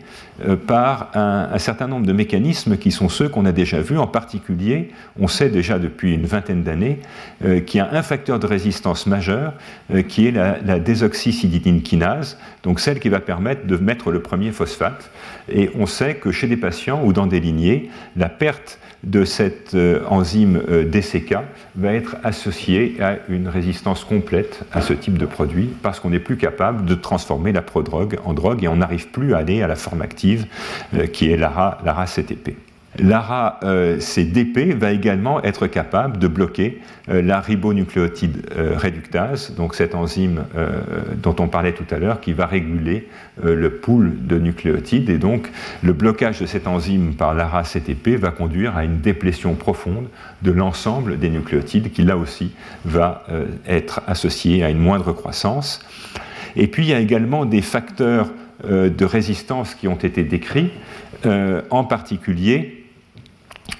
[0.66, 3.98] par un, certain nombre de mécanismes qui sont ceux qu'on a déjà vus.
[3.98, 6.98] En particulier, on sait déjà depuis une vingtaine d'années
[7.40, 9.54] qu'il y a un facteur de résistance majeur
[10.08, 15.10] qui est la, la kinase, donc celle qui va permettre de mettre le premier phosphate.
[15.48, 19.74] Et on sait que chez des patients ou dans des lignées, la perte de cette
[19.74, 21.36] euh, enzyme euh, DCK
[21.76, 26.18] va être associée à une résistance complète à ce type de produit parce qu'on n'est
[26.18, 29.68] plus capable de transformer la prodrogue en drogue et on n'arrive plus à aller à
[29.68, 30.25] la forme active
[30.94, 32.56] euh, qui est l'ARA, l'ARA CTP.
[32.98, 36.80] L'ARA-CDP euh, va également être capable de bloquer
[37.10, 40.44] euh, la ribonucléotide réductase, donc cette enzyme
[41.22, 43.08] dont on parlait tout à l'heure, qui va réguler
[43.42, 45.10] le pool de nucléotides.
[45.10, 45.50] Et donc,
[45.82, 50.08] le blocage de cette enzyme par l'ARA-CTP va conduire à une déplétion profonde
[50.42, 52.52] de l'ensemble des nucléotides, qui là aussi
[52.84, 53.24] va
[53.66, 55.84] être associé à une moindre croissance.
[56.56, 58.30] Et puis, il y a également des facteurs
[58.64, 60.70] de résistance qui ont été décrits,
[61.70, 62.86] en particulier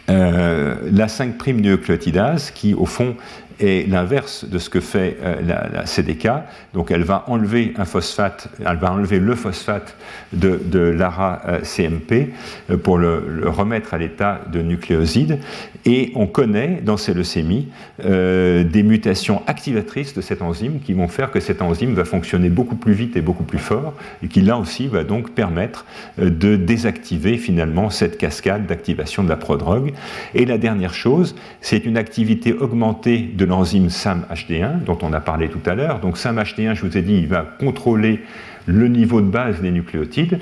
[0.09, 3.17] euh, la 5' nucléotidase qui, au fond,
[3.59, 6.29] est l'inverse de ce que fait euh, la, CDK.
[6.75, 8.79] Donc elle va enlever un phosphate, elle
[9.19, 9.97] le phosphate
[10.33, 12.33] de, l'ARA-CMP
[12.71, 15.41] euh, pour le, remettre à l'état de nucléoside.
[15.87, 17.69] Et on connaît dans ces leucémies
[18.05, 22.51] euh, des mutations activatrices de cette enzyme qui vont faire que cette enzyme va fonctionner
[22.51, 25.87] beaucoup plus vite et beaucoup plus fort et qui là aussi va donc permettre
[26.19, 29.93] de désactiver finalement cette cascade d'activation de la prodrogue.
[30.35, 35.49] Et la dernière chose, c'est une activité augmentée de l'enzyme SAM-HD1 dont on a parlé
[35.49, 36.01] tout à l'heure.
[36.01, 38.21] Donc SAM-HD1, je vous ai dit, il va contrôler
[38.67, 40.41] le niveau de base des nucléotides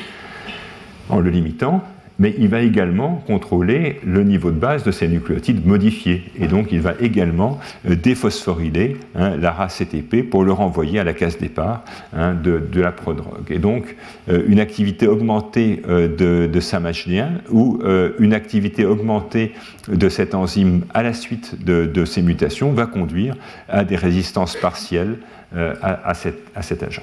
[1.11, 1.85] en le limitant.
[2.19, 6.25] Mais il va également contrôler le niveau de base de ces nucléotides modifiés.
[6.39, 7.59] Et donc, il va également
[7.89, 11.85] euh, déphosphoryler hein, la race CTP pour le renvoyer à la case départ
[12.17, 13.51] hein, de, la prodrogue.
[13.51, 13.97] Et donc,
[14.29, 17.81] euh, une activité augmentée euh, de, de SAMHD1 ou
[18.19, 19.53] une activité augmentée
[19.89, 23.35] de cette enzyme à la suite de, ces mutations va conduire
[23.69, 25.19] à des résistances partielles
[25.55, 27.03] à cet agent.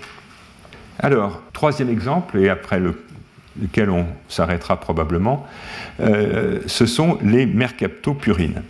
[1.00, 2.96] Alors, troisième exemple, et après le
[3.60, 5.46] lequel on s'arrêtera probablement,
[6.00, 8.62] euh, ce sont les mercaptopurines.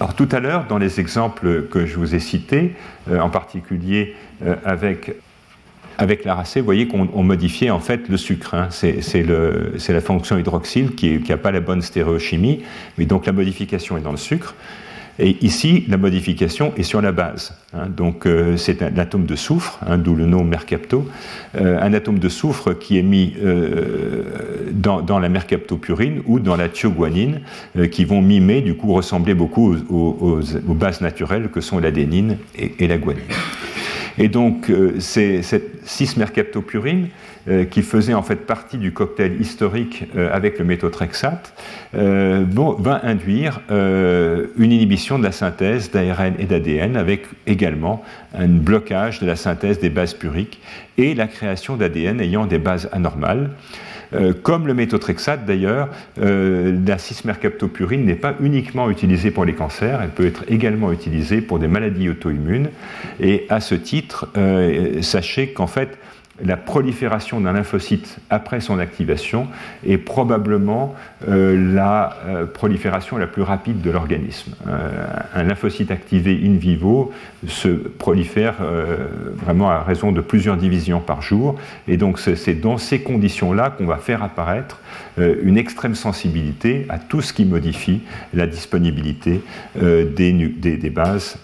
[0.00, 2.74] Alors tout à l'heure, dans les exemples que je vous ai cités,
[3.10, 5.14] euh, en particulier euh, avec,
[5.98, 8.54] avec l'aracée, vous voyez qu'on modifiait en fait le sucre.
[8.54, 8.68] Hein.
[8.70, 12.62] C'est la fonction hydroxyle qui n'a pas la bonne stéréochimie,
[12.98, 14.54] mais donc la modification est dans le sucre.
[15.18, 17.54] Et ici, la modification est sur la base.
[17.72, 17.86] Hein.
[17.88, 21.08] donc, euh, c'est un atome de soufre, hein, d'où le nom mercapto,
[21.56, 24.24] euh, un atome de soufre qui est mis euh,
[24.72, 27.40] dans, la mercaptopurine ou dans la thioguanine,
[27.92, 30.40] qui vont mimer, du coup, ressembler beaucoup aux,
[30.74, 33.22] bases naturelles que sont l'adénine et, la guanine.
[34.18, 37.08] Et donc, c'est cette 6-mercaptopurine euh,
[37.70, 41.52] qui faisait en fait partie du cocktail historique euh, avec le méthotrexate,
[41.94, 42.44] euh,
[42.78, 48.02] va induire une inhibition de la synthèse d'ARN et d'ADN avec également
[48.34, 50.60] un blocage de la synthèse des bases puriques
[50.96, 53.50] et la création d'ADN ayant des bases anormales.
[54.42, 60.26] comme le méthotrexate d'ailleurs, la 6-mercaptopurine n'est pas uniquement utilisée pour les cancers, elle peut
[60.26, 62.70] être également utilisée pour des maladies auto-immunes.
[63.20, 64.28] Et à ce titre,
[65.00, 65.98] sachez qu'en fait,
[66.42, 69.46] la prolifération d'un lymphocyte après son activation
[69.86, 70.94] est probablement
[71.28, 74.52] euh, la euh, prolifération la plus rapide de l'organisme.
[74.66, 77.12] Euh, un lymphocyte activé in vivo
[77.46, 78.54] se prolifère
[79.44, 81.56] vraiment à raison de plusieurs divisions par jour,
[81.86, 84.80] et donc c'est dans ces conditions-là qu'on va faire apparaître
[85.18, 88.00] une extrême sensibilité à tout ce qui modifie
[88.32, 89.42] la disponibilité
[89.76, 91.38] des, des bases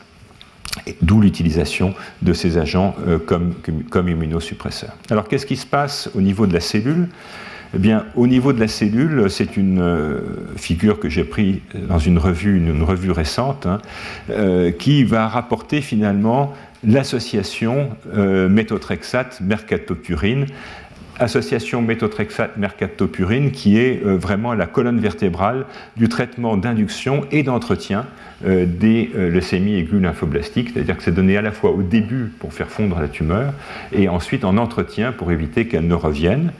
[1.02, 4.96] D'où l'utilisation de ces agents euh, comme, immunosuppresseurs.
[5.10, 7.08] Alors qu'est-ce qui se passe au niveau de la cellule?
[7.74, 10.20] Eh bien, au niveau de la cellule, c'est une euh,
[10.56, 11.56] figure que j'ai prise
[11.88, 13.78] dans une revue, une, revue récente, hein,
[14.30, 20.46] euh, qui va rapporter finalement l'association méthotrexate-mercaptopurine
[21.20, 25.66] association méthotrexate-mercaptopurine qui est vraiment la colonne vertébrale
[25.96, 28.06] du traitement d'induction et d'entretien
[28.46, 32.32] euh, des euh, leucémies aiguës lymphoblastiques, c'est-à-dire que c'est donné à la fois au début
[32.38, 33.52] pour faire fondre la tumeur
[33.92, 36.52] et ensuite en entretien pour éviter qu'elle ne revienne.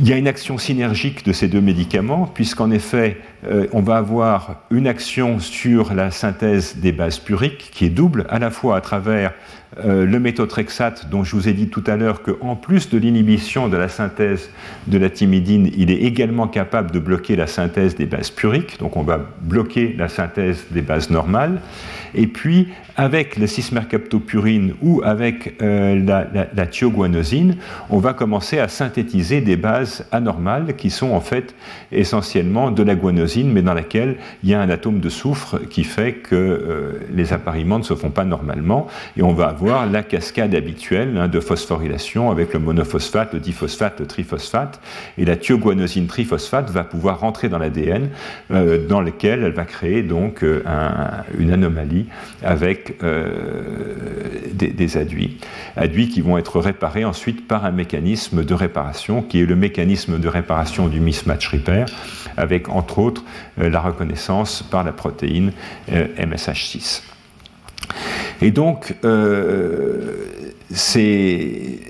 [0.00, 3.18] Il y a une action synergique de ces deux médicaments, puisqu'en effet,
[3.48, 8.26] euh, on va avoir une action sur la synthèse des bases puriques qui est double,
[8.28, 9.32] à la fois à travers
[9.78, 13.68] euh, le méthotrexate, dont je vous ai dit tout à l'heure qu'en plus de l'inhibition
[13.68, 14.50] de la synthèse
[14.88, 18.96] de la thymidine, il est également capable de bloquer la synthèse des bases puriques, donc
[18.96, 21.60] on va bloquer la synthèse des bases normales.
[22.16, 27.56] Et puis, avec le 6-mercaptopurine ou avec euh, la, la, thioguanosine,
[27.90, 31.54] on va commencer à synthétiser des bases anormales qui sont en fait
[31.92, 35.84] essentiellement de la guanosine, mais dans laquelle il y a un atome de soufre qui
[35.84, 38.86] fait que euh, les appariements ne se font pas normalement.
[39.16, 44.00] Et on va avoir la cascade habituelle hein, de phosphorylation avec le monophosphate, le diphosphate,
[44.00, 44.80] le triphosphate.
[45.18, 48.08] Et la thioguanosine triphosphate va pouvoir rentrer dans l'ADN,
[48.50, 50.44] euh, dans lequel elle va créer donc
[51.38, 52.06] une anomalie
[52.42, 53.94] avec euh,
[54.52, 55.38] des, aduits,
[55.76, 60.18] aduits qui vont être réparés ensuite par un mécanisme de réparation qui est le mécanisme
[60.18, 61.86] de réparation du mismatch repair,
[62.36, 63.19] avec entre autres
[63.60, 65.52] euh, la reconnaissance par la protéine
[65.92, 67.02] euh, MSH6.
[68.42, 68.94] Et donc,
[70.70, 71.80] ces,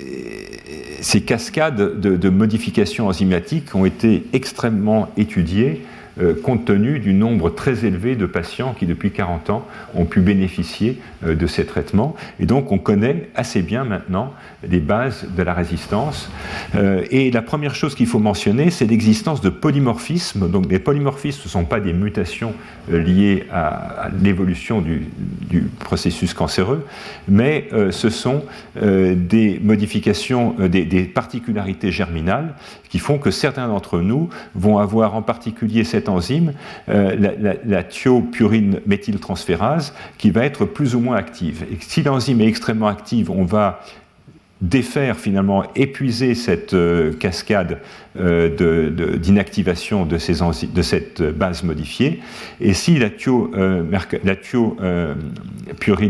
[1.00, 5.82] ces, cascades de, de, modifications enzymatiques ont été extrêmement étudiées
[6.18, 10.20] euh, compte tenu du nombre très élevé de patients qui, depuis 40 ans, ont pu
[10.20, 12.16] bénéficier euh, de ces traitements.
[12.40, 14.32] Et donc, on connaît assez bien maintenant
[14.68, 16.30] les bases de la résistance.
[16.74, 20.50] Euh, et la première chose qu'il faut mentionner, c'est l'existence de polymorphismes.
[20.50, 22.54] Donc, les polymorphismes ne sont pas des mutations
[22.88, 25.06] liées à, l'évolution du,
[25.78, 26.86] processus cancéreux,
[27.28, 28.44] mais ce sont
[28.80, 32.54] des modifications, des, des particularités germinales
[32.88, 36.52] qui font que certains d'entre nous vont avoir en particulier cette enzyme,
[36.88, 37.16] euh,
[37.64, 41.64] la, thiopurine méthyltransférase, qui va être plus ou moins active.
[41.80, 43.80] Si l'enzyme est extrêmement active, on va
[44.60, 47.78] défaire finalement, épuiser cette euh, cascade
[48.18, 50.18] euh, d'inactivation de,
[50.74, 52.20] de, cette base modifiée.
[52.60, 54.76] Et si la thiopurine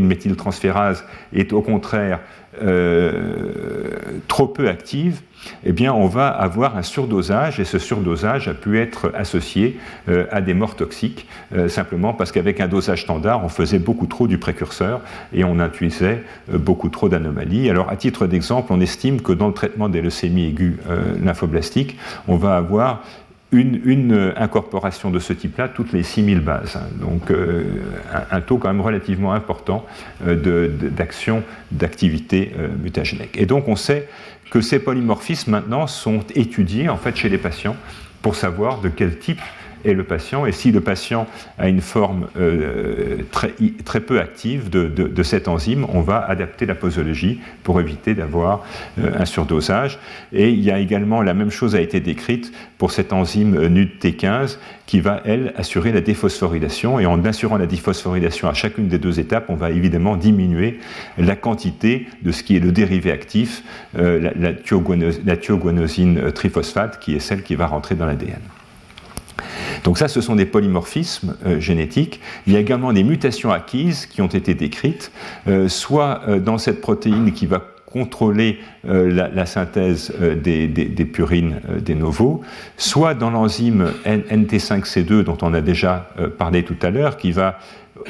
[0.04, 2.18] méthyltransférase est au contraire
[4.26, 5.20] trop peu active,
[5.64, 10.26] eh bien, on va avoir un surdosage, et ce surdosage a pu être associé euh,
[10.30, 14.26] à des morts toxiques, euh, simplement parce qu'avec un dosage standard, on faisait beaucoup trop
[14.26, 15.00] du précurseur
[15.32, 16.22] et on induisait
[16.52, 17.68] euh, beaucoup trop d'anomalies.
[17.70, 20.78] Alors, à titre d'exemple, on estime que dans le traitement des leucémies aiguës
[21.22, 21.96] lymphoblastiques,
[22.28, 23.02] on va avoir
[23.52, 26.78] une, incorporation de ce type-là toutes les 6000 bases.
[27.00, 27.32] Donc
[28.30, 29.84] un, taux quand même relativement important
[30.24, 31.42] d'action,
[31.72, 32.52] d'activité
[32.82, 33.36] mutagénique.
[33.36, 34.08] Et donc on sait
[34.50, 37.76] que ces polymorphismes maintenant sont étudiés en fait chez les patients
[38.20, 39.40] pour savoir de quel type
[39.84, 41.26] est le patient et si le patient
[41.58, 43.54] a une forme euh, très,
[43.84, 48.64] très, peu active de, de, cette enzyme, on va adapter la posologie pour éviter d'avoir
[48.98, 49.98] euh, un surdosage.
[50.32, 53.68] Et il y a également la même chose a été décrite pour cette enzyme euh,
[53.68, 56.98] NUD-T15 qui va, elle, assurer la déphosphorylation.
[56.98, 60.80] Et en assurant la déphosphorylation à chacune des deux étapes, on va évidemment diminuer
[61.16, 63.62] la quantité de ce qui est le dérivé actif,
[63.94, 68.40] la, la, thioguanosine triphosphate, qui est celle qui va rentrer dans l'ADN.
[69.84, 72.20] Donc ça, ce sont des polymorphismes euh, génétiques.
[72.46, 75.12] Il y a également des mutations acquises qui ont été décrites,
[75.48, 80.68] euh, soit euh, dans cette protéine qui va contrôler la, synthèse des,
[81.12, 82.40] purines des novos,
[82.76, 86.08] soit dans l'enzyme NT5C2 dont on a déjà
[86.38, 87.58] parlé tout à l'heure, qui va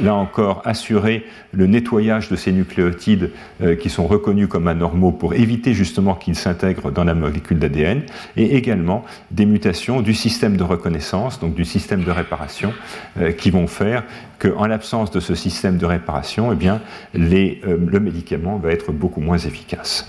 [0.01, 3.31] là encore, assurer le nettoyage de ces nucléotides
[3.63, 8.03] euh, qui sont reconnus comme anormaux pour éviter justement qu'ils s'intègrent dans la molécule d'ADN,
[8.37, 12.73] et également des mutations du système de reconnaissance, donc du système de réparation,
[13.19, 14.05] euh, qui vont faire
[14.39, 16.81] qu'en l'absence de ce système de réparation, eh bien,
[17.15, 20.09] euh, le médicament va être beaucoup moins efficace.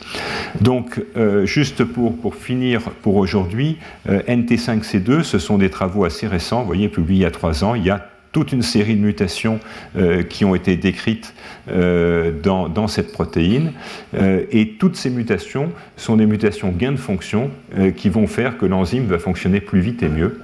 [0.62, 1.02] Donc,
[1.44, 3.78] juste pour, pour finir pour aujourd'hui,
[4.08, 7.76] NT5C2, ce sont des travaux assez récents, vous voyez, publiés il y a trois ans,
[7.76, 9.60] il y a toute une série de mutations
[9.96, 11.34] euh, qui ont été décrites
[11.70, 13.74] euh, dans, cette protéine.
[14.16, 17.52] Euh, et toutes ces mutations sont des mutations gain de fonction
[17.96, 20.42] qui vont faire que l'enzyme va fonctionner plus vite et mieux.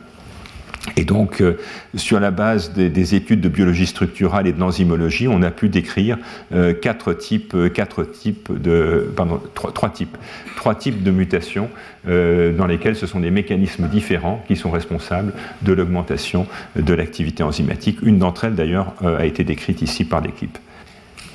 [0.96, 1.58] Et donc, euh,
[1.96, 6.18] sur la base des, études de biologie structurale et de l'enzymologie, on a pu décrire
[6.54, 10.18] euh, quatre types, euh, quatre types de, pardon, trois, types,
[10.56, 11.70] trois types de mutations
[12.06, 16.48] dans lesquelles ce sont des mécanismes différents qui sont responsables de l'augmentation
[16.78, 18.00] de l'activité enzymatique.
[18.02, 20.58] Une d'entre elles, d'ailleurs, a été décrite ici par l'équipe.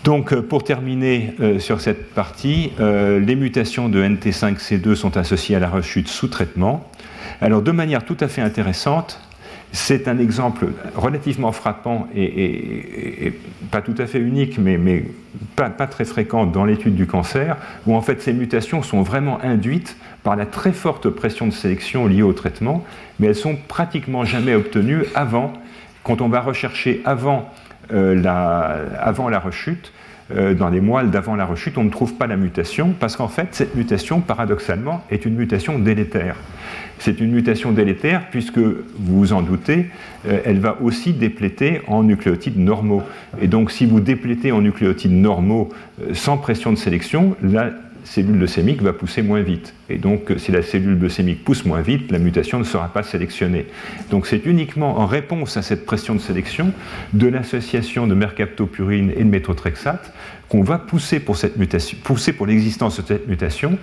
[0.05, 6.09] Donc, pour terminer sur cette partie, les mutations de NT5C2 sont associées à la rechute
[6.09, 6.91] sous traitement.
[7.43, 9.21] Alors, de manière tout à fait intéressante,
[9.73, 13.33] c'est un exemple relativement frappant et,
[13.71, 15.05] pas tout à fait unique, mais,
[15.57, 19.97] pas, très fréquent dans l'étude du cancer, où en fait ces mutations sont vraiment induites
[20.23, 22.85] par la très forte pression de sélection liée au traitement,
[23.19, 25.55] mais elles sont pratiquement jamais obtenues avant,
[26.05, 27.51] quand on va rechercher avant,
[27.93, 28.23] euh,
[29.01, 29.93] avant la rechute,
[30.35, 33.29] euh, dans les moelles d'avant la rechute, on ne trouve pas la mutation, parce qu'en
[33.29, 36.37] fait, cette mutation, paradoxalement, est une mutation délétère.
[36.99, 39.87] C'est une mutation délétère puisque, vous vous en doutez,
[40.27, 43.03] euh, elle va aussi dépléter en nucléotides normaux.
[43.41, 45.71] Et donc, si vous déplétez en nucléotides normaux
[46.01, 47.71] euh, sans pression de sélection, la
[48.05, 49.75] cellule leucémique va pousser moins vite.
[49.89, 53.67] Et donc, si la cellule leucémique pousse moins vite, la mutation ne sera pas sélectionnée.
[54.11, 56.73] Donc, c'est uniquement en réponse à cette pression de sélection
[57.13, 60.13] de l'association de mercaptopurine et de méthotrexate
[60.53, 63.79] qu'on va pousser pour cette mutation, pousser pour l'existence de cette mutation,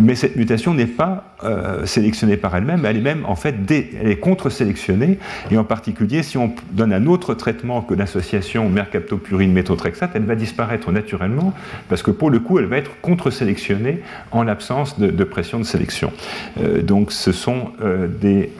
[0.00, 4.08] mais cette mutation n'est pas euh, sélectionnée par elle-même, elle est même en fait elle
[4.08, 5.18] est contre-sélectionnée,
[5.50, 10.92] et en particulier si on donne un autre traitement que l'association mercaptopurine-méthotrexate, elle va disparaître
[10.92, 11.52] naturellement,
[11.88, 14.00] parce que pour le coup, elle va être contre-sélectionnée
[14.30, 16.12] en l'absence de, pression de sélection.
[16.60, 18.52] Euh, donc ce sont euh, des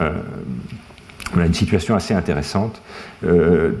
[1.35, 2.81] on a une situation assez intéressante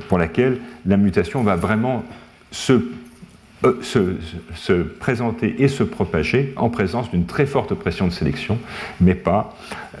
[0.09, 2.03] pour laquelle la mutation va vraiment
[2.51, 2.81] se
[3.65, 8.59] euh, se, présenter et se propager en présence d'une très forte pression de sélection,
[9.01, 9.55] mais pas,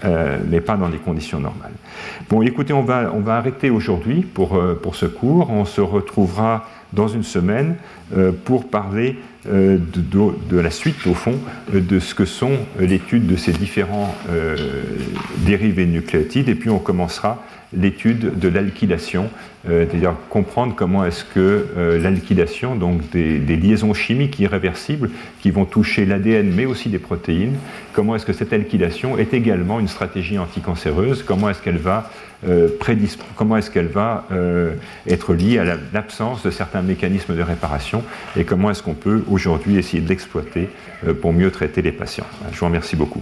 [0.05, 1.71] euh, mais pas dans des conditions normales.
[2.29, 5.49] Bon, écoutez, on va, on va arrêter aujourd'hui pour, euh, pour ce cours.
[5.49, 7.75] On se retrouvera dans une semaine
[8.45, 11.35] pour parler de, de, la suite, au fond,
[11.73, 14.15] de ce que sont l'étude de ces différents
[15.39, 17.43] dérivés nucléotides, et puis on commencera
[17.73, 19.29] l'étude de l'alkylation,
[19.67, 25.09] euh, c'est-à-dire comprendre comment est-ce que euh, l'alkylation, donc des, liaisons chimiques irréversibles
[25.41, 27.57] qui vont toucher l'ADN mais aussi des protéines,
[27.93, 32.09] comment est-ce que cette alkylation est également une stratégie anticancéreuse, comment est-ce qu'elle va,
[32.47, 32.69] euh,
[33.35, 34.25] comment est-ce qu'elle va
[35.07, 35.63] être liée à
[35.93, 38.03] l'absence de certains mécanismes de réparation
[38.37, 40.69] et comment est-ce qu'on peut aujourd'hui essayer de l'exploiter
[41.21, 42.27] pour mieux traiter les patients.
[42.51, 43.21] Je vous remercie beaucoup.